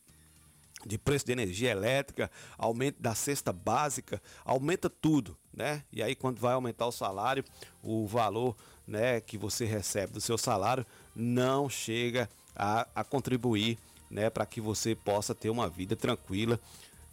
de 0.87 0.99
preço 0.99 1.27
de 1.27 1.33
energia 1.33 1.71
elétrica, 1.71 2.31
aumento 2.57 3.01
da 3.01 3.15
cesta 3.15 3.53
básica, 3.53 4.21
aumenta 4.45 4.89
tudo, 4.89 5.37
né? 5.53 5.83
E 5.93 6.03
aí 6.03 6.15
quando 6.15 6.39
vai 6.39 6.55
aumentar 6.55 6.87
o 6.87 6.93
salário, 6.93 7.45
o 7.83 8.07
valor, 8.07 8.57
né, 8.87 9.21
que 9.21 9.39
você 9.39 9.65
recebe 9.65 10.13
do 10.13 10.21
seu 10.21 10.37
salário 10.37 10.85
não 11.15 11.69
chega 11.69 12.29
a, 12.57 12.87
a 12.95 13.05
contribuir, 13.05 13.79
né, 14.11 14.29
para 14.29 14.45
que 14.45 14.61
você 14.61 14.95
possa 14.95 15.35
ter 15.35 15.51
uma 15.51 15.69
vida 15.69 15.95
tranquila, 15.95 16.59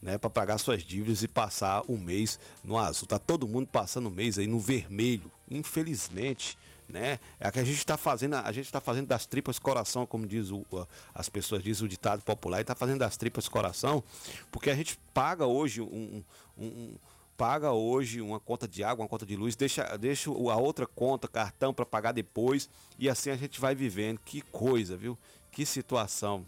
né, 0.01 0.17
para 0.17 0.29
pagar 0.29 0.57
suas 0.57 0.83
dívidas 0.83 1.21
e 1.21 1.27
passar 1.27 1.83
o 1.87 1.97
mês 1.97 2.39
no 2.63 2.77
azul. 2.77 3.07
Tá 3.07 3.19
todo 3.19 3.47
mundo 3.47 3.67
passando 3.67 4.07
o 4.07 4.11
mês 4.11 4.39
aí 4.39 4.47
no 4.47 4.59
vermelho, 4.59 5.31
infelizmente 5.49 6.57
né? 6.89 7.19
É 7.39 7.51
que 7.51 7.59
a 7.59 7.63
gente 7.63 7.77
está 7.77 7.97
fazendo, 7.97 8.35
a 8.35 8.51
gente 8.51 8.65
está 8.65 8.79
fazendo 8.79 9.07
das 9.07 9.25
tripas 9.25 9.59
coração, 9.59 10.05
como 10.05 10.25
diz 10.25 10.51
o, 10.51 10.65
as 11.13 11.29
pessoas 11.29 11.63
dizem 11.63 11.85
o 11.85 11.89
ditado 11.89 12.21
popular, 12.23 12.61
está 12.61 12.75
fazendo 12.75 12.99
das 12.99 13.17
tripas 13.17 13.47
coração, 13.47 14.03
porque 14.51 14.69
a 14.69 14.75
gente 14.75 14.97
paga 15.13 15.45
hoje 15.45 15.81
um, 15.81 16.23
um, 16.57 16.65
um 16.65 16.95
paga 17.35 17.71
hoje 17.71 18.19
uma 18.19 18.39
conta 18.39 18.67
de 18.67 18.83
água, 18.83 19.03
uma 19.03 19.09
conta 19.09 19.25
de 19.25 19.35
luz, 19.35 19.55
deixa, 19.55 19.95
deixa 19.97 20.29
a 20.31 20.57
outra 20.57 20.87
conta, 20.87 21.27
cartão 21.27 21.73
para 21.73 21.85
pagar 21.85 22.11
depois, 22.11 22.69
e 22.97 23.07
assim 23.07 23.29
a 23.29 23.35
gente 23.35 23.59
vai 23.59 23.75
vivendo. 23.75 24.19
Que 24.25 24.41
coisa, 24.41 24.97
viu? 24.97 25.17
Que 25.51 25.65
situação. 25.65 26.45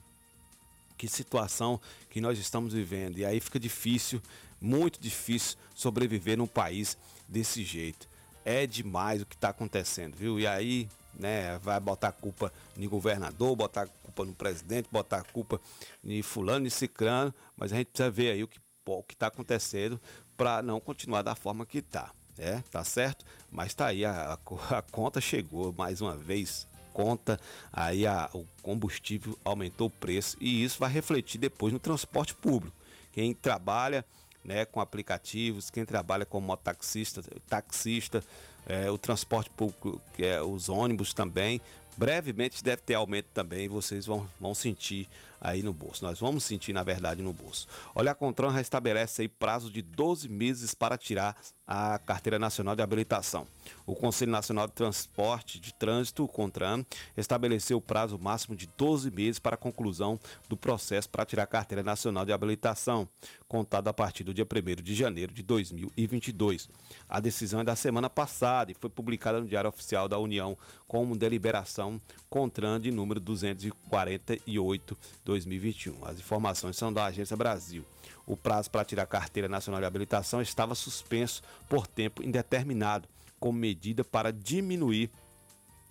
Que 0.98 1.08
situação 1.08 1.80
que 2.10 2.20
nós 2.20 2.40
estamos 2.40 2.74
vivendo. 2.74 3.20
E 3.20 3.26
aí 3.26 3.40
fica 3.40 3.60
difícil, 3.60 4.22
muito 4.60 5.00
difícil 5.00 5.58
sobreviver 5.76 6.38
num 6.38 6.48
país 6.48 6.98
desse 7.28 7.64
jeito 7.64 8.10
é 8.46 8.66
demais 8.66 9.22
o 9.22 9.26
que 9.26 9.36
está 9.36 9.50
acontecendo, 9.50 10.16
viu? 10.16 10.40
E 10.40 10.48
aí, 10.48 10.90
né, 11.14 11.58
vai 11.60 11.80
botar 11.80 12.10
a 12.10 12.12
culpa 12.12 12.52
no 12.76 12.90
governador, 12.90 13.56
botar 13.56 13.84
a 13.84 13.88
culpa 13.88 14.26
no 14.26 14.34
presidente, 14.34 14.88
botar 14.92 15.18
a 15.18 15.24
culpa 15.24 15.60
em 16.04 16.22
fulano 16.22 16.66
e 16.68 16.72
ciclano, 16.72 17.34
mas 17.56 17.72
a 17.72 17.78
gente 17.78 17.88
precisa 17.88 18.10
ver 18.10 18.32
aí 18.32 18.44
o 18.44 18.48
que 18.48 18.60
o 18.98 19.04
que 19.04 19.14
está 19.14 19.28
acontecendo 19.28 20.00
para 20.36 20.62
não 20.62 20.80
continuar 20.80 21.22
da 21.22 21.36
forma 21.36 21.66
que 21.66 21.80
está, 21.80 22.12
é, 22.38 22.62
tá 22.72 22.84
certo? 22.84 23.26
Mas 23.52 23.74
tá 23.74 23.88
aí 23.88 24.06
a, 24.06 24.34
a, 24.34 24.38
a 24.78 24.82
conta 24.82 25.22
chegou 25.22 25.74
mais 25.74 26.02
uma 26.02 26.16
vez, 26.16 26.68
conta 26.94 27.40
aí 27.72 28.08
a, 28.08 28.30
o 28.34 28.46
combustível 28.62 29.38
aumentou 29.44 29.88
o 29.88 29.92
preço 29.92 30.38
e 30.40 30.64
isso 30.64 30.80
vai 30.80 30.90
refletir 30.90 31.38
depois 31.38 31.74
no 31.74 31.80
transporte 31.80 32.34
público. 32.34 32.76
Quem 33.12 33.34
trabalha 33.34 34.06
né, 34.44 34.66
com 34.66 34.80
aplicativos, 34.80 35.70
quem 35.70 35.86
trabalha 35.86 36.26
como 36.26 36.48
mototaxista, 36.48 37.22
taxista, 37.48 38.24
é, 38.66 38.90
o 38.90 38.98
transporte 38.98 39.50
público, 39.50 40.02
é, 40.18 40.42
os 40.42 40.70
ônibus 40.70 41.14
também. 41.14 41.62
Brevemente 41.98 42.64
deve 42.64 42.82
ter 42.82 42.94
aumento 42.94 43.28
também, 43.34 43.68
vocês 43.68 44.06
vão, 44.06 44.30
vão 44.40 44.56
sentir 44.56 45.10
aí 45.42 45.62
no 45.62 45.74
bolso. 45.74 46.06
Nós 46.06 46.20
vamos 46.20 46.44
sentir, 46.44 46.72
na 46.72 46.84
verdade, 46.84 47.22
no 47.22 47.34
bolso. 47.34 47.68
Olha, 47.94 48.12
a 48.12 48.16
Contran 48.16 48.52
restabelece 48.52 49.24
aí 49.24 49.28
prazo 49.28 49.70
de 49.70 49.82
12 49.82 50.30
meses 50.30 50.74
para 50.74 50.98
tirar 50.98 51.36
a 51.72 51.99
Carteira 51.99 52.39
Nacional 52.39 52.76
de 52.76 52.82
Habilitação. 52.82 53.45
O 53.86 53.93
Conselho 53.93 54.32
Nacional 54.32 54.65
de 54.65 54.74
Transporte 54.74 55.59
de 55.59 55.72
Trânsito, 55.72 56.24
o 56.24 56.28
CONTRAN, 56.28 56.84
estabeleceu 57.15 57.78
o 57.78 57.82
prazo 57.82 58.17
máximo 58.17 58.55
de 58.55 58.67
12 58.76 59.11
meses 59.11 59.38
para 59.38 59.53
a 59.53 59.57
conclusão 59.57 60.20
do 60.49 60.57
processo 60.57 61.07
para 61.07 61.28
tirar 61.28 61.43
a 61.43 61.47
Carteira 61.47 61.84
Nacional 61.84 62.26
de 62.26 62.34
Habilitação, 62.34 63.07
contado 63.47 63.88
a 63.88 63.93
partir 63.93 64.24
do 64.24 64.34
dia 64.34 64.45
1 64.45 64.47
de 64.82 64.95
janeiro 64.95 65.32
de 65.32 65.43
2022. 65.43 66.67
A 67.07 67.20
decisão 67.20 67.59
é 67.59 67.63
da 67.63 67.76
semana 67.76 68.09
passada 68.09 68.72
e 68.72 68.74
foi 68.74 68.89
publicada 68.89 69.39
no 69.39 69.47
Diário 69.47 69.70
Oficial 69.70 70.09
da 70.09 70.17
União 70.17 70.57
como 70.88 71.15
deliberação 71.15 72.01
CONTRAN 72.32 72.82
de 72.82 72.89
número 72.89 73.22
248-2021. 73.22 75.93
As 76.01 76.17
informações 76.17 76.76
são 76.76 76.91
da 76.91 77.05
Agência 77.05 77.38
Brasil. 77.38 77.86
O 78.30 78.38
prazo 78.38 78.69
para 78.69 78.86
tirar 78.86 79.01
a 79.01 79.07
Carteira 79.07 79.49
Nacional 79.49 79.82
de 79.82 79.88
Habilitação 79.88 80.39
estava 80.39 80.75
suspenso 80.75 81.41
por 81.67 81.88
tempo 81.88 82.21
indeterminado, 82.21 83.09
como 83.39 83.57
medida 83.57 84.03
para 84.03 84.32
diminuir 84.32 85.09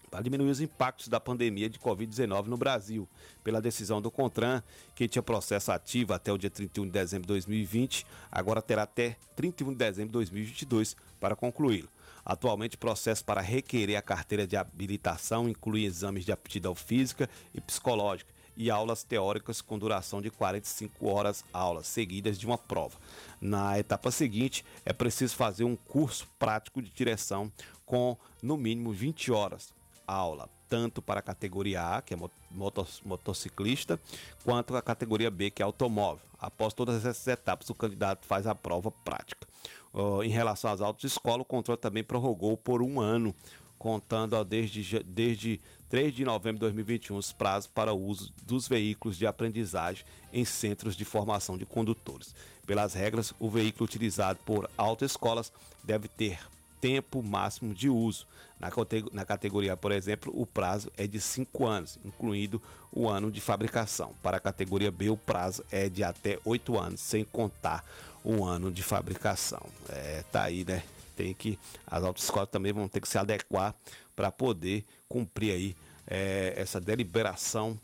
para 0.09 0.23
diminuir 0.23 0.49
os 0.49 0.61
impactos 0.61 1.09
da 1.09 1.21
pandemia 1.21 1.69
de 1.69 1.79
Covid-19 1.79 2.47
no 2.47 2.57
Brasil, 2.57 3.07
pela 3.45 3.61
decisão 3.61 4.01
do 4.01 4.11
CONTRAN, 4.11 4.63
que 4.95 5.07
tinha 5.07 5.23
processo 5.23 5.71
ativo 5.71 6.15
até 6.15 6.33
o 6.33 6.39
dia 6.39 6.49
31 6.49 6.87
de 6.87 6.93
dezembro 6.93 7.27
de 7.27 7.35
2020, 7.35 8.07
agora 8.33 8.63
terá 8.63 8.85
até 8.85 9.19
31 9.37 9.73
de 9.73 9.77
dezembro 9.77 10.09
de 10.09 10.13
2022 10.13 10.97
para 11.21 11.37
concluí-lo. 11.37 11.91
Atualmente, 12.25 12.77
o 12.77 12.79
processo 12.79 13.23
para 13.23 13.43
requerer 13.43 13.97
a 13.97 14.03
carteira 14.03 14.47
de 14.47 14.57
habilitação 14.57 15.47
inclui 15.47 15.85
exames 15.85 16.25
de 16.25 16.33
aptidão 16.33 16.75
física 16.75 17.29
e 17.53 17.61
psicológica 17.61 18.38
e 18.59 18.71
aulas 18.71 19.05
teóricas 19.05 19.63
com 19.63 19.79
duração 19.79 20.21
de 20.21 20.31
45 20.31 21.09
horas 21.09 21.45
aulas 21.53 21.87
seguidas 21.87 22.37
de 22.37 22.45
uma 22.45 22.59
prova. 22.59 22.99
Na 23.41 23.79
etapa 23.79 24.11
seguinte, 24.11 24.65
é 24.85 24.93
preciso 24.93 25.37
fazer 25.37 25.63
um 25.63 25.77
curso 25.77 26.27
prático 26.39 26.83
de 26.83 26.91
direção 26.91 27.51
com 27.87 28.17
no 28.43 28.57
mínimo 28.57 28.93
20 28.93 29.31
horas 29.31 29.73
aula, 30.09 30.49
tanto 30.69 31.03
para 31.03 31.21
a 31.21 31.23
categoria 31.23 31.97
A, 31.97 32.03
que 32.03 32.15
é 32.15 32.17
motos, 32.51 33.01
motociclista, 33.05 34.01
quanto 34.43 34.75
a 34.75 34.83
categoria 34.83 35.31
B, 35.31 35.51
que 35.51 35.63
é 35.63 35.65
automóvel. 35.65 36.25
Após 36.41 36.73
todas 36.73 37.05
essas 37.05 37.27
etapas, 37.27 37.69
o 37.69 37.75
candidato 37.75 38.27
faz 38.27 38.47
a 38.47 38.55
prova 38.55 38.91
prática. 38.91 39.47
Uh, 39.93 40.23
em 40.23 40.31
relação 40.31 40.71
às 40.71 40.81
autoescolas, 40.81 41.43
o 41.43 41.45
controle 41.45 41.81
também 41.81 42.03
prorrogou 42.03 42.57
por 42.57 42.83
um 42.83 43.01
ano, 43.01 43.35
contando 43.79 44.35
ó, 44.35 44.43
desde, 44.43 45.03
desde 45.05 45.61
3 45.89 46.15
de 46.15 46.25
novembro 46.25 46.57
de 46.57 46.61
2021 46.61 47.17
os 47.17 47.33
prazos 47.33 47.67
para 47.67 47.93
o 47.93 48.07
uso 48.07 48.33
dos 48.43 48.69
veículos 48.69 49.17
de 49.17 49.27
aprendizagem 49.27 50.05
em 50.33 50.45
centros 50.45 50.95
de 50.95 51.05
formação 51.05 51.57
de 51.57 51.65
condutores. 51.65 52.35
Pelas 52.67 52.93
regras, 52.93 53.33
o 53.39 53.49
veículo 53.49 53.87
utilizado 53.87 54.39
por 54.45 54.69
autoescolas 54.77 55.51
deve 55.83 56.07
ter 56.07 56.39
tempo 56.81 57.23
máximo 57.23 57.75
de 57.75 57.89
uso. 57.89 58.27
Na, 58.61 58.71
na 59.13 59.25
categoria, 59.25 59.77
por 59.77 59.93
exemplo, 59.93 60.33
o 60.37 60.45
prazo 60.45 60.93
é 60.97 61.07
de 61.07 61.21
5 61.21 61.67
anos, 61.67 61.99
incluindo 62.05 62.61
o 62.93 63.09
ano 63.09 63.31
de 63.31 63.41
fabricação. 63.41 64.13
Para 64.23 64.37
a 64.37 64.41
categoria 64.41 64.91
B, 64.91 65.09
o 65.09 65.17
prazo 65.17 65.65
é 65.71 65.89
de 65.89 66.05
até 66.05 66.39
8 66.45 66.79
anos, 66.79 67.01
sem 67.01 67.25
contar 67.25 67.85
o 68.23 68.45
ano 68.45 68.71
de 68.71 68.83
fabricação. 68.83 69.65
É, 69.89 70.25
tá 70.31 70.43
aí, 70.43 70.65
né? 70.65 70.83
Tem 71.19 71.35
que 71.35 71.59
as 71.85 72.05
autoescolas 72.05 72.49
também 72.49 72.73
vão 72.73 72.87
ter 72.87 73.01
que 73.01 73.09
se 73.09 73.19
adequar 73.19 73.75
para 74.15 74.31
poder 74.31 74.85
cumprir 75.09 75.53
aí 75.53 75.77
é, 76.07 76.55
essa 76.57 76.81
deliberação 76.81 77.77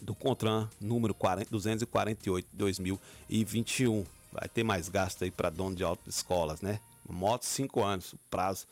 do 0.00 0.14
CONTRAN 0.14 0.66
número 0.80 1.12
40, 1.12 1.50
248 1.50 2.48
de 2.50 2.56
2021. 2.56 4.06
Vai 4.32 4.48
ter 4.48 4.64
mais 4.64 4.88
gasto 4.88 5.22
aí 5.22 5.30
para 5.30 5.50
dono 5.50 5.76
de 5.76 5.84
autoescolas, 5.84 6.62
né? 6.62 6.80
Moto 7.06 7.44
5 7.44 7.84
anos, 7.84 8.14
prazo 8.30 8.66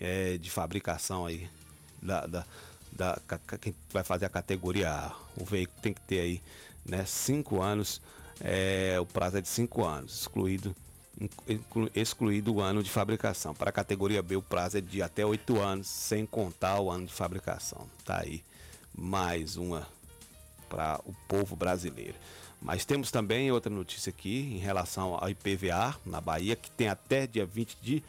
é, 0.00 0.36
de 0.36 0.50
fabricação 0.50 1.26
aí 1.26 1.48
da, 2.02 2.26
da, 2.26 2.44
da, 2.90 3.20
quem 3.60 3.72
vai 3.92 4.02
fazer 4.02 4.24
a 4.24 4.30
categoria 4.30 4.90
A. 4.90 5.14
O 5.40 5.44
veículo 5.44 5.80
tem 5.80 5.94
que 5.94 6.00
ter 6.00 6.20
aí 6.20 6.42
né, 6.84 7.04
5 7.04 7.62
anos, 7.62 8.02
é, 8.40 8.98
o 8.98 9.06
prazo 9.06 9.38
é 9.38 9.40
de 9.40 9.48
5 9.48 9.84
anos, 9.84 10.22
excluído, 10.22 10.74
excluído 11.94 12.54
o 12.54 12.60
ano 12.60 12.82
de 12.82 12.90
fabricação. 12.90 13.54
Para 13.54 13.70
a 13.70 13.72
categoria 13.72 14.22
B, 14.22 14.36
o 14.36 14.42
prazo 14.42 14.78
é 14.78 14.80
de 14.80 15.02
até 15.02 15.24
8 15.24 15.58
anos, 15.60 15.86
sem 15.86 16.26
contar 16.26 16.80
o 16.80 16.90
ano 16.90 17.06
de 17.06 17.12
fabricação. 17.12 17.86
Tá 18.04 18.20
aí 18.20 18.42
mais 18.94 19.56
uma 19.56 19.86
para 20.68 21.00
o 21.04 21.14
povo 21.28 21.56
brasileiro. 21.56 22.14
Mas 22.60 22.84
temos 22.84 23.10
também 23.10 23.52
outra 23.52 23.70
notícia 23.70 24.10
aqui 24.10 24.54
em 24.54 24.58
relação 24.58 25.14
ao 25.14 25.28
IPVA 25.28 25.96
na 26.04 26.20
Bahia, 26.20 26.56
que 26.56 26.70
tem 26.70 26.88
até 26.88 27.26
dia 27.26 27.46
20 27.46 27.76
de 27.80 28.02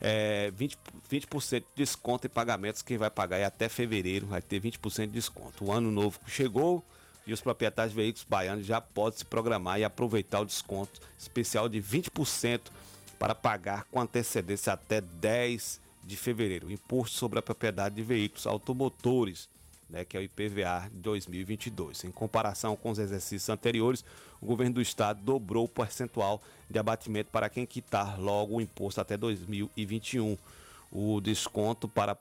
é, 0.00 0.50
20%, 0.50 0.76
20 1.08 1.28
de 1.50 1.64
desconto 1.74 2.26
em 2.26 2.30
pagamentos. 2.30 2.82
Quem 2.82 2.98
vai 2.98 3.10
pagar 3.10 3.38
é 3.38 3.44
até 3.44 3.68
fevereiro, 3.68 4.26
vai 4.26 4.42
ter 4.42 4.60
20% 4.60 5.06
de 5.06 5.12
desconto. 5.12 5.64
O 5.64 5.72
ano 5.72 5.90
novo 5.90 6.18
chegou 6.26 6.84
e 7.26 7.32
os 7.32 7.40
proprietários 7.40 7.92
de 7.92 8.00
veículos 8.00 8.26
baianos 8.28 8.66
já 8.66 8.80
podem 8.80 9.18
se 9.18 9.24
programar 9.24 9.78
e 9.80 9.84
aproveitar 9.84 10.40
o 10.40 10.44
desconto 10.44 11.00
especial 11.18 11.68
de 11.68 11.80
20% 11.80 12.60
para 13.18 13.34
pagar 13.34 13.84
com 13.84 14.00
antecedência 14.00 14.72
até 14.72 15.00
10 15.00 15.80
de 16.02 16.16
fevereiro. 16.16 16.66
O 16.66 16.72
imposto 16.72 17.16
sobre 17.16 17.38
a 17.38 17.42
propriedade 17.42 17.94
de 17.94 18.02
veículos 18.02 18.46
automotores 18.46 19.48
né, 19.88 20.04
que 20.04 20.16
é 20.16 20.20
o 20.20 20.22
IPVA 20.22 20.88
de 20.90 20.98
2022. 20.98 22.04
Em 22.04 22.10
comparação 22.10 22.76
com 22.76 22.90
os 22.90 22.98
exercícios 22.98 23.48
anteriores, 23.48 24.04
o 24.40 24.46
governo 24.46 24.74
do 24.74 24.82
estado 24.82 25.20
dobrou 25.22 25.64
o 25.64 25.68
percentual 25.68 26.42
de 26.68 26.78
abatimento 26.78 27.30
para 27.30 27.48
quem 27.48 27.64
quitar 27.64 28.20
logo 28.20 28.56
o 28.56 28.60
imposto 28.60 29.00
até 29.00 29.16
2021. 29.16 30.36
O 30.90 31.20
desconto 31.20 31.88
para 31.88 32.16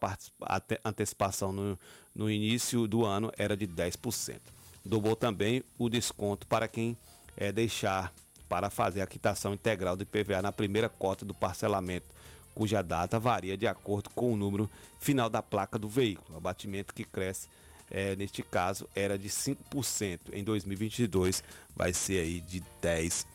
antecipação 0.83 1.51
no, 1.51 1.79
no 2.13 2.29
início 2.29 2.87
do 2.87 3.05
ano 3.05 3.31
era 3.37 3.55
de 3.55 3.67
10%. 3.67 4.39
Dobrou 4.85 5.15
também 5.15 5.63
o 5.77 5.89
desconto 5.89 6.45
para 6.45 6.67
quem 6.67 6.97
é, 7.37 7.51
deixar 7.51 8.13
para 8.49 8.69
fazer 8.69 9.01
a 9.01 9.07
quitação 9.07 9.53
integral 9.53 9.95
do 9.95 10.03
IPVA 10.03 10.41
na 10.41 10.51
primeira 10.51 10.89
cota 10.89 11.25
do 11.25 11.33
parcelamento, 11.33 12.05
cuja 12.53 12.81
data 12.81 13.17
varia 13.17 13.57
de 13.57 13.65
acordo 13.65 14.09
com 14.09 14.31
o 14.31 14.35
número 14.35 14.69
final 14.99 15.29
da 15.29 15.41
placa 15.41 15.79
do 15.79 15.87
veículo. 15.87 16.35
O 16.35 16.37
abatimento 16.37 16.93
que 16.93 17.03
cresce, 17.03 17.47
é, 17.89 18.15
neste 18.15 18.43
caso, 18.43 18.87
era 18.93 19.17
de 19.17 19.29
5%. 19.29 20.19
Em 20.33 20.43
2022 20.43 21.43
vai 21.75 21.93
ser 21.93 22.19
aí 22.19 22.41
de 22.41 22.61
10%. 22.81 23.25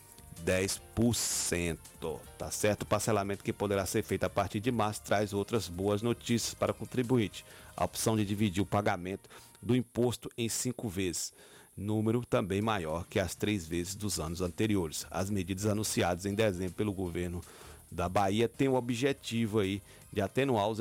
10%, 0.44 1.78
tá 2.38 2.48
certo? 2.48 2.82
O 2.82 2.86
parcelamento 2.86 3.42
que 3.42 3.52
poderá 3.52 3.84
ser 3.84 4.04
feito 4.04 4.22
a 4.22 4.30
partir 4.30 4.60
de 4.60 4.70
março 4.70 5.02
traz 5.02 5.32
outras 5.32 5.68
boas 5.68 6.00
notícias 6.00 6.54
para 6.54 6.70
o 6.70 6.74
contribuinte. 6.74 7.44
A 7.76 7.84
opção 7.84 8.16
de 8.16 8.24
dividir 8.24 8.62
o 8.62 8.66
pagamento 8.66 9.28
do 9.62 9.74
imposto 9.76 10.30
em 10.36 10.48
cinco 10.48 10.88
vezes, 10.88 11.32
número 11.76 12.24
também 12.24 12.60
maior 12.60 13.06
que 13.06 13.20
as 13.20 13.34
três 13.34 13.66
vezes 13.66 13.94
dos 13.94 14.18
anos 14.18 14.40
anteriores. 14.40 15.06
As 15.10 15.30
medidas 15.30 15.66
anunciadas 15.66 16.26
em 16.26 16.34
dezembro 16.34 16.74
pelo 16.74 16.92
governo 16.92 17.40
da 17.90 18.08
Bahia 18.08 18.48
tem 18.48 18.68
o 18.68 18.74
objetivo 18.74 19.60
aí 19.60 19.82
de 20.12 20.20
atenuar 20.20 20.68
os, 20.68 20.78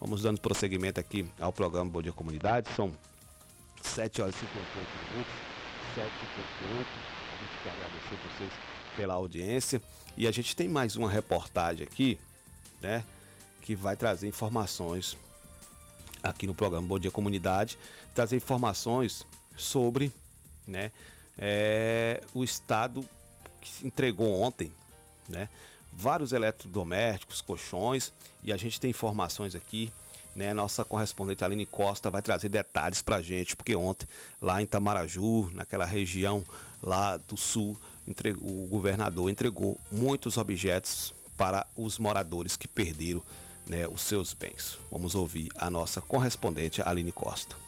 Vamos 0.00 0.22
dando 0.22 0.40
prosseguimento 0.40 1.00
aqui 1.00 1.28
ao 1.40 1.52
programa 1.52 1.90
Bom 1.90 2.00
Dia 2.00 2.12
Comunidade. 2.12 2.68
São 2.76 2.92
7 3.82 4.22
horas 4.22 4.36
e 4.36 4.38
58 4.38 4.88
minutos. 5.10 5.32
7 5.94 6.06
e 6.06 6.10
58. 6.60 6.78
A 6.78 6.82
gente 7.42 7.58
quer 7.62 7.70
agradecer 7.70 8.16
vocês 8.28 8.52
pela 8.96 9.14
audiência. 9.14 9.82
E 10.16 10.26
a 10.26 10.30
gente 10.30 10.54
tem 10.54 10.68
mais 10.68 10.94
uma 10.96 11.10
reportagem 11.10 11.86
aqui, 11.86 12.18
né? 12.80 13.04
Que 13.62 13.74
vai 13.74 13.96
trazer 13.96 14.26
informações 14.26 15.16
aqui 16.22 16.46
no 16.46 16.54
programa 16.54 16.86
Bom 16.86 16.98
Dia 16.98 17.10
Comunidade, 17.10 17.78
trazer 18.14 18.36
informações 18.36 19.26
sobre 19.56 20.12
né, 20.66 20.90
é, 21.36 22.22
o 22.34 22.44
Estado 22.44 23.04
que 23.60 23.86
entregou 23.86 24.40
ontem 24.40 24.72
né, 25.28 25.48
vários 25.92 26.32
eletrodomésticos, 26.32 27.40
colchões, 27.40 28.12
e 28.42 28.52
a 28.52 28.56
gente 28.56 28.80
tem 28.80 28.90
informações 28.90 29.54
aqui. 29.54 29.92
Né, 30.36 30.54
nossa 30.54 30.84
correspondente 30.84 31.42
Aline 31.42 31.66
Costa 31.66 32.10
vai 32.10 32.22
trazer 32.22 32.48
detalhes 32.48 33.02
para 33.02 33.16
a 33.16 33.22
gente, 33.22 33.56
porque 33.56 33.74
ontem, 33.74 34.06
lá 34.40 34.62
em 34.62 34.66
Tamaraju, 34.66 35.50
naquela 35.52 35.84
região 35.84 36.44
lá 36.80 37.16
do 37.16 37.36
sul, 37.36 37.76
entregou, 38.06 38.48
o 38.48 38.68
governador 38.68 39.28
entregou 39.30 39.76
muitos 39.90 40.36
objetos 40.36 41.12
para 41.36 41.66
os 41.76 41.98
moradores 41.98 42.56
que 42.56 42.68
perderam 42.68 43.20
né, 43.68 43.86
os 43.86 44.02
seus 44.02 44.34
bens. 44.34 44.78
Vamos 44.90 45.14
ouvir 45.14 45.48
a 45.56 45.70
nossa 45.70 46.00
correspondente 46.00 46.82
Aline 46.82 47.12
Costa. 47.12 47.67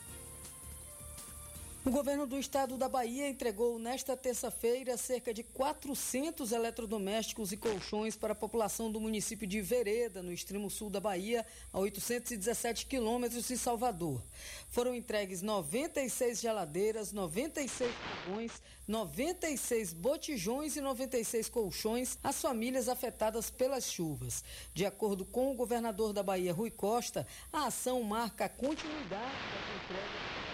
O 1.82 1.90
governo 1.90 2.26
do 2.26 2.38
estado 2.38 2.76
da 2.76 2.90
Bahia 2.90 3.26
entregou 3.26 3.78
nesta 3.78 4.14
terça-feira 4.14 4.98
cerca 4.98 5.32
de 5.32 5.42
400 5.42 6.52
eletrodomésticos 6.52 7.52
e 7.52 7.56
colchões 7.56 8.14
para 8.14 8.34
a 8.34 8.36
população 8.36 8.92
do 8.92 9.00
município 9.00 9.46
de 9.46 9.62
Vereda, 9.62 10.22
no 10.22 10.30
extremo 10.30 10.68
sul 10.68 10.90
da 10.90 11.00
Bahia, 11.00 11.44
a 11.72 11.78
817 11.78 12.84
quilômetros 12.84 13.48
de 13.48 13.56
Salvador. 13.56 14.22
Foram 14.68 14.94
entregues 14.94 15.40
96 15.40 16.42
geladeiras, 16.42 17.12
96 17.12 17.90
fogões, 18.26 18.52
96 18.86 19.94
botijões 19.94 20.76
e 20.76 20.82
96 20.82 21.48
colchões 21.48 22.18
às 22.22 22.42
famílias 22.42 22.90
afetadas 22.90 23.48
pelas 23.48 23.90
chuvas. 23.90 24.44
De 24.74 24.84
acordo 24.84 25.24
com 25.24 25.50
o 25.50 25.54
governador 25.54 26.12
da 26.12 26.22
Bahia, 26.22 26.52
Rui 26.52 26.70
Costa, 26.70 27.26
a 27.50 27.68
ação 27.68 28.02
marca 28.02 28.44
a 28.44 28.48
continuidade 28.50 29.16
das 29.16 29.82
entregas 29.82 30.49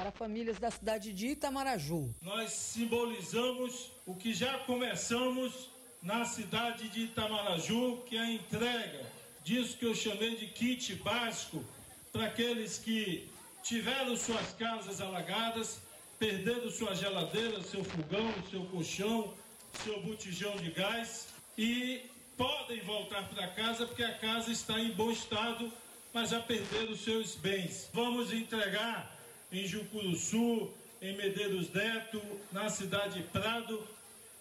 para 0.00 0.10
famílias 0.10 0.58
da 0.58 0.70
cidade 0.70 1.12
de 1.12 1.26
Itamaraju. 1.26 2.14
Nós 2.22 2.52
simbolizamos 2.52 3.92
o 4.06 4.14
que 4.14 4.32
já 4.32 4.56
começamos 4.60 5.68
na 6.02 6.24
cidade 6.24 6.88
de 6.88 7.00
Itamaraju, 7.00 7.98
que 8.06 8.16
é 8.16 8.20
a 8.20 8.30
entrega 8.32 9.04
disso 9.44 9.76
que 9.76 9.84
eu 9.84 9.94
chamei 9.94 10.36
de 10.36 10.46
kit 10.46 10.94
básico 10.94 11.62
para 12.10 12.24
aqueles 12.24 12.78
que 12.78 13.28
tiveram 13.62 14.16
suas 14.16 14.54
casas 14.54 15.02
alagadas, 15.02 15.82
perderam 16.18 16.70
sua 16.70 16.94
geladeira, 16.94 17.62
seu 17.62 17.84
fogão, 17.84 18.32
seu 18.50 18.64
colchão, 18.64 19.34
seu 19.84 20.00
botijão 20.00 20.56
de 20.56 20.70
gás 20.70 21.28
e 21.58 22.00
podem 22.38 22.80
voltar 22.80 23.28
para 23.28 23.48
casa 23.48 23.84
porque 23.84 24.02
a 24.02 24.14
casa 24.14 24.50
está 24.50 24.80
em 24.80 24.92
bom 24.92 25.10
estado, 25.10 25.70
mas 26.14 26.30
já 26.30 26.40
perderam 26.40 26.96
seus 26.96 27.34
bens. 27.34 27.90
Vamos 27.92 28.32
entregar 28.32 29.19
em 29.52 29.66
Jucuruçu, 29.66 30.70
em 31.02 31.16
Medeiros 31.16 31.72
Neto, 31.72 32.20
na 32.52 32.68
cidade 32.68 33.20
de 33.20 33.28
Prado. 33.28 33.82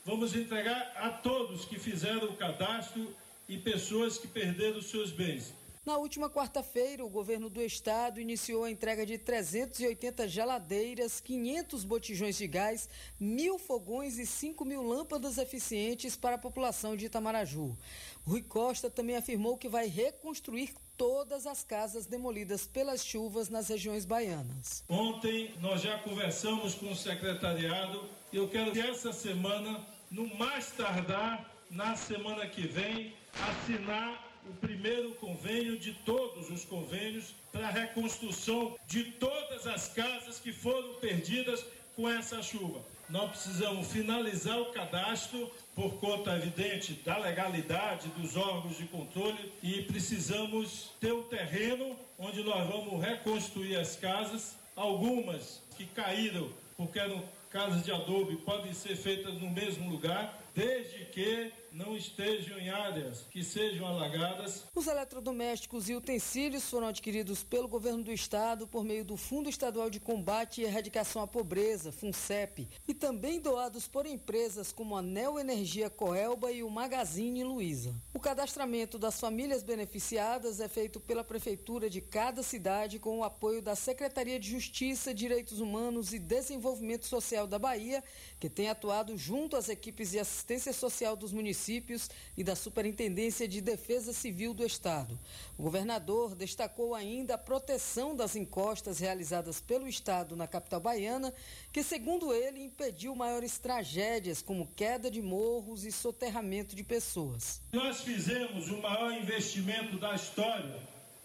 Vamos 0.06 0.36
entregar 0.36 0.94
a 0.96 1.10
todos 1.10 1.66
que 1.66 1.80
fizeram 1.80 2.30
o 2.30 2.36
cadastro 2.36 3.16
e 3.48 3.58
pessoas 3.58 4.18
que 4.18 4.28
perderam 4.28 4.82
seus 4.82 5.12
bens. 5.12 5.54
Na 5.90 5.98
última 5.98 6.30
quarta-feira, 6.30 7.04
o 7.04 7.10
governo 7.10 7.50
do 7.50 7.60
estado 7.64 8.22
iniciou 8.22 8.64
a 8.64 8.70
entrega 8.70 9.08
de 9.08 9.18
380 9.18 10.28
geladeiras, 10.28 11.20
500 11.20 11.84
botijões 11.84 12.38
de 12.38 12.46
gás, 12.46 12.88
mil 13.20 13.58
fogões 13.58 14.20
e 14.20 14.26
5 14.28 14.64
mil 14.64 14.84
lâmpadas 14.84 15.40
eficientes 15.40 16.16
para 16.16 16.36
a 16.36 16.38
população 16.38 16.96
de 16.96 17.08
Itamaraju. 17.08 17.76
Rui 18.24 18.44
Costa 18.44 18.88
também 18.88 19.16
afirmou 19.16 19.58
que 19.58 19.68
vai 19.68 19.88
reconstruir 19.88 20.76
todas 20.96 21.48
as 21.48 21.64
casas 21.64 22.06
demolidas 22.06 22.68
pelas 22.68 23.04
chuvas 23.04 23.50
nas 23.50 23.68
regiões 23.68 24.06
baianas. 24.06 24.84
Ontem 24.88 25.56
nós 25.60 25.82
já 25.82 25.98
conversamos 25.98 26.76
com 26.76 26.92
o 26.92 26.96
secretariado 26.96 28.08
e 28.32 28.38
eu 28.38 28.48
quero 28.48 28.72
que 28.72 28.80
essa 28.80 29.12
semana, 29.12 29.84
no 30.12 30.28
mais 30.36 30.70
tardar, 30.70 31.52
na 31.72 31.96
semana 31.96 32.46
que 32.46 32.68
vem, 32.68 33.16
assinar 33.34 34.29
o 34.50 34.54
primeiro 34.56 35.12
convênio 35.16 35.78
de 35.78 35.94
todos 35.94 36.50
os 36.50 36.66
convênios 36.66 37.36
para 37.52 37.68
a 37.68 37.72
reconstrução 37.72 38.76
de 38.88 39.04
todas 39.04 39.68
as 39.68 39.90
casas 39.90 40.40
que 40.40 40.52
foram 40.52 40.96
perdidas 40.96 41.64
com 41.96 42.10
essa 42.10 42.42
chuva. 42.42 42.82
Nós 43.10 43.32
precisamos 43.32 43.92
finalizar 43.92 44.60
o 44.60 44.72
cadastro 44.72 45.52
por 45.76 45.94
conta 46.00 46.36
evidente 46.36 46.94
da 47.06 47.18
legalidade 47.18 48.08
dos 48.10 48.36
órgãos 48.36 48.78
de 48.78 48.86
controle 48.86 49.52
e 49.64 49.82
precisamos 49.84 50.92
ter 51.00 51.12
o 51.12 51.24
terreno 51.24 51.96
onde 52.18 52.44
nós 52.44 52.68
vamos 52.68 53.04
reconstruir 53.04 53.76
as 53.76 53.96
casas. 53.96 54.56
Algumas 54.76 55.62
que 55.76 55.86
caíram 55.86 56.50
porque 56.78 57.00
eram 57.00 57.22
casas 57.50 57.84
de 57.84 57.92
adobe 57.92 58.38
podem 58.38 58.74
ser 58.74 58.96
feitas 58.96 59.34
no 59.34 59.50
mesmo 59.50 59.90
lugar, 59.90 60.40
desde 60.56 61.06
que 61.06 61.52
não 61.72 61.96
estejam 61.96 62.58
em 62.58 62.70
áreas 62.70 63.26
que 63.30 63.44
sejam 63.44 63.88
alagadas. 63.88 64.64
Os 64.74 64.88
eletrodomésticos 64.88 65.90
e 65.90 65.96
utensílios 65.96 66.70
foram 66.70 66.88
adquiridos 66.88 67.44
pelo 67.44 67.68
governo 67.68 68.04
do 68.04 68.12
estado 68.12 68.68
por 68.68 68.84
meio 68.84 69.06
do 69.06 69.16
Fundo 69.16 69.50
Estadual 69.50 69.90
de 69.90 70.00
Combate 70.00 70.62
e 70.62 70.64
Erradicação 70.64 71.22
à 71.22 71.28
Pobreza, 71.28 71.92
FUNCEP, 71.92 72.68
e 72.88 72.94
também 72.94 73.40
doados 73.40 73.88
por 73.88 74.06
empresas 74.06 74.72
como 74.72 74.96
a 74.96 75.02
Neo 75.02 75.40
Energia 75.40 75.90
Coelba 75.90 76.52
e 76.52 76.64
o 76.64 76.70
Magazine 76.70 77.44
Luiza. 77.44 77.94
O 78.14 78.20
cadastramento 78.20 78.98
das 78.98 79.20
famílias 79.20 79.64
beneficiadas 79.64 80.60
é 80.60 80.68
feito 80.68 81.00
pela 81.00 81.24
prefeitura 81.24 81.90
de 81.90 82.02
cada 82.02 82.42
cidade 82.42 83.00
com 83.00 83.20
o 83.20 83.24
apoio 83.24 83.62
da 83.62 83.76
Secretaria 83.76 84.40
de 84.40 84.50
Justiça, 84.50 85.14
Direitos 85.14 85.60
Humanos 85.60 86.14
e 86.14 86.20
Desenvolvimento 86.20 87.06
Social 87.06 87.46
da 87.46 87.60
Bahia, 87.60 88.04
que 88.40 88.50
tem 88.50 88.70
atuado 88.70 89.18
junto 89.18 89.56
às 89.56 89.70
equipes 89.70 90.12
de 90.12 90.20
assistência 90.20 90.74
social 90.74 91.16
dos 91.16 91.32
municípios 91.32 91.59
municípios 91.60 92.10
e 92.38 92.44
da 92.44 92.56
Superintendência 92.56 93.48
de 93.48 93.60
Defesa 93.60 94.14
Civil 94.14 94.54
do 94.54 94.66
Estado. 94.66 95.20
O 95.58 95.64
governador 95.64 96.34
destacou 96.34 96.96
ainda 96.96 97.36
a 97.36 97.38
proteção 97.38 98.16
das 98.16 98.36
encostas 98.36 99.00
realizadas 99.00 99.60
pelo 99.60 99.88
Estado 99.88 100.36
na 100.36 100.48
capital 100.48 100.80
baiana, 100.80 101.34
que, 101.74 101.84
segundo 101.84 102.34
ele, 102.34 102.64
impediu 102.64 103.14
maiores 103.16 103.58
tragédias 103.58 104.42
como 104.42 104.68
queda 104.76 105.12
de 105.12 105.22
morros 105.22 105.84
e 105.84 105.92
soterramento 105.92 106.76
de 106.76 106.84
pessoas. 106.84 107.62
Nós 107.74 108.02
fizemos 108.02 108.70
o 108.70 108.78
maior 108.78 109.12
investimento 109.12 109.98
da 109.98 110.16
história 110.16 110.80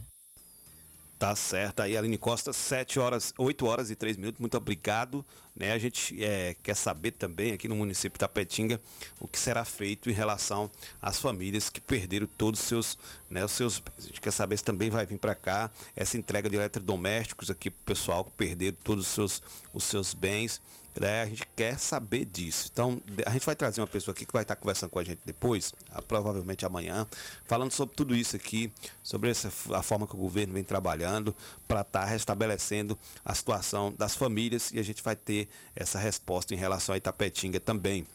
Tá 1.18 1.34
certo. 1.34 1.80
Aí, 1.80 1.96
Aline 1.96 2.16
Costa, 2.16 2.52
7 2.52 3.00
horas, 3.00 3.34
8 3.36 3.66
horas 3.66 3.90
e 3.90 3.96
3 3.96 4.16
minutos. 4.16 4.40
Muito 4.40 4.56
obrigado. 4.56 5.24
Né? 5.54 5.72
A 5.72 5.78
gente 5.78 6.22
é, 6.22 6.54
quer 6.62 6.76
saber 6.76 7.10
também 7.10 7.52
aqui 7.52 7.66
no 7.66 7.74
município 7.74 8.14
de 8.16 8.20
Tapetinga 8.20 8.80
o 9.18 9.26
que 9.26 9.36
será 9.36 9.64
feito 9.64 10.08
em 10.08 10.12
relação 10.12 10.70
às 11.02 11.18
famílias 11.18 11.68
que 11.68 11.80
perderam 11.80 12.28
todos 12.38 12.60
os 12.60 12.66
seus, 12.66 12.98
né, 13.28 13.44
os 13.44 13.50
seus 13.50 13.80
bens. 13.80 13.94
A 13.98 14.02
gente 14.02 14.20
quer 14.20 14.30
saber 14.30 14.56
se 14.58 14.62
também 14.62 14.90
vai 14.90 15.04
vir 15.04 15.18
para 15.18 15.34
cá 15.34 15.68
essa 15.96 16.16
entrega 16.16 16.48
de 16.48 16.54
eletrodomésticos 16.54 17.50
aqui 17.50 17.68
para 17.68 17.80
o 17.80 17.84
pessoal 17.96 18.24
que 18.24 18.30
perderam 18.30 18.76
todos 18.84 19.08
os 19.08 19.12
seus, 19.12 19.42
os 19.74 19.82
seus 19.82 20.14
bens 20.14 20.62
né? 20.98 21.22
A 21.22 21.26
gente 21.26 21.46
quer 21.54 21.78
saber 21.78 22.24
disso. 22.24 22.68
Então, 22.72 23.00
a 23.24 23.30
gente 23.30 23.46
vai 23.46 23.54
trazer 23.54 23.80
uma 23.80 23.86
pessoa 23.86 24.12
aqui 24.12 24.26
que 24.26 24.32
vai 24.32 24.42
estar 24.42 24.56
conversando 24.56 24.90
com 24.90 24.98
a 24.98 25.04
gente 25.04 25.20
depois, 25.24 25.72
ah, 25.90 26.02
provavelmente 26.02 26.66
amanhã, 26.66 27.06
falando 27.46 27.72
sobre 27.72 27.94
tudo 27.94 28.14
isso 28.14 28.36
aqui, 28.36 28.72
sobre 29.02 29.30
essa, 29.30 29.48
a 29.74 29.82
forma 29.82 30.06
que 30.06 30.14
o 30.14 30.18
governo 30.18 30.54
vem 30.54 30.64
trabalhando 30.64 31.34
para 31.66 31.82
estar 31.82 32.04
restabelecendo 32.04 32.98
a 33.24 33.34
situação 33.34 33.94
das 33.96 34.14
famílias 34.16 34.70
e 34.72 34.78
a 34.78 34.82
gente 34.82 35.02
vai 35.02 35.14
ter 35.14 35.48
essa 35.74 35.98
resposta 35.98 36.54
em 36.54 36.56
relação 36.56 36.94
a 36.94 36.98
Itapetinga 36.98 37.60
também. 37.60 38.06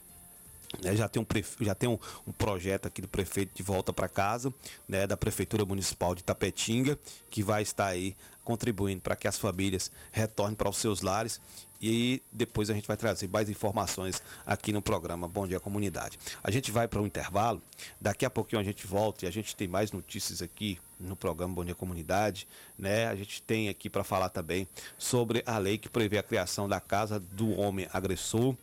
né, 0.81 0.95
já 0.95 1.07
tem, 1.07 1.21
um, 1.21 1.25
já 1.63 1.75
tem 1.75 1.87
um, 1.87 1.97
um 2.27 2.31
projeto 2.31 2.87
aqui 2.87 3.01
do 3.01 3.07
prefeito 3.07 3.55
de 3.55 3.63
volta 3.63 3.93
para 3.93 4.07
casa, 4.09 4.53
né, 4.87 5.07
da 5.07 5.15
Prefeitura 5.15 5.65
Municipal 5.65 6.15
de 6.15 6.23
Tapetinga, 6.23 6.97
que 7.29 7.43
vai 7.43 7.61
estar 7.61 7.87
aí 7.87 8.15
contribuindo 8.43 9.01
para 9.01 9.15
que 9.15 9.27
as 9.27 9.37
famílias 9.37 9.91
retornem 10.11 10.55
para 10.55 10.69
os 10.69 10.77
seus 10.77 11.01
lares. 11.01 11.39
E 11.85 12.21
depois 12.31 12.69
a 12.69 12.73
gente 12.73 12.87
vai 12.87 12.95
trazer 12.95 13.27
mais 13.27 13.49
informações 13.49 14.23
aqui 14.45 14.71
no 14.71 14.81
programa 14.81 15.27
Bom 15.27 15.45
Dia 15.45 15.59
Comunidade. 15.59 16.17
A 16.41 16.49
gente 16.49 16.71
vai 16.71 16.87
para 16.87 17.01
um 17.01 17.05
intervalo, 17.05 17.61
daqui 17.99 18.25
a 18.25 18.29
pouquinho 18.29 18.61
a 18.61 18.63
gente 18.63 18.87
volta 18.87 19.25
e 19.25 19.27
a 19.27 19.31
gente 19.31 19.53
tem 19.53 19.67
mais 19.67 19.91
notícias 19.91 20.41
aqui 20.41 20.79
no 20.97 21.13
programa 21.13 21.53
Bom 21.53 21.65
Dia 21.65 21.75
Comunidade, 21.75 22.47
né? 22.79 23.07
A 23.07 23.15
gente 23.15 23.41
tem 23.41 23.67
aqui 23.67 23.89
para 23.89 24.01
falar 24.01 24.29
também 24.29 24.65
sobre 24.97 25.43
a 25.45 25.57
lei 25.57 25.77
que 25.77 25.89
prevê 25.89 26.17
a 26.17 26.23
criação 26.23 26.69
da 26.69 26.79
casa 26.79 27.19
do 27.19 27.51
homem 27.59 27.85
agressor, 27.91 28.55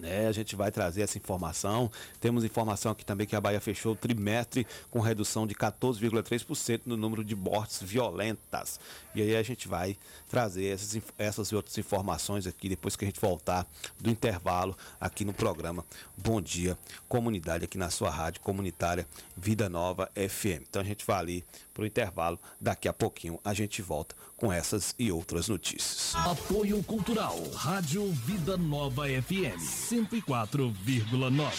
né, 0.00 0.26
a 0.26 0.32
gente 0.32 0.56
vai 0.56 0.72
trazer 0.72 1.02
essa 1.02 1.18
informação. 1.18 1.90
Temos 2.20 2.42
informação 2.42 2.92
aqui 2.92 3.04
também 3.04 3.26
que 3.26 3.36
a 3.36 3.40
Bahia 3.40 3.60
fechou 3.60 3.92
o 3.92 3.96
trimestre 3.96 4.66
com 4.90 4.98
redução 5.00 5.46
de 5.46 5.54
14,3% 5.54 6.82
no 6.86 6.96
número 6.96 7.22
de 7.22 7.36
mortes 7.36 7.82
violentas. 7.82 8.80
E 9.14 9.22
aí 9.22 9.36
a 9.36 9.42
gente 9.42 9.68
vai 9.68 9.96
trazer 10.28 10.66
essas, 10.66 11.02
essas 11.18 11.48
e 11.48 11.56
outras 11.56 11.76
informações 11.78 12.46
aqui 12.46 12.68
depois 12.68 12.96
que 12.96 13.04
a 13.04 13.08
gente 13.08 13.20
voltar 13.20 13.66
do 13.98 14.10
intervalo 14.10 14.76
aqui 15.00 15.24
no 15.24 15.32
programa 15.32 15.84
Bom 16.16 16.40
Dia 16.40 16.78
Comunidade, 17.08 17.64
aqui 17.64 17.76
na 17.76 17.90
sua 17.90 18.10
rádio 18.10 18.40
comunitária 18.40 19.06
Vida 19.36 19.68
Nova 19.68 20.10
FM. 20.14 20.62
Então 20.68 20.80
a 20.80 20.84
gente 20.84 21.04
vai 21.04 21.18
ali 21.18 21.44
para 21.80 21.84
o 21.84 21.86
intervalo. 21.86 22.38
Daqui 22.60 22.86
a 22.88 22.92
pouquinho 22.92 23.40
a 23.42 23.54
gente 23.54 23.80
volta 23.80 24.14
com 24.36 24.52
essas 24.52 24.94
e 24.98 25.10
outras 25.10 25.48
notícias. 25.48 26.14
Apoio 26.14 26.82
Cultural, 26.82 27.38
Rádio 27.54 28.12
Vida 28.12 28.58
Nova 28.58 29.04
FM, 29.06 29.58
104,9. 29.58 31.52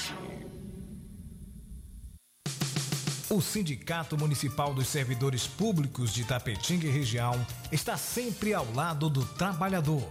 O 3.29 3.41
Sindicato 3.41 4.17
Municipal 4.17 4.73
dos 4.73 4.87
Servidores 4.87 5.47
Públicos 5.47 6.13
de 6.13 6.25
Tapetinga 6.25 6.85
e 6.85 6.91
região 6.91 7.33
está 7.71 7.95
sempre 7.95 8.53
ao 8.53 8.69
lado 8.73 9.09
do 9.09 9.25
trabalhador. 9.25 10.07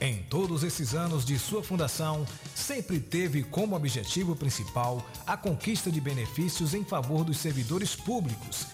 Em 0.00 0.22
todos 0.24 0.64
esses 0.64 0.94
anos 0.94 1.24
de 1.24 1.38
sua 1.38 1.62
fundação, 1.62 2.26
sempre 2.54 2.98
teve 2.98 3.42
como 3.44 3.76
objetivo 3.76 4.34
principal 4.34 5.04
a 5.26 5.36
conquista 5.36 5.90
de 5.90 6.00
benefícios 6.00 6.74
em 6.74 6.82
favor 6.84 7.22
dos 7.22 7.36
servidores 7.38 7.94
públicos. 7.94 8.73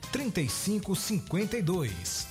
3552. 0.11 2.30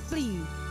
Please. 0.09 0.70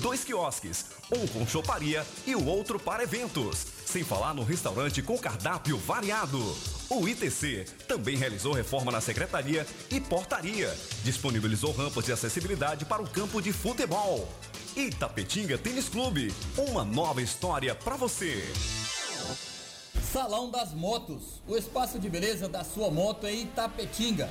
dois 0.00 0.24
quiosques, 0.24 0.86
um 1.10 1.26
com 1.26 1.46
choparia 1.46 2.06
e 2.26 2.34
o 2.34 2.46
outro 2.46 2.78
para 2.78 3.02
eventos. 3.02 3.66
Sem 3.84 4.02
falar 4.02 4.34
no 4.34 4.42
restaurante 4.42 5.02
com 5.02 5.18
cardápio 5.18 5.76
variado. 5.76 6.38
O 6.88 7.08
ITC 7.08 7.66
também 7.86 8.16
realizou 8.16 8.52
reforma 8.52 8.92
na 8.92 9.00
secretaria 9.00 9.66
e 9.90 10.00
portaria. 10.00 10.74
Disponibilizou 11.04 11.72
rampas 11.72 12.04
de 12.04 12.12
acessibilidade 12.12 12.84
para 12.84 13.02
o 13.02 13.08
campo 13.08 13.40
de 13.40 13.52
futebol. 13.52 14.28
Itapetinga 14.76 15.58
Tênis 15.58 15.88
Clube, 15.88 16.34
uma 16.56 16.84
nova 16.84 17.20
história 17.20 17.74
para 17.74 17.96
você. 17.96 18.42
Salão 20.12 20.50
das 20.50 20.72
Motos, 20.72 21.42
o 21.46 21.56
espaço 21.56 21.98
de 21.98 22.08
beleza 22.08 22.48
da 22.48 22.64
sua 22.64 22.90
moto 22.90 23.26
em 23.26 23.42
Itapetinga. 23.42 24.30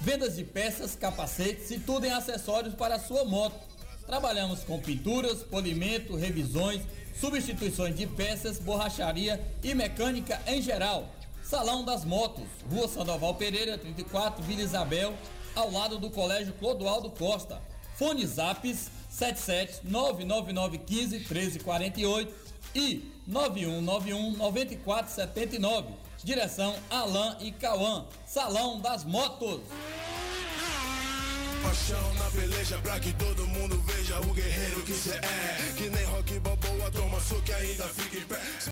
Vendas 0.00 0.36
de 0.36 0.44
peças, 0.44 0.94
capacetes 0.94 1.70
e 1.70 1.78
tudo 1.78 2.04
em 2.04 2.10
acessórios 2.10 2.74
para 2.74 2.96
a 2.96 3.00
sua 3.00 3.24
moto. 3.24 3.71
Trabalhamos 4.12 4.62
com 4.62 4.78
pinturas, 4.78 5.42
polimento, 5.42 6.14
revisões, 6.14 6.82
substituições 7.18 7.96
de 7.96 8.06
peças, 8.06 8.58
borracharia 8.58 9.40
e 9.62 9.74
mecânica 9.74 10.38
em 10.46 10.60
geral. 10.60 11.08
Salão 11.42 11.82
das 11.82 12.04
Motos, 12.04 12.44
Rua 12.70 12.86
Sandoval 12.88 13.36
Pereira, 13.36 13.78
34, 13.78 14.44
Vila 14.44 14.60
Isabel, 14.60 15.14
ao 15.54 15.72
lado 15.72 15.98
do 15.98 16.10
Colégio 16.10 16.52
Clodoaldo 16.52 17.08
Costa. 17.08 17.62
Fone 17.96 18.26
Zaps 18.26 18.90
77 19.08 19.80
99915 19.84 21.18
1348 21.20 22.34
e 22.74 23.10
9191 23.26 24.36
9479. 24.36 25.88
Direção 26.22 26.76
Alain 26.90 27.36
e 27.40 27.50
Cauã. 27.50 28.04
Salão 28.26 28.78
das 28.78 29.06
Motos. 29.06 29.62
Paixão 31.62 32.14
na 32.14 32.30
peleja 32.30 32.78
pra 32.78 32.98
que 32.98 33.12
todo 33.12 33.46
mundo 33.46 33.80
veja 33.86 34.18
o 34.20 34.34
guerreiro 34.34 34.82
que 34.82 34.92
cê 34.92 35.12
é. 35.12 35.72
Que 35.76 35.88
nem 35.90 36.04
rock 36.06 36.38
balboa, 36.40 36.90
toma 36.90 37.20
soco 37.20 37.42
e 37.48 37.52
ainda 37.52 37.84
fica 37.88 38.18
em 38.18 38.22
pé. 38.22 38.71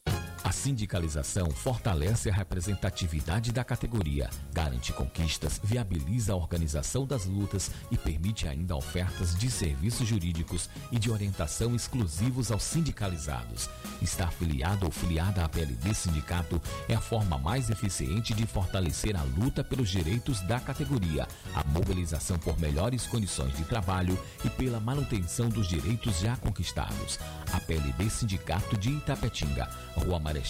Sindicalização 0.61 1.51
fortalece 1.51 2.29
a 2.29 2.35
representatividade 2.35 3.51
da 3.51 3.65
categoria, 3.65 4.29
garante 4.53 4.93
conquistas, 4.93 5.59
viabiliza 5.65 6.35
a 6.35 6.37
organização 6.37 7.07
das 7.07 7.25
lutas 7.25 7.71
e 7.91 7.97
permite 7.97 8.47
ainda 8.47 8.77
ofertas 8.77 9.35
de 9.35 9.51
serviços 9.51 10.07
jurídicos 10.07 10.69
e 10.93 10.99
de 10.99 11.11
orientação 11.11 11.75
exclusivos 11.75 12.53
aos 12.53 12.63
sindicalizados. 12.63 13.71
Estar 14.03 14.29
afiliado 14.29 14.85
ou 14.85 14.93
filiada 14.93 15.43
à 15.43 15.49
PLD 15.49 15.95
Sindicato 15.95 16.61
é 16.91 16.95
a 16.95 17.01
forma 17.01 17.39
mais 17.39 17.71
eficiente 17.71 18.35
de 18.35 18.47
fortalecer 18.47 19.17
a 19.17 19.23
luta 19.23 19.65
pelos 19.65 19.89
direitos 19.89 20.43
da 20.43 20.61
categoria, 20.61 21.27
a 21.55 21.65
mobilização 21.65 22.39
por 22.39 22.61
melhores 22.61 23.07
condições 23.07 23.57
de 23.57 23.65
trabalho 23.65 24.19
e 24.45 24.51
pela 24.51 24.79
manutenção 24.79 25.49
dos 25.49 25.67
direitos 25.67 26.19
já 26.19 26.37
conquistados. 26.37 27.19
A 27.51 27.59
PLD 27.61 28.11
Sindicato 28.11 28.77
de 28.77 28.91
Itapetinga, 28.91 29.67
Rua 29.97 30.19
Marechal 30.19 30.50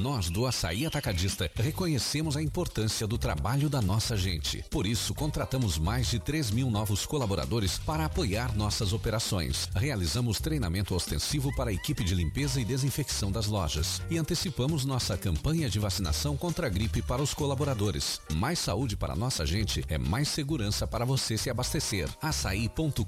Nós 0.00 0.30
do 0.30 0.46
Açaí 0.46 0.86
Atacadista 0.86 1.50
reconhecemos 1.54 2.34
a 2.34 2.42
importância 2.42 3.06
do 3.06 3.18
trabalho 3.18 3.68
da 3.68 3.82
nossa 3.82 4.16
gente. 4.16 4.64
Por 4.70 4.86
isso, 4.86 5.14
contratamos 5.14 5.78
mais 5.78 6.08
de 6.08 6.18
3 6.18 6.50
mil 6.52 6.70
novos 6.70 7.04
colaboradores 7.04 7.78
para 7.78 8.06
apoiar 8.06 8.56
nossas 8.56 8.94
operações. 8.94 9.68
Realizamos 9.74 10.40
treinamento 10.40 10.94
ostensivo 10.94 11.54
para 11.54 11.68
a 11.68 11.72
equipe 11.72 12.02
de 12.02 12.14
limpeza 12.14 12.58
e 12.58 12.64
desinfecção 12.64 13.30
das 13.30 13.46
lojas. 13.46 14.00
E 14.10 14.16
antecipamos 14.16 14.86
nossa 14.86 15.18
campanha 15.18 15.68
de 15.68 15.78
vacinação 15.78 16.34
contra 16.34 16.66
a 16.66 16.70
gripe 16.70 17.02
para 17.02 17.20
os 17.20 17.34
colaboradores. 17.34 18.22
Mais 18.32 18.58
saúde 18.58 18.96
para 18.96 19.14
nossa 19.14 19.44
gente 19.44 19.84
é 19.86 19.98
mais 19.98 20.28
segurança 20.28 20.86
para 20.86 21.04
você 21.04 21.36
se 21.36 21.50
abastecer. 21.50 22.08
açaí.com.br 22.22 23.04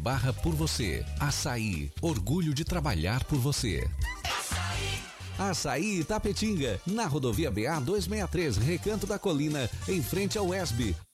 barra 0.00 0.32
por 0.32 0.52
você. 0.52 1.04
Açaí, 1.20 1.92
orgulho 2.00 2.52
de 2.52 2.64
trabalhar 2.64 3.22
por 3.22 3.38
você. 3.38 3.88
Açaí 4.24 5.11
Itapetinga, 6.00 6.80
na 6.86 7.06
rodovia 7.06 7.50
BA 7.50 7.80
263, 7.80 8.56
Recanto 8.58 9.06
da 9.06 9.18
Colina, 9.18 9.68
em 9.88 10.02
frente 10.02 10.38
ao 10.38 10.54
ESB. 10.54 10.94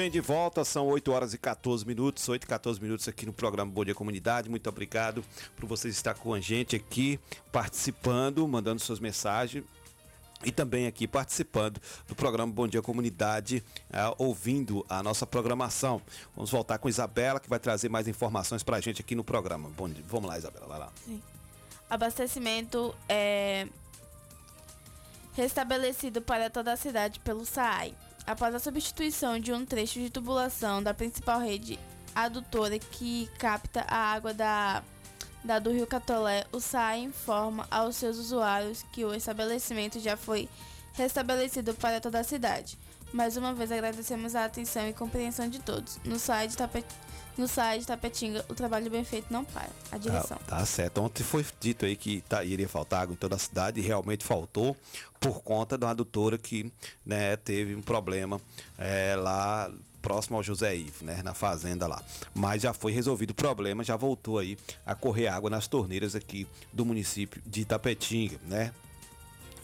bem, 0.00 0.10
de 0.10 0.18
volta, 0.18 0.64
são 0.64 0.86
8 0.86 1.12
horas 1.12 1.34
e 1.34 1.38
14 1.38 1.86
minutos, 1.86 2.26
8 2.26 2.44
e 2.44 2.46
14 2.46 2.80
minutos 2.80 3.06
aqui 3.06 3.26
no 3.26 3.34
programa 3.34 3.70
Bom 3.70 3.84
Dia 3.84 3.94
Comunidade. 3.94 4.48
Muito 4.48 4.66
obrigado 4.66 5.22
por 5.54 5.66
vocês 5.66 5.94
estar 5.94 6.14
com 6.14 6.32
a 6.32 6.40
gente 6.40 6.74
aqui, 6.74 7.20
participando, 7.52 8.48
mandando 8.48 8.80
suas 8.80 8.98
mensagens 8.98 9.62
e 10.42 10.50
também 10.50 10.86
aqui 10.86 11.06
participando 11.06 11.78
do 12.08 12.14
programa 12.14 12.50
Bom 12.50 12.66
Dia 12.66 12.80
Comunidade, 12.80 13.62
eh, 13.92 14.14
ouvindo 14.16 14.86
a 14.88 15.02
nossa 15.02 15.26
programação. 15.26 16.00
Vamos 16.34 16.50
voltar 16.50 16.78
com 16.78 16.88
Isabela, 16.88 17.38
que 17.38 17.50
vai 17.50 17.58
trazer 17.58 17.90
mais 17.90 18.08
informações 18.08 18.62
para 18.62 18.78
a 18.78 18.80
gente 18.80 19.02
aqui 19.02 19.14
no 19.14 19.22
programa. 19.22 19.68
Bom 19.76 19.86
dia. 19.86 20.02
Vamos 20.08 20.30
lá, 20.30 20.38
Isabela, 20.38 20.66
vai 20.66 20.78
lá. 20.78 20.90
Sim. 21.04 21.20
Abastecimento 21.90 22.94
é 23.06 23.68
restabelecido 25.34 26.22
para 26.22 26.48
toda 26.48 26.72
a 26.72 26.76
cidade 26.76 27.20
pelo 27.20 27.44
SAAI. 27.44 27.94
Após 28.26 28.54
a 28.54 28.58
substituição 28.58 29.38
de 29.38 29.52
um 29.52 29.64
trecho 29.64 29.98
de 29.98 30.10
tubulação 30.10 30.82
da 30.82 30.94
principal 30.94 31.40
rede 31.40 31.78
adutora 32.14 32.78
que 32.78 33.28
capta 33.38 33.84
a 33.88 33.96
água 33.96 34.34
da, 34.34 34.82
da 35.44 35.58
do 35.58 35.70
Rio 35.70 35.86
Catolé, 35.86 36.44
o 36.52 36.60
SAAI 36.60 37.00
informa 37.00 37.66
aos 37.70 37.96
seus 37.96 38.18
usuários 38.18 38.84
que 38.92 39.04
o 39.04 39.14
estabelecimento 39.14 39.98
já 40.00 40.16
foi 40.16 40.48
restabelecido 40.94 41.74
para 41.74 42.00
toda 42.00 42.20
a 42.20 42.24
cidade. 42.24 42.78
Mais 43.12 43.36
uma 43.36 43.52
vez 43.52 43.72
agradecemos 43.72 44.36
a 44.36 44.44
atenção 44.44 44.88
e 44.88 44.92
compreensão 44.92 45.48
de 45.48 45.58
todos. 45.58 45.98
No 46.04 46.18
site. 46.18 46.56
No 47.40 47.48
site 47.48 47.86
Tapetinga, 47.86 48.44
o 48.48 48.54
trabalho 48.54 48.90
bem 48.90 49.02
feito 49.02 49.32
não 49.32 49.44
para. 49.44 49.70
A 49.90 49.96
direção. 49.96 50.36
Tá, 50.46 50.58
tá 50.58 50.66
certo. 50.66 51.00
Ontem 51.00 51.24
foi 51.24 51.44
dito 51.58 51.86
aí 51.86 51.96
que 51.96 52.20
tá, 52.28 52.44
iria 52.44 52.68
faltar 52.68 53.02
água 53.02 53.14
em 53.14 53.16
toda 53.16 53.34
a 53.34 53.38
cidade 53.38 53.80
e 53.80 53.82
realmente 53.82 54.24
faltou 54.24 54.76
por 55.18 55.42
conta 55.42 55.76
da 55.76 55.90
adutora 55.90 56.38
que 56.38 56.70
né, 57.04 57.36
teve 57.36 57.74
um 57.74 57.82
problema 57.82 58.40
é, 58.78 59.16
lá 59.16 59.70
próximo 60.00 60.36
ao 60.36 60.42
José 60.42 60.76
Ivo, 60.76 61.04
né, 61.04 61.22
na 61.22 61.34
fazenda 61.34 61.86
lá. 61.86 62.02
Mas 62.34 62.62
já 62.62 62.72
foi 62.72 62.92
resolvido 62.92 63.30
o 63.30 63.34
problema, 63.34 63.82
já 63.82 63.96
voltou 63.96 64.38
aí 64.38 64.56
a 64.84 64.94
correr 64.94 65.28
água 65.28 65.50
nas 65.50 65.66
torneiras 65.66 66.14
aqui 66.14 66.46
do 66.72 66.84
município 66.84 67.42
de 67.46 67.62
Itapetinga, 67.62 68.38
né? 68.46 68.72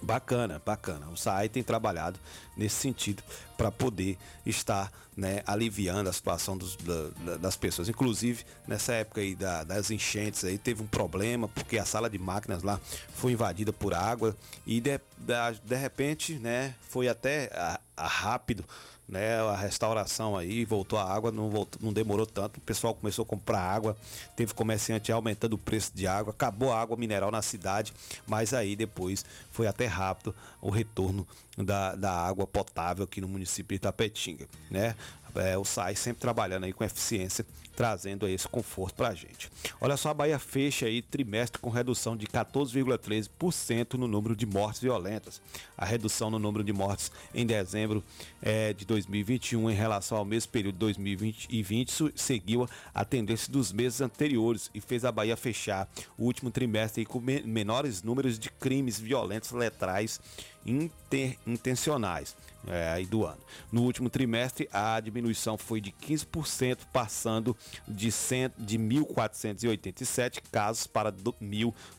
Bacana, 0.07 0.63
bacana. 0.65 1.09
O 1.09 1.17
SAI 1.17 1.49
tem 1.49 1.65
trabalhado 1.65 2.19
nesse 2.57 2.77
sentido 2.77 3.25
para 3.59 3.73
poder 3.73 4.17
estar 4.47 4.93
né, 5.17 5.43
aliviando 5.47 6.09
a 6.11 6.13
situação 6.13 6.57
dos, 6.59 6.77
da- 6.77 7.09
da- 7.25 7.37
das 7.39 7.57
pessoas. 7.57 7.89
Inclusive, 7.89 8.45
nessa 8.69 8.93
época 8.93 9.23
aí 9.23 9.35
da- 9.35 9.65
das 9.65 9.91
enchentes 9.91 10.45
aí, 10.45 10.59
teve 10.59 10.83
um 10.83 10.87
problema, 10.87 11.49
porque 11.49 11.79
a 11.79 11.85
sala 11.87 12.09
de 12.11 12.19
máquinas 12.19 12.63
lá 12.63 12.79
foi 13.15 13.33
invadida 13.33 13.73
por 13.73 13.95
água 13.95 14.37
e 14.67 14.79
de, 14.79 15.01
da- 15.17 15.53
de 15.53 15.75
repente, 15.75 16.35
né, 16.35 16.75
foi 16.91 17.09
até 17.09 17.51
a- 17.55 17.81
a 17.97 18.07
rápido 18.07 18.63
né, 19.09 19.41
a 19.41 19.57
restauração 19.57 20.37
aí, 20.37 20.65
voltou 20.65 20.99
a 20.99 21.05
água, 21.05 21.31
não, 21.31 21.49
voltou, 21.49 21.81
não 21.83 21.93
demorou 21.93 22.27
tanto, 22.27 22.59
o 22.59 22.61
pessoal 22.61 22.95
começou 22.95 23.23
a 23.23 23.27
comprar 23.27 23.61
água, 23.61 23.97
teve 24.35 24.53
comerciante 24.53 25.13
aumentando 25.13 25.53
o 25.53 25.59
preço 25.59 25.93
de 25.95 26.07
água, 26.07 26.33
acabou 26.33 26.73
a 26.73 26.81
água 26.81 26.97
mineral 26.97 27.31
na 27.31 27.41
cidade, 27.41 27.93
mas 28.27 28.53
aí 28.53 28.75
depois 28.75 29.25
foi 29.53 29.67
até 29.67 29.87
rápido 29.87 30.35
o 30.61 30.71
retorno 30.71 31.27
da, 31.57 31.95
da 31.95 32.13
água 32.13 32.47
potável 32.47 33.05
aqui 33.05 33.21
no 33.21 33.29
município 33.29 33.69
de 33.69 33.77
Itapetinga, 33.77 34.49
né? 34.71 34.95
É, 35.37 35.57
o 35.59 35.65
SAI 35.65 35.95
sempre 35.97 36.21
trabalhando 36.21 36.65
aí 36.65 36.73
com 36.73 36.83
eficiência, 36.85 37.45
trazendo 37.75 38.25
aí 38.27 38.33
esse 38.35 38.49
conforto 38.49 38.95
pra 38.95 39.15
gente. 39.15 39.51
Olha 39.81 39.97
só, 39.97 40.09
a 40.11 40.15
Bahia 40.15 40.39
fecha 40.39 40.87
aí 40.87 41.03
trimestre 41.03 41.61
com 41.61 41.69
redução 41.69 42.17
de 42.17 42.27
14,13% 42.27 43.95
no 43.95 44.09
número 44.09 44.35
de 44.35 44.47
mortes 44.47 44.81
violentas. 44.81 45.41
A 45.77 45.85
redução 45.85 46.31
no 46.31 46.39
número 46.39 46.65
de 46.65 46.73
mortes 46.73 47.11
em 47.35 47.45
dezembro 47.47 48.03
eh, 48.43 48.73
de 48.73 48.85
2021 48.87 49.71
em 49.71 49.75
relação 49.75 50.19
ao 50.19 50.25
mesmo 50.25 50.51
período 50.51 50.75
de 50.75 50.79
2020 50.81 51.91
su- 51.93 52.13
seguiu 52.15 52.69
a 52.95 53.05
tendência 53.05 53.53
dos 53.53 53.73
meses 53.73 54.01
anteriores 54.01 54.71
e 54.75 54.81
fez 54.81 55.05
a 55.05 55.13
Bahia 55.13 55.37
fechar 55.37 55.89
o 56.17 56.25
último 56.25 56.51
trimestre 56.51 57.05
com 57.05 57.21
me- 57.21 57.43
menores 57.43 58.03
números 58.03 58.39
de 58.39 58.51
crimes 58.51 58.99
violentos 58.99 59.51
letais 59.51 60.21
inter- 60.65 61.37
intencionais 61.47 62.35
é, 62.67 62.89
aí 62.91 63.07
do 63.07 63.25
ano. 63.25 63.39
No 63.71 63.83
último 63.83 64.11
trimestre, 64.11 64.69
a 64.73 64.99
diminuição 65.01 65.57
foi 65.57 65.81
de 65.81 65.93
15%, 65.93 66.79
passando 66.93 67.57
de, 67.87 68.11
100, 68.11 68.51
de 68.59 68.79
1.487 68.79 70.43
casos 70.51 70.87
para 70.87 71.11
do- 71.13 71.33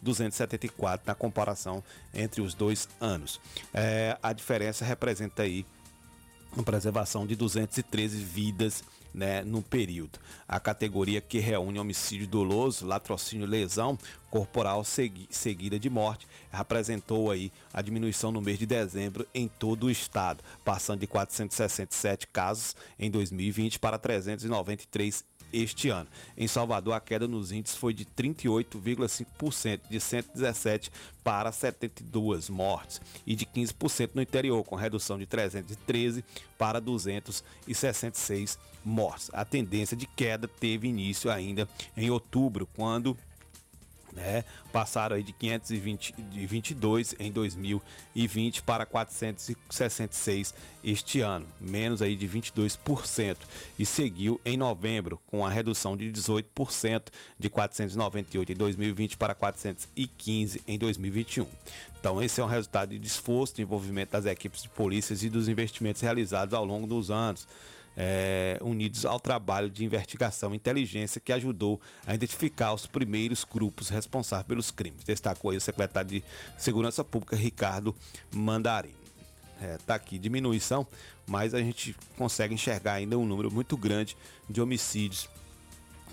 1.274 0.04 1.02
na 1.06 1.16
comparação 1.16 1.84
entre 2.14 2.42
os 2.42 2.54
dois 2.54 2.88
anos. 3.00 3.40
É, 3.74 4.18
a 4.22 4.34
diferença 4.34 4.84
representa 4.86 5.44
aí 5.44 5.66
uma 6.54 6.64
preservação 6.64 7.26
de 7.28 7.36
213 7.36 8.18
vidas 8.18 8.84
né, 9.14 9.44
no 9.44 9.62
período. 9.62 10.20
A 10.48 10.60
categoria 10.60 11.20
que 11.22 11.40
reúne 11.40 11.80
homicídio 11.80 12.28
doloso, 12.28 12.86
latrocínio 12.86 13.46
e 13.46 13.50
lesão 13.50 13.98
corporal 14.30 14.84
segui- 14.84 15.28
seguida 15.30 15.80
de 15.80 15.90
morte 15.90 16.28
representou 16.52 17.32
aí 17.32 17.52
a 17.74 17.82
diminuição 17.82 18.32
no 18.32 18.42
mês 18.42 18.58
de 18.60 18.66
dezembro 18.66 19.26
em 19.34 19.48
todo 19.48 19.86
o 19.86 19.92
estado, 19.92 20.44
passando 20.66 21.00
de 21.02 21.08
467 21.08 22.28
casos 22.28 22.76
em 23.00 23.10
2020 23.12 23.80
para 23.80 23.98
393 23.98 25.24
este 25.54 25.88
ano. 25.88 26.10
Em 26.36 26.46
Salvador, 26.46 26.94
a 26.94 27.00
queda 27.00 27.26
nos 27.26 27.54
índices 27.54 27.78
foi 27.78 27.94
de 27.94 28.04
38,5%, 28.06 29.82
de 29.90 30.00
117 30.00 30.92
para 31.24 31.52
72 31.54 32.50
mortes, 32.50 33.00
e 33.26 33.34
de 33.36 33.46
15% 33.46 34.12
no 34.14 34.22
interior, 34.22 34.62
com 34.66 34.76
redução 34.76 35.18
de 35.18 35.26
313 35.26 36.24
para 36.58 36.82
266 36.82 38.60
mortes. 38.88 39.30
A 39.34 39.46
tendência 39.46 39.96
de 39.96 40.08
queda 40.08 40.48
teve 40.48 40.88
início 40.88 41.30
ainda 41.30 41.68
em 41.96 42.10
outubro, 42.10 42.68
quando 42.76 43.18
né? 44.18 44.44
Passaram 44.74 45.16
aí 45.16 45.24
de 45.24 45.32
520 45.32 46.14
de 46.14 46.46
22 46.48 47.16
em 47.20 47.32
2020 47.32 48.64
para 48.64 48.86
466 48.86 50.54
este 50.84 51.22
ano, 51.22 51.46
menos 51.62 52.02
aí 52.02 52.16
de 52.16 52.28
22% 52.28 53.38
e 53.78 53.86
seguiu 53.86 54.42
em 54.44 54.58
novembro 54.58 55.22
com 55.28 55.46
a 55.46 55.50
redução 55.50 55.96
de 55.96 56.12
18% 56.12 57.04
de 57.38 57.50
498 57.50 58.52
em 58.52 58.56
2020 58.56 59.18
para 59.18 59.36
415 59.36 60.64
em 60.68 60.80
2021. 60.80 61.46
Então 62.00 62.22
esse 62.22 62.42
é 62.42 62.44
um 62.44 62.48
resultado 62.48 62.98
de 62.98 63.08
esforço 63.08 63.56
de 63.56 63.62
envolvimento 63.62 64.14
das 64.14 64.26
equipes 64.26 64.64
de 64.64 64.70
polícias 64.70 65.24
e 65.24 65.30
dos 65.30 65.48
investimentos 65.48 66.02
realizados 66.02 66.56
ao 66.56 66.66
longo 66.66 66.88
dos 66.88 67.12
anos 67.12 67.48
é, 67.98 68.60
unidos 68.62 69.06
ao 69.06 69.20
trabalho 69.20 69.72
de 69.72 69.84
investigação 69.84 70.54
e 70.54 70.58
inteligência 70.58 71.20
que 71.20 71.34
ajudou 71.34 71.82
a 72.06 72.14
identificar 72.14 72.72
os 72.74 72.86
primeiros 72.86 73.44
grupos 73.44 73.90
responsáveis 73.90 74.48
pelos 74.48 74.70
crimes. 74.70 75.04
Destacou 75.04 75.50
aí 75.50 75.58
o 75.58 75.62
secretário 75.62 76.10
de 76.12 76.24
Segurança 76.58 77.04
Pública, 77.04 77.36
Ricardo 77.36 77.96
Mandarim. 78.32 78.94
É, 79.60 79.78
tá 79.88 79.96
aqui, 79.96 80.20
diminuição, 80.20 80.86
mas 81.26 81.56
a 81.56 81.60
gente 81.60 81.96
consegue 82.16 82.54
enxergar 82.54 82.94
ainda 82.94 83.18
um 83.18 83.26
número 83.26 83.52
muito 83.52 83.76
grande 83.76 84.16
de 84.48 84.62
homicídios 84.62 85.28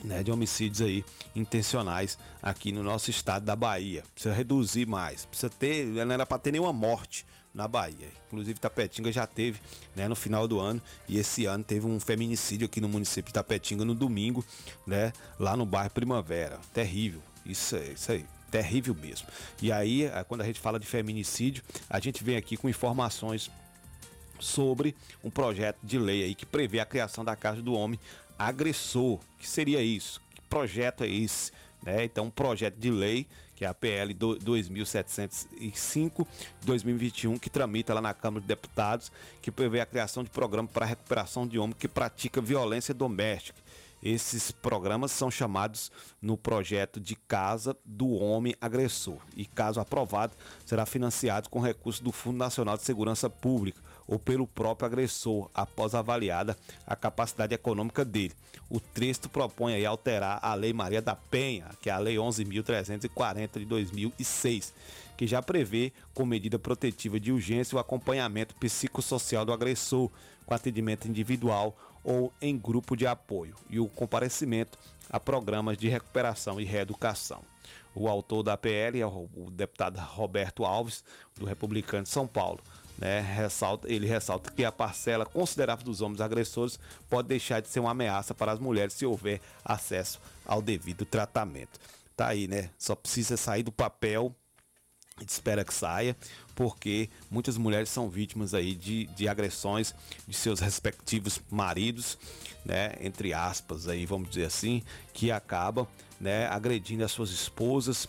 né, 0.03 0.23
de 0.23 0.31
homicídios 0.31 0.83
aí 0.83 1.05
intencionais 1.35 2.19
aqui 2.43 2.71
no 2.71 2.83
nosso 2.83 3.11
estado 3.11 3.45
da 3.45 3.57
Bahia. 3.57 4.03
Precisa 4.13 4.35
reduzir 4.35 4.87
mais, 4.87 5.25
precisa 5.25 5.49
ter, 5.49 5.87
não 5.87 6.13
era 6.13 6.27
para 6.27 6.39
ter 6.39 6.53
nenhuma 6.53 6.73
morte 6.73 7.25
na 7.55 7.69
Bahia. 7.69 8.09
Inclusive 8.27 8.59
Tapetinga 8.59 9.13
já 9.13 9.27
teve, 9.27 9.61
né, 9.95 10.09
no 10.09 10.17
final 10.17 10.49
do 10.49 10.59
ano 10.59 10.83
e 11.09 11.19
esse 11.19 11.47
ano 11.47 11.63
teve 11.63 11.87
um 11.87 12.01
feminicídio 12.01 12.67
aqui 12.67 12.81
no 12.81 12.89
município 12.89 13.29
de 13.29 13.35
Tapetinga 13.35 13.85
no 13.85 13.95
domingo, 13.95 14.45
né, 14.87 15.13
lá 15.39 15.57
no 15.57 15.65
bairro 15.65 15.91
Primavera. 15.91 16.59
Terrível. 16.73 17.23
Isso 17.47 17.77
é 17.77 17.93
isso 17.93 18.11
aí. 18.11 18.27
Terrível 18.51 18.95
mesmo. 18.95 19.29
E 19.63 19.71
aí, 19.71 20.05
eh, 20.05 20.25
quando 20.25 20.41
a 20.41 20.45
gente 20.45 20.61
fala 20.61 20.79
de 20.79 20.87
feminicídio, 20.87 21.63
a 21.89 21.99
gente 22.01 22.23
vem 22.23 22.37
aqui 22.37 22.57
com 22.57 22.69
informações 22.69 23.51
sobre 24.39 24.95
um 25.23 25.31
projeto 25.31 25.79
de 25.83 25.99
lei 25.99 26.25
aí 26.25 26.35
que 26.35 26.47
prevê 26.47 26.81
a 26.81 26.87
criação 26.87 27.25
da 27.25 27.35
Casa 27.37 27.63
do 27.63 27.73
Homem 27.73 27.99
Agressor. 28.39 29.21
que 29.39 29.49
seria 29.49 29.83
isso? 29.83 30.21
Que 30.35 30.41
projeto 30.43 31.05
é 31.05 31.09
esse? 31.09 31.53
Né? 31.85 32.05
Então, 32.05 32.27
um 32.27 32.31
projeto 32.31 32.77
de 32.77 32.91
lei, 32.91 33.27
que 33.55 33.65
é 33.65 33.69
a 33.69 33.75
PL 33.75 34.13
do- 34.15 34.37
2705 34.39 36.27
de 36.61 36.67
2021, 36.67 37.39
que 37.39 37.51
tramita 37.51 37.95
lá 37.95 38.01
na 38.01 38.15
Câmara 38.15 38.41
de 38.41 38.47
Deputados, 38.49 39.11
que 39.41 39.51
prevê 39.51 39.81
a 39.81 39.87
criação 39.87 40.23
de 40.25 40.31
programa 40.31 40.69
para 40.69 40.85
a 40.85 40.89
recuperação 40.89 41.47
de 41.47 41.59
homem 41.59 41.75
que 41.79 41.89
pratica 41.89 42.41
violência 42.41 42.93
doméstica. 42.95 43.63
Esses 44.03 44.51
programas 44.51 45.13
são 45.13 45.31
chamados 45.31 45.91
no 46.21 46.37
projeto 46.37 47.01
de 47.01 47.17
Casa 47.17 47.75
do 47.87 48.11
Homem 48.11 48.55
Agressor 48.61 49.17
e, 49.35 49.47
caso 49.47 49.81
aprovado, 49.81 50.35
será 50.67 50.85
financiado 50.85 51.49
com 51.49 51.59
recursos 51.59 52.03
do 52.03 52.13
Fundo 52.13 52.37
Nacional 52.37 52.77
de 52.77 52.83
Segurança 52.83 53.31
Pública, 53.31 53.81
ou 54.07 54.19
pelo 54.19 54.47
próprio 54.47 54.87
agressor, 54.87 55.51
após 55.55 55.95
avaliada 55.95 56.57
a 56.87 56.95
capacidade 56.95 57.55
econômica 57.55 58.05
dele. 58.05 58.35
O 58.69 58.81
texto 58.81 59.29
propõe 59.29 59.75
aí 59.75 59.87
alterar 59.87 60.39
a 60.43 60.55
Lei 60.55 60.73
Maria 60.73 61.03
da 61.03 61.15
Penha, 61.15 61.71
que 61.81 61.91
é 61.91 61.93
a 61.93 61.99
Lei 61.99 62.17
11.340 62.17 63.59
de 63.59 63.65
2006, 63.65 64.73
que 65.17 65.27
já 65.27 65.43
prevê, 65.43 65.93
com 66.13 66.27
medida 66.27 66.59
protetiva 66.59 67.21
de 67.21 67.33
urgência, 67.33 67.77
o 67.77 67.79
acompanhamento 67.79 68.55
psicossocial 68.57 69.45
do 69.45 69.53
agressor, 69.53 70.11
com 70.45 70.55
atendimento 70.55 71.09
individual 71.09 71.77
ou 72.03 72.33
em 72.41 72.57
grupo 72.59 72.97
de 72.97 73.07
apoio, 73.07 73.55
e 73.71 73.81
o 73.81 73.89
comparecimento 73.89 74.79
a 75.11 75.21
programas 75.21 75.79
de 75.79 75.89
recuperação 75.89 76.61
e 76.61 76.65
reeducação. 76.65 77.43
O 77.95 78.09
autor 78.09 78.43
da 78.43 78.57
PL 78.57 79.01
é 79.01 79.07
o 79.07 79.29
deputado 79.53 79.99
Roberto 79.99 80.65
Alves, 80.65 81.05
do 81.37 81.47
Republicano 81.47 82.03
de 82.03 82.09
São 82.09 82.27
Paulo. 82.27 82.61
Né, 82.97 83.21
ressalta, 83.21 83.93
ele 83.93 84.07
ressalta 84.07 84.53
que 84.53 84.65
a 84.65 84.71
parcela 84.71 85.27
considerável 85.27 85.85
dos 85.85 86.01
homens 86.01 86.21
agressores 86.21 86.79
pode 87.11 87.27
deixar 87.27 87.61
de 87.61 87.69
ser 87.69 87.81
uma 87.81 87.91
ameaça 87.91 88.33
para 88.33 88.53
as 88.53 88.61
mulheres 88.61 88.95
se 88.95 89.05
houver 89.05 89.41
acesso 89.65 90.21
ao 90.47 90.63
devido 90.63 91.05
tratamento. 91.05 91.81
Tá 92.17 92.29
aí, 92.29 92.47
né? 92.47 92.71
Só 92.79 92.95
precisa 92.95 93.37
sair 93.37 93.65
do 93.65 93.73
papel 93.73 94.33
a 95.17 95.21
gente 95.21 95.31
espera 95.31 95.65
que 95.65 95.73
saia, 95.73 96.17
porque 96.57 97.09
muitas 97.31 97.57
mulheres 97.57 97.89
são 97.89 98.11
vítimas 98.11 98.53
aí 98.53 98.75
de, 98.75 99.07
de 99.07 99.29
agressões 99.29 99.95
de 100.27 100.35
seus 100.35 100.59
respectivos 100.59 101.41
maridos, 101.49 102.19
né? 102.65 102.95
Entre 103.01 103.33
aspas, 103.33 103.87
aí 103.87 104.07
vamos 104.07 104.29
dizer 104.29 104.47
assim, 104.47 104.83
que 105.13 105.31
acabam, 105.31 105.87
né? 106.21 106.49
Agredindo 106.49 107.05
as 107.05 107.13
suas 107.13 107.31
esposas 107.31 108.09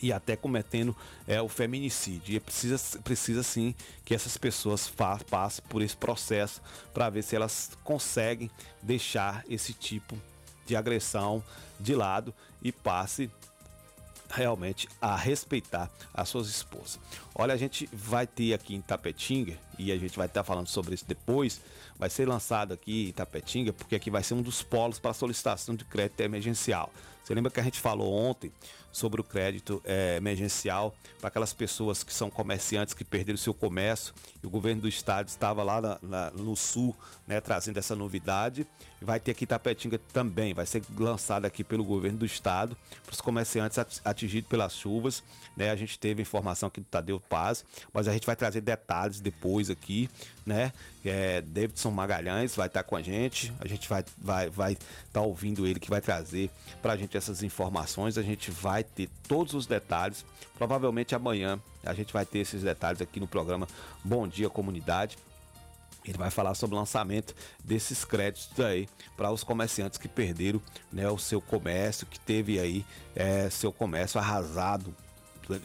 e 0.00 0.12
até 0.12 0.36
cometendo 0.36 0.96
é, 1.26 1.40
o 1.40 1.48
feminicídio. 1.48 2.34
E 2.34 2.40
precisa, 2.40 2.98
precisa 3.00 3.42
sim 3.42 3.74
que 4.04 4.14
essas 4.14 4.36
pessoas 4.36 4.92
passem 5.30 5.64
por 5.68 5.82
esse 5.82 5.96
processo 5.96 6.60
para 6.92 7.10
ver 7.10 7.22
se 7.22 7.36
elas 7.36 7.70
conseguem 7.82 8.50
deixar 8.82 9.44
esse 9.48 9.72
tipo 9.72 10.16
de 10.66 10.76
agressão 10.76 11.42
de 11.78 11.94
lado 11.94 12.34
e 12.62 12.72
passe 12.72 13.30
realmente 14.28 14.88
a 15.00 15.14
respeitar 15.16 15.90
as 16.12 16.28
suas 16.28 16.48
esposas. 16.48 16.98
Olha, 17.34 17.54
a 17.54 17.56
gente 17.56 17.88
vai 17.92 18.26
ter 18.26 18.54
aqui 18.54 18.74
em 18.74 18.80
Tapetinga, 18.80 19.56
e 19.78 19.92
a 19.92 19.96
gente 19.96 20.16
vai 20.16 20.26
estar 20.26 20.42
falando 20.42 20.66
sobre 20.66 20.94
isso 20.94 21.04
depois, 21.06 21.60
vai 21.98 22.10
ser 22.10 22.26
lançado 22.26 22.72
aqui 22.72 23.08
em 23.08 23.12
Tapetinga, 23.12 23.72
porque 23.72 23.94
aqui 23.94 24.10
vai 24.10 24.22
ser 24.22 24.34
um 24.34 24.42
dos 24.42 24.62
polos 24.62 24.98
para 24.98 25.14
solicitação 25.14 25.74
de 25.74 25.84
crédito 25.84 26.20
emergencial. 26.20 26.92
Você 27.22 27.34
lembra 27.34 27.50
que 27.50 27.60
a 27.60 27.62
gente 27.62 27.80
falou 27.80 28.12
ontem 28.12 28.52
sobre 28.96 29.20
o 29.20 29.24
crédito 29.24 29.82
eh, 29.84 30.16
emergencial 30.16 30.94
para 31.18 31.28
aquelas 31.28 31.52
pessoas 31.52 32.02
que 32.02 32.14
são 32.14 32.30
comerciantes 32.30 32.94
que 32.94 33.04
perderam 33.04 33.36
seu 33.36 33.52
comércio 33.52 34.14
e 34.42 34.46
o 34.46 34.48
governo 34.50 34.80
do 34.80 34.88
estado 34.88 35.28
estava 35.28 35.62
lá 35.62 35.82
na- 35.82 35.98
na- 36.00 36.30
no 36.30 36.56
sul, 36.56 36.96
né, 37.26 37.38
trazendo 37.38 37.76
essa 37.78 37.94
novidade. 37.94 38.66
Vai 39.00 39.20
ter 39.20 39.32
aqui 39.32 39.46
Tapetinga 39.46 39.98
também, 40.12 40.54
vai 40.54 40.64
ser 40.64 40.82
lançado 40.98 41.44
aqui 41.44 41.62
pelo 41.62 41.84
governo 41.84 42.18
do 42.18 42.24
estado 42.26 42.76
para 43.04 43.12
os 43.12 43.20
comerciantes 43.20 43.78
at- 43.78 44.00
atingidos 44.04 44.48
pelas 44.48 44.74
chuvas. 44.74 45.22
Né? 45.54 45.70
A 45.70 45.76
gente 45.76 45.98
teve 45.98 46.22
informação 46.22 46.68
aqui 46.68 46.80
do 46.80 46.86
Tadeu 46.86 47.20
Paz, 47.20 47.64
mas 47.92 48.08
a 48.08 48.12
gente 48.12 48.26
vai 48.26 48.34
trazer 48.34 48.62
detalhes 48.62 49.20
depois 49.20 49.68
aqui, 49.68 50.08
né? 50.46 50.72
É, 51.04 51.40
Davidson 51.40 51.90
Magalhães 51.90 52.56
vai 52.56 52.66
estar 52.66 52.82
com 52.82 52.96
a 52.96 53.02
gente, 53.02 53.52
a 53.60 53.68
gente 53.68 53.88
vai 53.88 54.04
vai 54.18 54.50
vai 54.50 54.76
estar 55.06 55.20
ouvindo 55.20 55.66
ele 55.66 55.78
que 55.78 55.88
vai 55.90 56.00
trazer 56.00 56.50
para 56.82 56.94
a 56.94 56.96
gente 56.96 57.16
essas 57.16 57.42
informações. 57.42 58.18
A 58.18 58.22
gente 58.22 58.50
vai 58.50 58.82
ter 58.82 59.08
todos 59.28 59.54
os 59.54 59.66
detalhes. 59.66 60.24
Provavelmente 60.58 61.14
amanhã 61.14 61.60
a 61.84 61.92
gente 61.94 62.12
vai 62.12 62.24
ter 62.24 62.38
esses 62.40 62.62
detalhes 62.62 63.00
aqui 63.00 63.20
no 63.20 63.26
programa 63.28 63.68
Bom 64.02 64.26
Dia 64.26 64.48
Comunidade. 64.50 65.16
Ele 66.10 66.18
vai 66.18 66.30
falar 66.30 66.54
sobre 66.54 66.76
o 66.76 66.78
lançamento 66.78 67.34
desses 67.64 68.04
créditos 68.04 68.58
aí 68.60 68.88
para 69.16 69.30
os 69.30 69.42
comerciantes 69.42 69.98
que 69.98 70.08
perderam 70.08 70.60
né, 70.92 71.08
o 71.10 71.18
seu 71.18 71.40
comércio, 71.40 72.06
que 72.06 72.18
teve 72.18 72.58
aí 72.58 72.84
é, 73.14 73.48
seu 73.50 73.72
comércio 73.72 74.20
arrasado 74.20 74.94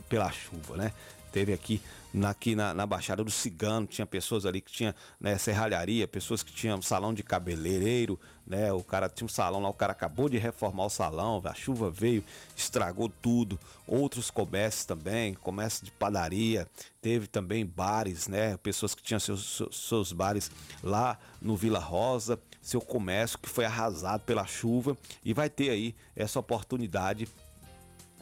pela 0.07 0.31
chuva, 0.31 0.77
né? 0.77 0.93
Teve 1.31 1.53
aqui 1.53 1.81
aqui 2.27 2.55
na, 2.55 2.73
na 2.73 2.85
Baixada 2.85 3.23
do 3.23 3.31
Cigano, 3.31 3.87
tinha 3.87 4.05
pessoas 4.05 4.45
ali 4.45 4.61
que 4.61 4.71
tinha 4.71 4.95
né, 5.19 5.37
serralharia, 5.37 6.07
pessoas 6.07 6.43
que 6.43 6.51
tinham 6.51 6.81
salão 6.81 7.13
de 7.13 7.23
cabeleireiro, 7.23 8.19
né? 8.45 8.71
O 8.73 8.83
cara 8.83 9.07
tinha 9.07 9.25
um 9.25 9.29
salão 9.29 9.61
lá, 9.61 9.69
o 9.69 9.73
cara 9.73 9.93
acabou 9.93 10.27
de 10.27 10.37
reformar 10.37 10.85
o 10.85 10.89
salão, 10.89 11.41
a 11.43 11.53
chuva 11.53 11.89
veio, 11.89 12.23
estragou 12.55 13.09
tudo. 13.21 13.57
Outros 13.87 14.29
comércios 14.29 14.85
também, 14.85 15.33
comércio 15.35 15.85
de 15.85 15.91
padaria, 15.91 16.67
teve 17.01 17.27
também 17.27 17.65
bares, 17.65 18.27
né? 18.27 18.57
Pessoas 18.57 18.93
que 18.93 19.01
tinham 19.01 19.19
seus, 19.19 19.61
seus, 19.71 20.11
bares 20.11 20.51
lá 20.83 21.17
no 21.41 21.55
Vila 21.55 21.79
Rosa, 21.79 22.37
seu 22.61 22.81
comércio 22.81 23.39
que 23.39 23.49
foi 23.49 23.65
arrasado 23.65 24.23
pela 24.23 24.45
chuva 24.45 24.97
e 25.23 25.33
vai 25.33 25.49
ter 25.49 25.69
aí 25.69 25.95
essa 26.15 26.39
oportunidade 26.39 27.27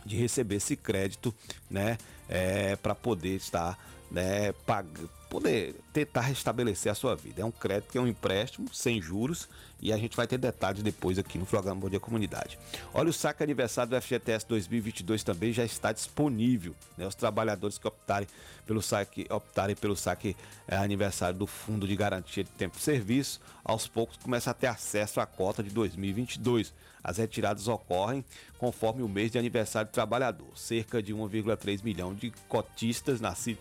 de 0.06 0.16
receber 0.16 0.56
esse 0.56 0.76
crédito, 0.76 1.34
né, 1.70 1.98
é, 2.30 2.76
para 2.76 2.96
poder 2.96 3.36
estar, 3.36 3.78
né, 4.12 4.54
pag... 4.66 4.88
poder 5.30 5.76
tentar 5.94 6.22
restabelecer 6.22 6.92
a 6.92 6.96
sua 6.96 7.16
vida. 7.16 7.42
É 7.42 7.46
um 7.46 7.52
crédito 7.52 7.92
que 7.92 7.98
é 7.98 8.02
um 8.02 8.08
empréstimo 8.08 8.74
sem 8.74 9.00
juros 9.02 9.48
e 9.80 9.94
a 9.94 9.98
gente 9.98 10.18
vai 10.18 10.26
ter 10.28 10.38
detalhes 10.38 10.82
depois 10.82 11.20
aqui 11.20 11.38
no 11.38 11.46
programa 11.46 11.80
Bom 11.80 11.90
Dia 11.90 12.00
Comunidade. 12.00 12.58
Olha, 12.94 13.10
o 13.10 13.14
saque 13.14 13.44
aniversário 13.44 13.92
do 13.92 14.02
FGTS 14.02 14.46
2022 14.48 15.24
também 15.24 15.54
já 15.54 15.64
está 15.64 15.92
disponível. 15.92 16.74
Né? 16.98 17.06
Os 17.06 17.16
trabalhadores 17.16 17.78
que 17.78 17.88
optarem 17.88 18.28
pelo 18.66 18.82
saque, 18.82 19.28
optarem 19.30 19.76
pelo 19.76 19.96
saque 19.96 20.36
é, 20.68 20.76
aniversário 20.76 21.38
do 21.38 21.46
Fundo 21.48 21.88
de 21.88 21.96
Garantia 21.96 22.44
de 22.44 22.50
Tempo 22.50 22.78
de 22.78 22.84
Serviço, 22.84 23.40
aos 23.64 23.88
poucos 23.88 24.18
começam 24.18 24.52
a 24.52 24.54
ter 24.54 24.68
acesso 24.68 25.20
à 25.22 25.26
cota 25.26 25.62
de 25.62 25.70
2022. 25.70 26.74
As 27.04 27.18
retiradas 27.18 27.68
ocorrem 27.68 28.26
conforme 28.58 29.02
o 29.04 29.08
mês 29.08 29.32
de 29.32 29.38
aniversário 29.38 29.90
do 29.90 29.94
trabalhador. 29.94 30.48
Cerca 30.56 31.02
de 31.02 31.14
1,3 31.14 31.84
milhão 31.84 32.14
de 32.14 32.32
cotistas 32.50 33.22
nasci- 33.22 33.58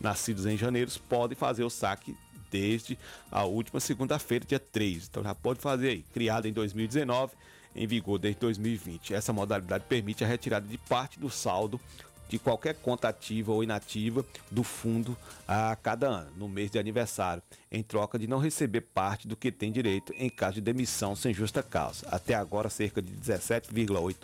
nascidos 0.00 0.46
em 0.46 0.56
janeiro 0.56 0.90
podem 1.08 1.36
fazer 1.36 1.64
o 1.64 1.70
saque 1.70 2.16
desde 2.50 2.98
a 3.30 3.44
última 3.44 3.78
segunda-feira, 3.78 4.44
dia 4.44 4.58
3. 4.58 5.08
Então 5.08 5.22
já 5.22 5.34
pode 5.34 5.60
fazer 5.60 5.88
aí. 5.88 6.04
Criada 6.12 6.48
em 6.48 6.52
2019, 6.52 7.32
em 7.74 7.86
vigor 7.86 8.18
desde 8.18 8.40
2020. 8.40 9.14
Essa 9.14 9.32
modalidade 9.32 9.84
permite 9.88 10.24
a 10.24 10.26
retirada 10.26 10.66
de 10.66 10.76
parte 10.76 11.18
do 11.18 11.30
saldo 11.30 11.80
de 12.28 12.38
qualquer 12.38 12.76
conta 12.76 13.08
ativa 13.08 13.50
ou 13.50 13.62
inativa 13.62 14.24
do 14.50 14.62
fundo 14.62 15.16
a 15.48 15.74
cada 15.74 16.06
ano, 16.06 16.30
no 16.36 16.48
mês 16.48 16.70
de 16.70 16.78
aniversário, 16.78 17.42
em 17.72 17.82
troca 17.82 18.16
de 18.16 18.28
não 18.28 18.38
receber 18.38 18.82
parte 18.82 19.26
do 19.26 19.36
que 19.36 19.50
tem 19.50 19.72
direito 19.72 20.14
em 20.16 20.30
caso 20.30 20.54
de 20.54 20.60
demissão 20.60 21.16
sem 21.16 21.34
justa 21.34 21.60
causa. 21.60 22.06
Até 22.08 22.34
agora, 22.34 22.70
cerca 22.70 23.02
de 23.02 23.12
17,8 23.12 24.14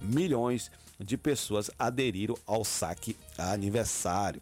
milhões 0.00 0.70
de 1.00 1.16
pessoas 1.16 1.68
aderiram 1.76 2.36
ao 2.46 2.64
saque 2.64 3.16
aniversário. 3.36 4.40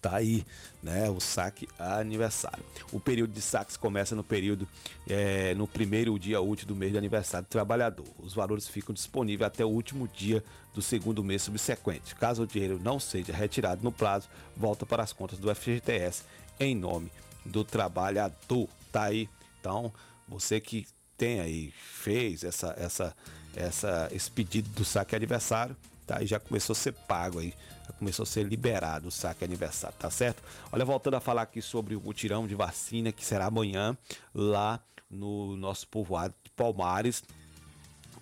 Tá 0.00 0.16
aí, 0.16 0.44
né? 0.80 1.10
O 1.10 1.18
saque 1.18 1.68
aniversário. 1.78 2.64
O 2.92 3.00
período 3.00 3.32
de 3.32 3.40
saques 3.40 3.76
começa 3.76 4.14
no 4.14 4.22
período, 4.22 4.66
eh, 5.08 5.54
no 5.56 5.66
primeiro 5.66 6.16
dia 6.18 6.40
útil 6.40 6.68
do 6.68 6.76
mês 6.76 6.92
de 6.92 6.98
aniversário 6.98 7.46
do 7.46 7.50
trabalhador. 7.50 8.06
Os 8.18 8.32
valores 8.32 8.68
ficam 8.68 8.94
disponíveis 8.94 9.46
até 9.46 9.64
o 9.64 9.68
último 9.68 10.06
dia 10.06 10.44
do 10.72 10.80
segundo 10.80 11.24
mês 11.24 11.42
subsequente. 11.42 12.14
Caso 12.14 12.44
o 12.44 12.46
dinheiro 12.46 12.80
não 12.80 13.00
seja 13.00 13.32
retirado 13.32 13.82
no 13.82 13.90
prazo, 13.90 14.28
volta 14.56 14.86
para 14.86 15.02
as 15.02 15.12
contas 15.12 15.38
do 15.38 15.52
FGTS 15.52 16.22
em 16.60 16.76
nome 16.76 17.10
do 17.44 17.64
trabalhador. 17.64 18.68
Tá 18.92 19.04
aí. 19.04 19.28
Então, 19.60 19.92
você 20.28 20.60
que 20.60 20.86
tem 21.16 21.40
aí, 21.40 21.72
fez 21.76 22.44
essa, 22.44 22.74
essa, 22.78 23.16
essa, 23.56 24.08
esse 24.12 24.30
pedido 24.30 24.68
do 24.70 24.84
saque 24.84 25.16
aniversário, 25.16 25.76
tá? 26.06 26.22
E 26.22 26.26
já 26.26 26.38
começou 26.38 26.72
a 26.74 26.76
ser 26.76 26.92
pago 26.92 27.40
aí, 27.40 27.52
já 27.88 27.92
começou 27.94 28.22
a 28.22 28.26
ser 28.26 28.44
liberado 28.44 29.08
o 29.08 29.10
saque 29.10 29.44
aniversário, 29.44 29.96
tá 29.98 30.10
certo? 30.10 30.42
Olha, 30.70 30.84
voltando 30.84 31.14
a 31.14 31.20
falar 31.20 31.42
aqui 31.42 31.62
sobre 31.62 31.96
o 31.96 32.00
mutirão 32.00 32.46
de 32.46 32.54
vacina 32.54 33.10
que 33.10 33.24
será 33.24 33.46
amanhã 33.46 33.96
lá 34.34 34.80
no 35.10 35.56
nosso 35.56 35.88
povoado 35.88 36.34
de 36.44 36.50
Palmares. 36.50 37.24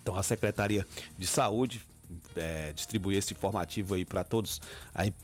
Então 0.01 0.15
a 0.15 0.23
Secretaria 0.23 0.87
de 1.17 1.27
Saúde 1.27 1.81
é, 2.35 2.73
esse 3.11 3.33
informativo 3.33 3.95
aí 3.95 4.05
para 4.05 4.23
todos, 4.23 4.61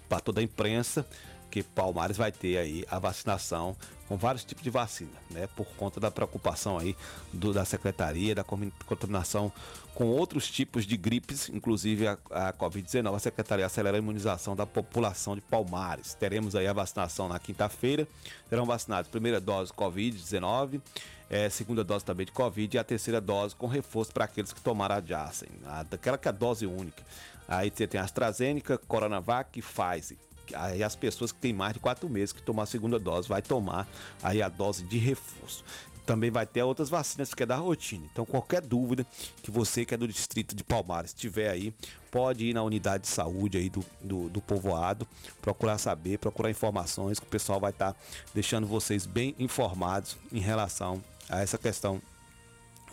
para 0.09 0.19
toda 0.19 0.41
a 0.41 0.43
imprensa, 0.43 1.05
que 1.53 1.61
Palmares 1.61 2.17
vai 2.17 2.31
ter 2.31 2.57
aí 2.57 2.83
a 2.89 2.97
vacinação 2.97 3.77
com 4.07 4.17
vários 4.17 4.43
tipos 4.43 4.63
de 4.63 4.71
vacina, 4.71 5.11
né? 5.29 5.45
Por 5.55 5.67
conta 5.77 5.99
da 5.99 6.09
preocupação 6.09 6.79
aí 6.79 6.95
do, 7.31 7.53
da 7.53 7.63
Secretaria, 7.63 8.33
da 8.33 8.43
contaminação 8.43 9.53
com 9.93 10.05
outros 10.05 10.49
tipos 10.49 10.83
de 10.83 10.97
gripes, 10.97 11.49
inclusive 11.49 12.07
a, 12.07 12.17
a 12.31 12.53
Covid-19, 12.53 13.15
a 13.15 13.19
Secretaria 13.19 13.67
acelera 13.67 13.95
a 13.95 13.99
imunização 13.99 14.55
da 14.55 14.65
população 14.65 15.35
de 15.35 15.41
Palmares. 15.41 16.15
Teremos 16.15 16.55
aí 16.55 16.65
a 16.65 16.73
vacinação 16.73 17.29
na 17.29 17.37
quinta-feira, 17.37 18.07
serão 18.49 18.65
vacinados 18.65 19.11
primeira 19.11 19.39
dose 19.39 19.71
Covid-19, 19.73 20.81
é, 21.29 21.51
segunda 21.51 21.83
dose 21.83 22.03
também 22.03 22.25
de 22.25 22.31
Covid 22.31 22.75
e 22.75 22.79
a 22.79 22.83
terceira 22.83 23.21
dose 23.21 23.55
com 23.55 23.67
reforço 23.67 24.11
para 24.11 24.25
aqueles 24.25 24.51
que 24.51 24.59
tomaram 24.59 24.95
a 24.95 25.01
Janssen, 25.01 25.49
a, 25.67 25.83
daquela 25.83 26.17
que 26.17 26.27
é 26.27 26.29
a 26.29 26.33
dose 26.33 26.65
única. 26.65 27.03
Aí 27.47 27.71
você 27.71 27.85
tem 27.85 28.01
a 28.01 28.03
AstraZeneca, 28.05 28.75
Coronavac 28.79 29.59
e 29.59 29.61
Pfizer. 29.61 30.17
Aí 30.53 30.83
as 30.83 30.95
pessoas 30.95 31.31
que 31.31 31.39
têm 31.39 31.53
mais 31.53 31.73
de 31.73 31.79
quatro 31.79 32.09
meses 32.09 32.33
que 32.33 32.41
tomar 32.41 32.63
a 32.63 32.65
segunda 32.65 32.99
dose 32.99 33.27
vai 33.27 33.41
tomar 33.41 33.87
aí 34.21 34.41
a 34.41 34.49
dose 34.49 34.83
de 34.83 34.97
reforço. 34.97 35.63
Também 36.05 36.29
vai 36.29 36.45
ter 36.45 36.61
outras 36.63 36.89
vacinas 36.89 37.33
que 37.33 37.43
é 37.43 37.45
da 37.45 37.55
rotina. 37.55 38.05
Então, 38.11 38.25
qualquer 38.25 38.61
dúvida 38.61 39.05
que 39.41 39.49
você 39.49 39.85
que 39.85 39.93
é 39.93 39.97
do 39.97 40.05
distrito 40.05 40.53
de 40.53 40.61
Palmares 40.61 41.13
tiver 41.13 41.49
aí, 41.49 41.73
pode 42.11 42.45
ir 42.45 42.53
na 42.53 42.61
unidade 42.61 43.03
de 43.03 43.09
saúde 43.09 43.57
aí 43.57 43.69
do, 43.69 43.85
do, 44.01 44.29
do 44.29 44.41
povoado, 44.41 45.07
procurar 45.41 45.77
saber, 45.77 46.17
procurar 46.17 46.49
informações, 46.49 47.19
que 47.19 47.25
o 47.25 47.29
pessoal 47.29 47.57
vai 47.57 47.71
estar 47.71 47.95
deixando 48.33 48.67
vocês 48.67 49.05
bem 49.05 49.33
informados 49.39 50.17
em 50.31 50.39
relação 50.39 51.01
a 51.29 51.39
essa 51.39 51.57
questão 51.57 52.01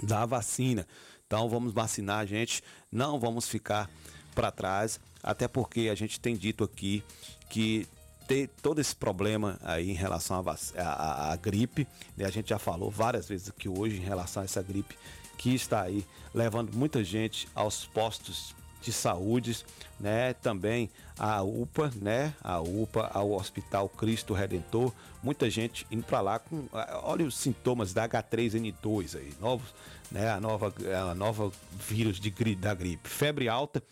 da 0.01 0.25
vacina. 0.25 0.87
Então, 1.27 1.49
vamos 1.49 1.73
vacinar, 1.73 2.27
gente. 2.29 2.63
Não 2.93 3.19
vamos 3.19 3.49
ficar 3.49 3.91
para 4.35 4.51
trás, 4.53 5.01
até 5.23 5.49
porque 5.49 5.89
a 5.91 5.95
gente 5.95 6.21
tem 6.21 6.37
dito 6.37 6.65
aqui 6.65 7.03
que 7.51 7.87
ter 8.27 8.49
todo 8.63 8.81
esse 8.81 8.95
problema 8.95 9.59
aí 9.63 9.91
em 9.91 9.95
relação 9.95 10.43
à, 10.77 11.37
gripe, 11.37 11.87
né? 12.17 12.25
a 12.25 12.31
gente 12.31 12.51
já 12.51 12.59
falou 12.59 12.91
várias 12.91 13.29
vezes 13.29 13.49
aqui 13.49 13.69
hoje 13.69 13.97
em 13.97 14.05
relação 14.05 14.41
a 14.43 14.45
essa 14.45 14.63
gripe 14.63 14.97
que 15.37 15.55
está 15.55 15.83
aí 15.83 16.07
levando 16.33 16.73
muita 16.73 17.03
gente 17.03 17.49
aos 17.55 17.87
postos 17.87 18.55
de 18.81 18.93
saúde, 18.93 19.65
né? 19.99 20.33
Também 20.35 20.91
a 21.19 21.43
UPA, 21.43 21.93
né? 21.97 22.35
A 22.43 22.61
UPA, 22.61 23.11
ao 23.13 23.33
Hospital 23.33 23.89
Cristo 23.89 24.33
Redentor, 24.33 24.93
muita 25.23 25.51
gente 25.51 25.87
indo 25.91 26.03
para 26.03 26.21
lá 26.21 26.39
com, 26.39 26.67
olha 27.03 27.27
os 27.27 27.37
sintomas 27.37 27.93
da 27.93 28.09
H3N2 28.09 29.19
aí, 29.19 29.33
novos, 29.41 29.75
né? 30.11 30.31
A 30.31 30.41
nova, 30.41 30.73
a 31.11 31.15
nova 31.15 31.53
vírus 31.73 32.19
de 32.19 32.31
da 32.55 32.75
gripe, 32.75 33.09
febre 33.09 33.49
alta, 33.49 33.83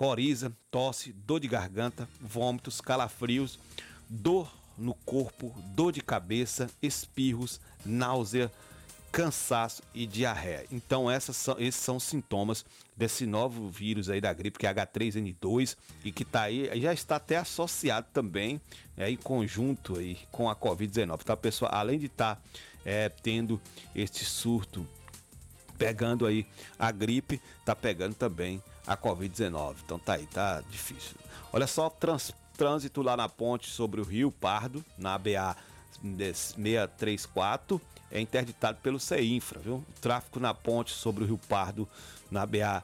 coriza, 0.00 0.50
tosse, 0.70 1.12
dor 1.12 1.40
de 1.40 1.46
garganta, 1.46 2.08
vômitos, 2.18 2.80
calafrios, 2.80 3.58
dor 4.08 4.50
no 4.78 4.94
corpo, 4.94 5.54
dor 5.74 5.92
de 5.92 6.00
cabeça, 6.00 6.70
espirros, 6.80 7.60
náusea, 7.84 8.50
cansaço 9.12 9.82
e 9.92 10.06
diarreia. 10.06 10.64
Então 10.72 11.10
essas 11.10 11.36
são, 11.36 11.54
esses 11.58 11.82
são 11.82 11.96
os 11.96 12.04
sintomas 12.04 12.64
desse 12.96 13.26
novo 13.26 13.68
vírus 13.68 14.08
aí 14.08 14.22
da 14.22 14.32
gripe, 14.32 14.58
que 14.58 14.66
é 14.66 14.72
H3N2 14.72 15.76
e 16.02 16.10
que 16.10 16.24
tá 16.24 16.44
aí, 16.44 16.70
já 16.80 16.94
está 16.94 17.16
até 17.16 17.36
associado 17.36 18.06
também 18.10 18.58
é, 18.96 19.10
em 19.10 19.18
conjunto 19.18 19.98
aí 19.98 20.16
com 20.32 20.48
a 20.48 20.56
Covid-19. 20.56 21.18
Então 21.20 21.34
a 21.34 21.36
pessoa, 21.36 21.70
além 21.72 21.98
de 21.98 22.06
estar 22.06 22.42
tendo 23.22 23.60
este 23.94 24.24
surto 24.24 24.88
pegando 25.76 26.24
aí 26.24 26.46
a 26.78 26.90
gripe, 26.90 27.38
tá 27.66 27.76
pegando 27.76 28.14
também 28.14 28.62
a 28.90 28.96
Covid-19. 28.96 29.76
Então 29.84 29.98
tá 30.00 30.14
aí, 30.14 30.26
tá 30.26 30.62
difícil. 30.68 31.14
Olha 31.52 31.66
só, 31.68 31.88
trans- 31.88 32.34
trânsito 32.56 33.02
lá 33.02 33.16
na 33.16 33.28
ponte 33.28 33.70
sobre 33.70 34.00
o 34.00 34.04
Rio 34.04 34.32
Pardo, 34.32 34.84
na 34.98 35.16
BA 35.16 35.56
634, 36.02 37.80
é 38.10 38.20
interditado 38.20 38.78
pelo 38.82 38.98
CEINFRA, 38.98 39.60
viu? 39.60 39.74
O 39.76 40.00
tráfego 40.00 40.40
na 40.40 40.52
ponte 40.52 40.90
sobre 40.92 41.22
o 41.22 41.26
Rio 41.26 41.38
Pardo, 41.38 41.88
na 42.30 42.44
BA 42.44 42.82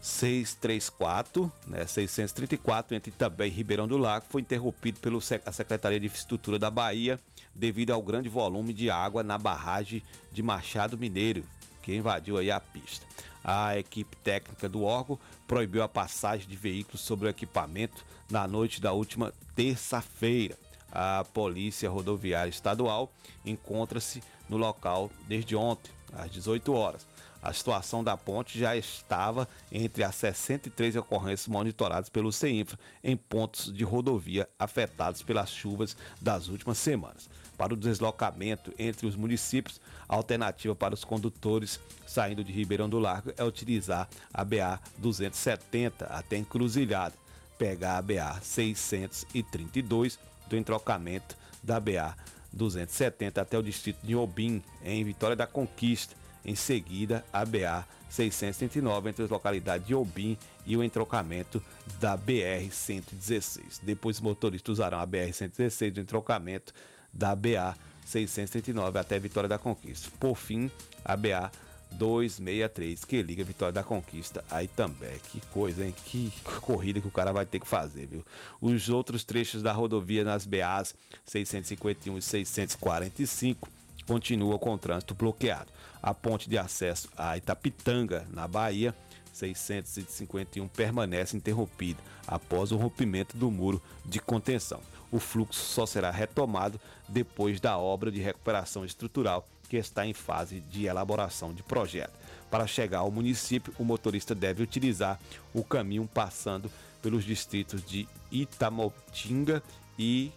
634, 0.00 1.50
né, 1.66 1.84
634, 1.84 2.96
entre 2.96 3.10
Itabé 3.10 3.46
e 3.48 3.50
Ribeirão 3.50 3.88
do 3.88 3.96
Lago, 3.96 4.26
foi 4.28 4.40
interrompido 4.40 5.00
pela 5.00 5.20
Secretaria 5.20 5.98
de 5.98 6.06
Infraestrutura 6.06 6.58
da 6.60 6.70
Bahia 6.70 7.18
devido 7.54 7.92
ao 7.92 8.02
grande 8.02 8.28
volume 8.28 8.72
de 8.72 8.88
água 8.88 9.22
na 9.24 9.36
barragem 9.36 10.02
de 10.32 10.42
Machado 10.42 10.96
Mineiro, 10.96 11.44
que 11.82 11.94
invadiu 11.94 12.38
aí 12.38 12.50
a 12.50 12.60
pista. 12.60 13.04
A 13.44 13.76
equipe 13.76 14.16
técnica 14.18 14.68
do 14.68 14.84
órgão 14.84 15.18
proibiu 15.46 15.82
a 15.82 15.88
passagem 15.88 16.48
de 16.48 16.56
veículos 16.56 17.00
sobre 17.00 17.26
o 17.26 17.30
equipamento 17.30 18.04
na 18.30 18.46
noite 18.46 18.80
da 18.80 18.92
última 18.92 19.32
terça-feira. 19.54 20.56
A 20.90 21.24
Polícia 21.32 21.88
Rodoviária 21.88 22.50
Estadual 22.50 23.10
encontra-se 23.44 24.22
no 24.48 24.56
local 24.56 25.10
desde 25.26 25.56
ontem, 25.56 25.90
às 26.12 26.30
18 26.30 26.72
horas. 26.72 27.06
A 27.42 27.52
situação 27.52 28.04
da 28.04 28.16
ponte 28.16 28.56
já 28.56 28.76
estava 28.76 29.48
entre 29.72 30.04
as 30.04 30.14
63 30.14 30.94
ocorrências 30.94 31.48
monitoradas 31.48 32.08
pelo 32.08 32.30
CEINFRA 32.30 32.78
em 33.02 33.16
pontos 33.16 33.72
de 33.72 33.82
rodovia 33.82 34.48
afetados 34.56 35.22
pelas 35.22 35.50
chuvas 35.50 35.96
das 36.20 36.46
últimas 36.46 36.78
semanas. 36.78 37.28
Para 37.56 37.74
o 37.74 37.76
deslocamento 37.76 38.72
entre 38.78 39.06
os 39.06 39.14
municípios, 39.14 39.80
a 40.08 40.16
alternativa 40.16 40.74
para 40.74 40.94
os 40.94 41.04
condutores 41.04 41.78
saindo 42.06 42.42
de 42.42 42.52
Ribeirão 42.52 42.88
do 42.88 42.98
Largo 42.98 43.32
é 43.36 43.44
utilizar 43.44 44.08
a 44.32 44.44
BA 44.44 44.80
270 44.98 46.06
até 46.06 46.36
Encruzilhada, 46.36 47.14
pegar 47.58 47.98
a 47.98 48.02
BA 48.02 48.40
632 48.42 50.18
do 50.48 50.56
entrocamento 50.56 51.36
da 51.62 51.78
BA 51.78 52.16
270 52.52 53.40
até 53.40 53.56
o 53.56 53.62
distrito 53.62 54.04
de 54.04 54.14
Obim, 54.14 54.62
em 54.84 55.04
Vitória 55.04 55.36
da 55.36 55.46
Conquista. 55.46 56.14
Em 56.44 56.56
seguida, 56.56 57.24
a 57.32 57.44
BA 57.44 57.86
639 58.08 59.08
entre 59.08 59.24
as 59.24 59.30
localidades 59.30 59.86
de 59.86 59.94
Obim 59.94 60.36
e 60.66 60.76
o 60.76 60.82
entrocamento 60.82 61.62
da 62.00 62.16
BR 62.16 62.68
116. 62.70 63.80
Depois, 63.82 64.16
os 64.16 64.22
motoristas 64.22 64.72
usarão 64.72 64.98
a 64.98 65.06
BR 65.06 65.32
116 65.32 65.94
do 65.94 66.00
entrocamento 66.00 66.74
da 67.12 67.34
BA 67.34 67.76
639 68.04 68.98
até 68.98 69.18
Vitória 69.18 69.48
da 69.48 69.58
Conquista. 69.58 70.10
Por 70.18 70.36
fim, 70.36 70.70
a 71.04 71.16
BA 71.16 71.50
263, 71.92 73.04
que 73.04 73.22
liga 73.22 73.44
Vitória 73.44 73.72
da 73.72 73.82
Conquista 73.82 74.44
aí 74.50 74.66
também. 74.68 75.18
Que 75.30 75.40
coisa, 75.52 75.84
hein? 75.84 75.94
Que 76.04 76.32
corrida 76.60 77.00
que 77.00 77.08
o 77.08 77.10
cara 77.10 77.32
vai 77.32 77.46
ter 77.46 77.60
que 77.60 77.66
fazer, 77.66 78.06
viu? 78.06 78.24
Os 78.60 78.88
outros 78.88 79.24
trechos 79.24 79.62
da 79.62 79.72
rodovia 79.72 80.24
nas 80.24 80.46
BAs 80.46 80.94
651 81.24 82.18
e 82.18 82.22
645 82.22 83.68
continuam 84.06 84.58
com 84.58 84.74
o 84.74 84.78
trânsito 84.78 85.14
bloqueado. 85.14 85.70
A 86.02 86.12
ponte 86.12 86.48
de 86.48 86.58
acesso 86.58 87.08
a 87.16 87.36
Itapitanga, 87.36 88.26
na 88.30 88.48
Bahia, 88.48 88.94
651 89.32 90.68
permanece 90.68 91.36
interrompida 91.36 92.00
após 92.26 92.72
o 92.72 92.76
rompimento 92.76 93.36
do 93.36 93.50
muro 93.50 93.80
de 94.04 94.20
contenção. 94.20 94.80
O 95.12 95.20
fluxo 95.20 95.60
só 95.60 95.84
será 95.84 96.10
retomado 96.10 96.80
depois 97.06 97.60
da 97.60 97.76
obra 97.78 98.10
de 98.10 98.20
recuperação 98.20 98.84
estrutural 98.84 99.46
que 99.68 99.76
está 99.76 100.06
em 100.06 100.12
fase 100.12 100.60
de 100.60 100.86
elaboração 100.86 101.52
de 101.52 101.62
projeto. 101.62 102.12
Para 102.50 102.66
chegar 102.66 102.98
ao 102.98 103.10
município, 103.10 103.72
o 103.78 103.84
motorista 103.84 104.34
deve 104.34 104.62
utilizar 104.62 105.20
o 105.54 105.62
caminho 105.62 106.08
passando 106.12 106.70
pelos 107.00 107.24
distritos 107.24 107.82
de 107.84 108.08
Itamotinga 108.30 109.62
e 109.98 110.30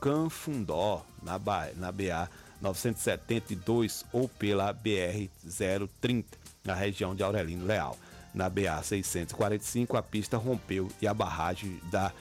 Canfundó, 0.00 1.04
na, 1.22 1.38
ba 1.38 1.68
na 1.76 1.90
BA 1.90 2.30
972 2.60 4.04
ou 4.12 4.28
pela 4.28 4.72
BR 4.72 5.28
030, 6.00 6.38
na 6.64 6.74
região 6.74 7.14
de 7.14 7.22
Aurelino 7.22 7.66
Leal. 7.66 7.96
Na 8.34 8.50
BA 8.50 8.82
645, 8.82 9.96
a 9.96 10.02
pista 10.02 10.36
rompeu 10.36 10.90
e 11.00 11.06
a 11.06 11.14
barragem 11.14 11.80
da, 11.90 12.12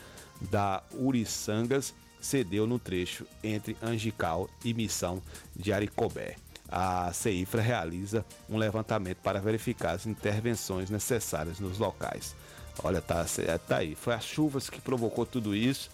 da 0.42 0.84
Uriçangas 0.94 1.94
cedeu 2.20 2.66
no 2.66 2.80
trecho 2.80 3.26
entre 3.44 3.78
Angical 3.82 4.50
e 4.64 4.74
Missão 4.74 5.22
de 5.56 5.72
Aricobé. 5.72 6.36
A 6.68 7.14
CEIFRA 7.14 7.62
realiza 7.62 8.26
um 8.50 8.58
levantamento 8.58 9.18
para 9.18 9.40
verificar 9.40 9.92
as 9.92 10.06
intervenções 10.06 10.90
necessárias 10.90 11.60
nos 11.60 11.78
locais. 11.78 12.36
Olha, 12.84 13.02
tá, 13.02 13.26
tá 13.68 13.78
aí. 13.78 13.96
Foi 13.96 14.14
as 14.14 14.24
chuvas 14.24 14.70
que 14.70 14.82
provocou 14.82 15.26
tudo 15.26 15.56
isso, 15.56 15.90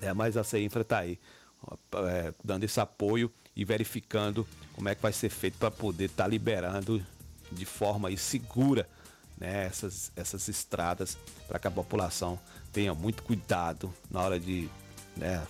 né? 0.00 0.12
mas 0.12 0.36
a 0.36 0.42
CEIFRA 0.42 0.82
está 0.82 0.98
aí 0.98 1.18
é, 2.08 2.34
dando 2.42 2.64
esse 2.64 2.80
apoio 2.80 3.32
e 3.54 3.64
verificando 3.64 4.46
como 4.74 4.88
é 4.88 4.94
que 4.94 5.02
vai 5.02 5.12
ser 5.12 5.28
feito 5.28 5.58
para 5.58 5.70
poder 5.70 6.06
estar 6.06 6.24
tá 6.24 6.28
liberando 6.28 7.04
de 7.52 7.64
forma 7.64 8.14
segura 8.16 8.88
né, 9.38 9.66
essas, 9.66 10.12
essas 10.14 10.48
estradas 10.48 11.16
para 11.48 11.58
que 11.58 11.66
a 11.66 11.70
população 11.70 12.38
tenha 12.72 12.94
muito 12.94 13.22
cuidado 13.22 13.92
na 14.10 14.20
hora 14.20 14.38
de 14.38 14.68
né, 15.16 15.46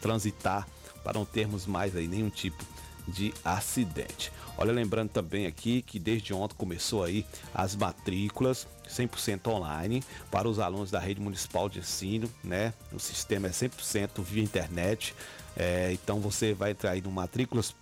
transitar 0.00 0.66
para 1.02 1.18
não 1.18 1.24
termos 1.24 1.66
mais 1.66 1.94
aí 1.94 2.06
nenhum 2.06 2.30
tipo 2.30 2.64
de 3.06 3.34
acidente. 3.44 4.32
Olha, 4.56 4.72
lembrando 4.72 5.10
também 5.10 5.46
aqui 5.46 5.82
que 5.82 5.98
desde 5.98 6.32
ontem 6.32 6.54
começou 6.56 7.04
aí 7.04 7.26
as 7.52 7.76
matrículas 7.76 8.66
100% 8.88 9.46
online 9.48 10.02
para 10.30 10.48
os 10.48 10.58
alunos 10.58 10.90
da 10.90 10.98
rede 10.98 11.20
municipal 11.20 11.68
de 11.68 11.80
ensino, 11.80 12.30
né? 12.42 12.72
O 12.92 12.98
sistema 12.98 13.48
é 13.48 13.50
100% 13.50 14.22
via 14.22 14.42
internet. 14.42 15.14
É, 15.56 15.92
então 15.92 16.20
você 16.20 16.54
vai 16.54 16.70
entrar 16.70 16.92
aí 16.92 17.02
no 17.02 17.10
matrículas 17.10 17.74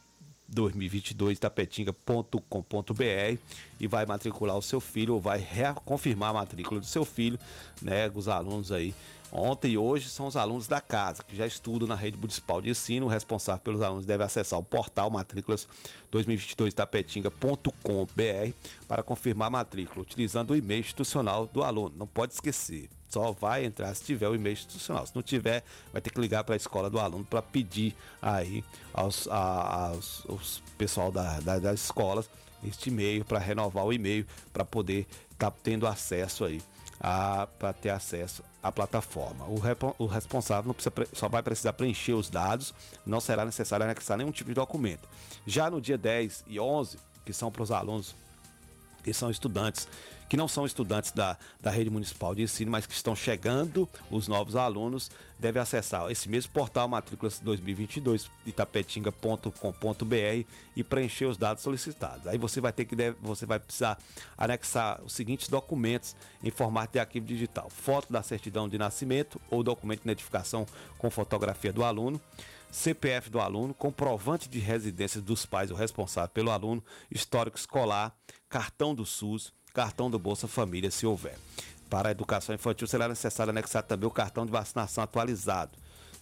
2022 0.53 1.39
tapetinga.com.br 1.39 3.39
e 3.81 3.87
vai 3.87 4.07
matricular 4.07 4.57
o 4.57 4.63
seu 4.63 4.81
filho 4.81 5.15
ou 5.15 5.21
vai 5.21 5.39
reconfirmar 5.39 6.31
a 6.31 6.35
matrícula 6.35 6.81
do 6.81 6.87
seu 6.87 7.05
filho, 7.05 7.39
né? 7.81 8.11
Os 8.15 8.29
alunos 8.29 8.71
aí 8.71 8.95
Ontem 9.35 9.73
e 9.73 9.79
hoje 9.79 10.11
são 10.11 10.27
os 10.27 10.37
alunos 10.37 10.69
da 10.69 10.79
casa, 10.79 11.23
que 11.23 11.35
já 11.35 11.47
estudam 11.47 11.89
na 11.89 11.95
rede 11.95 12.19
municipal 12.19 12.61
de 12.61 12.69
ensino. 12.69 13.07
O 13.07 13.09
responsável 13.09 13.63
pelos 13.63 13.81
alunos 13.81 14.05
deve 14.05 14.23
acessar 14.23 14.59
o 14.59 14.63
portal 14.63 15.11
matrículas 15.11 15.67
2022tapetinga.com.br 16.13 18.55
para 18.87 19.03
confirmar 19.03 19.49
a 19.49 19.51
matrícula, 19.51 20.03
utilizando 20.03 20.51
o 20.51 20.57
e-mail 20.57 20.81
institucional 20.81 21.47
do 21.47 21.65
aluno. 21.65 21.95
Não 21.97 22.07
pode 22.07 22.35
esquecer. 22.35 22.91
Só 23.13 23.31
vai 23.33 23.65
entrar 23.67 23.95
se 23.95 24.03
tiver 24.05 24.27
o 24.27 24.35
e-mail 24.35 24.55
institucional. 24.55 25.07
Se 25.07 25.15
não 25.15 25.23
tiver, 25.23 25.63
vai 25.93 26.01
ter 26.01 26.09
que 26.11 26.19
ligar 26.19 26.43
para 26.45 26.55
a 26.55 26.57
escola 26.57 26.89
do 26.89 26.99
aluno 26.99 27.25
para 27.25 27.43
pedir 27.43 27.95
aí 28.23 28.65
aos, 28.95 29.29
a- 29.29 29.89
aos, 29.91 30.63
pessoal 30.79 31.13
da, 31.13 31.39
da- 31.41 31.59
das 31.59 31.81
escolas 31.85 32.31
este 32.65 32.89
e-mail 32.89 33.23
para 33.25 33.39
renovar 33.39 33.85
o 33.85 33.93
e-mail 33.93 34.27
para 34.53 34.65
poder 34.65 35.07
estar 35.31 35.51
tendo 35.63 35.87
acesso 35.87 36.45
aí 36.45 36.63
para 37.59 37.73
ter 37.73 37.91
acesso 37.91 38.43
à 38.63 38.71
plataforma. 38.73 39.45
O, 39.47 39.61
o 39.99 40.07
responsável 40.07 40.73
precisa 40.73 40.91
pre- 40.93 41.09
só 41.13 41.29
vai 41.29 41.43
precisar 41.43 41.73
preencher 41.75 42.13
os 42.15 42.31
dados, 42.31 42.73
não 43.05 43.21
será 43.21 43.45
necessário 43.45 43.85
anexar 43.85 44.17
nenhum 44.17 44.31
tipo 44.31 44.49
de 44.51 44.55
documento. 44.55 45.07
Já 45.47 45.69
no 45.69 45.81
dia 45.81 45.99
10 45.99 46.45
e 46.47 46.59
11, 46.61 46.97
que 47.27 47.33
são 47.33 47.51
para 47.51 47.63
os 47.65 47.71
alunos 47.73 48.15
que 49.03 49.13
são 49.13 49.29
estudantes, 49.31 49.89
que 50.33 50.37
não 50.39 50.49
são 50.49 50.65
estudantes 50.65 51.13
da, 51.13 51.37
da 51.61 51.71
rede 51.71 51.91
municipal 51.91 52.35
de 52.35 52.41
ensino, 52.41 52.71
mas 52.71 52.87
que 52.87 52.95
estão 52.95 53.15
chegando, 53.15 53.87
os 54.11 54.29
novos 54.29 54.57
alunos 54.57 55.11
devem 55.39 55.61
acessar 55.61 56.11
esse 56.11 56.27
mesmo 56.27 56.51
portal 56.53 56.89
Matrículas 56.89 57.39
2022, 57.41 58.31
itapetinga.com.br 58.47 60.47
e 60.75 60.83
preencher 60.83 61.27
os 61.27 61.37
dados 61.37 61.63
solicitados. 61.63 62.27
Aí 62.27 62.39
você 62.39 62.63
vai 62.63 62.73
ter 62.73 62.87
que 62.87 62.97
deve- 62.97 63.19
você 63.21 63.45
vai 63.45 63.61
precisar 63.61 63.99
anexar 64.39 65.03
os 65.05 65.13
seguintes 65.13 65.51
documentos 65.51 66.17
em 66.43 66.51
formato 66.51 66.95
de 66.95 66.99
arquivo 66.99 67.27
digital: 67.27 67.69
foto 67.69 68.11
da 68.11 68.23
certidão 68.23 68.67
de 68.71 68.79
nascimento 68.79 69.39
ou 69.51 69.63
documento 69.63 69.99
de 70.01 70.07
identificação 70.07 70.65
com 70.97 71.11
fotografia 71.11 71.75
do 71.75 71.85
aluno. 71.85 72.19
CPF 72.71 73.29
do 73.29 73.39
aluno, 73.39 73.75
comprovante 73.75 74.49
de 74.49 74.59
residência 74.59 75.21
dos 75.21 75.45
pais 75.45 75.71
ou 75.71 75.77
responsável 75.77 76.31
pelo 76.31 76.51
aluno, 76.51 76.83
histórico 77.11 77.59
escolar, 77.59 78.17
cartão 78.49 78.95
do 78.95 79.05
SUS, 79.05 79.53
cartão 79.73 80.11
do 80.11 80.19
Bolsa 80.19 80.47
Família, 80.47 80.91
se 80.91 81.07
houver. 81.07 81.39
Para 81.89 82.09
a 82.09 82.13
educação 82.13 82.55
infantil 82.55 82.87
será 82.87 83.09
necessário 83.09 83.51
anexar 83.51 83.83
também 83.83 84.07
o 84.07 84.11
cartão 84.11 84.45
de 84.45 84.53
vacinação 84.53 85.03
atualizado. 85.03 85.73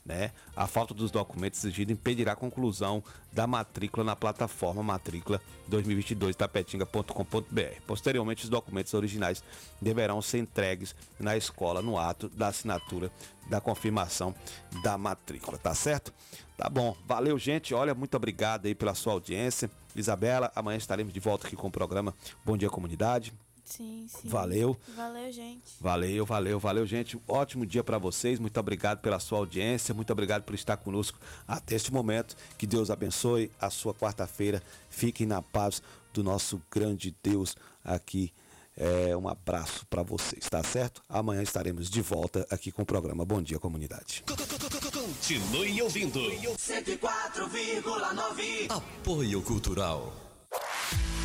Né? 0.04 0.32
A 0.56 0.66
falta 0.66 0.94
dos 0.94 1.10
documentos 1.10 1.62
exigidos 1.62 1.92
impedirá 1.92 2.32
a 2.32 2.36
conclusão 2.36 3.04
da 3.30 3.46
matrícula 3.46 4.02
na 4.02 4.16
plataforma 4.16 4.82
matrícula 4.82 5.40
2022 5.68 6.34
tapetinga.com.br. 6.34 7.82
Posteriormente, 7.86 8.44
os 8.44 8.50
documentos 8.50 8.94
originais 8.94 9.44
deverão 9.80 10.22
ser 10.22 10.38
entregues 10.38 10.94
na 11.18 11.36
escola 11.36 11.82
no 11.82 11.98
ato 11.98 12.28
da 12.30 12.48
assinatura 12.48 13.10
da 13.48 13.60
confirmação 13.60 14.34
da 14.82 14.96
matrícula, 14.96 15.58
tá 15.58 15.74
certo? 15.74 16.12
Tá 16.56 16.68
bom, 16.68 16.96
valeu 17.06 17.38
gente, 17.38 17.74
olha, 17.74 17.94
muito 17.94 18.16
obrigado 18.16 18.66
aí 18.66 18.74
pela 18.74 18.94
sua 18.94 19.12
audiência. 19.12 19.70
Isabela, 19.94 20.52
amanhã 20.54 20.76
estaremos 20.76 21.12
de 21.12 21.20
volta 21.20 21.46
aqui 21.46 21.56
com 21.56 21.68
o 21.68 21.70
programa 21.70 22.14
Bom 22.44 22.56
Dia 22.56 22.70
Comunidade. 22.70 23.32
Sim, 23.64 24.06
sim. 24.08 24.28
Valeu. 24.28 24.76
Valeu, 24.96 25.32
gente. 25.32 25.72
Valeu, 25.80 26.26
valeu, 26.26 26.58
valeu, 26.58 26.86
gente. 26.86 27.20
Ótimo 27.26 27.66
dia 27.66 27.84
para 27.84 27.98
vocês. 27.98 28.38
Muito 28.38 28.58
obrigado 28.58 29.00
pela 29.00 29.18
sua 29.18 29.38
audiência. 29.38 29.94
Muito 29.94 30.12
obrigado 30.12 30.42
por 30.42 30.54
estar 30.54 30.76
conosco 30.76 31.18
até 31.46 31.76
este 31.76 31.92
momento. 31.92 32.36
Que 32.58 32.66
Deus 32.66 32.90
abençoe 32.90 33.50
a 33.60 33.70
sua 33.70 33.94
quarta-feira. 33.94 34.62
Fiquem 34.88 35.26
na 35.26 35.42
paz 35.42 35.82
do 36.12 36.22
nosso 36.22 36.60
grande 36.70 37.14
Deus 37.22 37.56
aqui. 37.84 38.32
É, 38.76 39.16
um 39.16 39.28
abraço 39.28 39.86
para 39.86 40.02
vocês, 40.02 40.48
tá 40.48 40.62
certo? 40.62 41.02
Amanhã 41.08 41.42
estaremos 41.42 41.90
de 41.90 42.00
volta 42.00 42.46
aqui 42.50 42.72
com 42.72 42.82
o 42.82 42.86
programa 42.86 43.24
Bom 43.24 43.42
Dia 43.42 43.58
Comunidade. 43.58 44.22
Continue 44.92 45.82
ouvindo. 45.82 46.20
104,9. 46.20 48.70
Apoio 48.70 49.42
Cultural. 49.42 50.29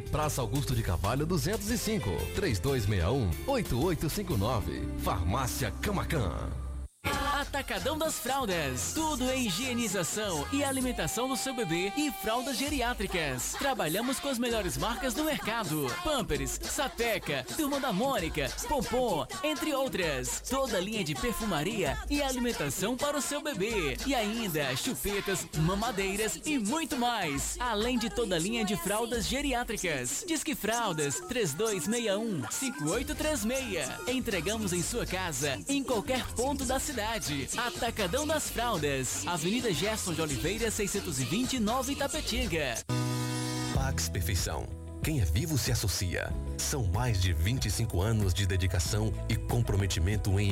Praça 0.00 0.40
Augusto 0.40 0.74
de 0.74 0.82
Carvalho 0.82 1.26
205, 1.26 2.10
3261-8859. 2.36 4.98
Farmácia 4.98 5.70
Camacan. 5.80 6.63
Atacadão 7.04 7.98
das 7.98 8.18
Fraldas. 8.18 8.92
Tudo 8.94 9.30
em 9.30 9.46
higienização 9.46 10.46
e 10.52 10.64
alimentação 10.64 11.28
do 11.28 11.36
seu 11.36 11.54
bebê 11.54 11.92
e 11.96 12.10
fraldas 12.10 12.56
geriátricas. 12.56 13.54
Trabalhamos 13.58 14.18
com 14.18 14.28
as 14.28 14.38
melhores 14.38 14.76
marcas 14.76 15.14
do 15.14 15.24
mercado: 15.24 15.86
Pampers, 16.02 16.58
Sapeca, 16.62 17.44
Turma 17.56 17.78
da 17.78 17.92
Mônica, 17.92 18.50
Pompom, 18.68 19.26
entre 19.42 19.74
outras. 19.74 20.42
Toda 20.48 20.80
linha 20.80 21.04
de 21.04 21.14
perfumaria 21.14 21.98
e 22.08 22.22
alimentação 22.22 22.96
para 22.96 23.18
o 23.18 23.22
seu 23.22 23.42
bebê. 23.42 23.96
E 24.06 24.14
ainda 24.14 24.74
chupetas, 24.76 25.46
mamadeiras 25.58 26.40
e 26.44 26.58
muito 26.58 26.96
mais. 26.96 27.56
Além 27.60 27.98
de 27.98 28.10
toda 28.10 28.38
linha 28.38 28.64
de 28.64 28.76
fraldas 28.76 29.26
geriátricas. 29.26 30.24
Disque 30.26 30.54
Fraldas 30.54 31.20
3261 31.28 32.50
5836. 32.50 34.08
Entregamos 34.08 34.72
em 34.72 34.82
sua 34.82 35.04
casa, 35.04 35.58
em 35.68 35.82
qualquer 35.82 36.24
ponto 36.34 36.64
da 36.64 36.78
cidade. 36.94 37.48
Atacadão 37.56 38.24
das 38.26 38.48
Fraldas, 38.48 39.26
Avenida 39.26 39.72
Gerson 39.72 40.14
de 40.14 40.22
Oliveira 40.22 40.70
620 40.70 41.58
Nova 41.58 41.90
Itapetinga. 41.90 42.76
Pax 43.74 44.08
Perfeição. 44.08 44.66
Quem 45.02 45.20
é 45.20 45.24
vivo 45.24 45.58
se 45.58 45.70
associa. 45.70 46.32
São 46.56 46.84
mais 46.84 47.20
de 47.20 47.32
25 47.32 48.00
anos 48.00 48.32
de 48.32 48.46
dedicação 48.46 49.12
e 49.28 49.36
comprometimento 49.36 50.38
em 50.38 50.42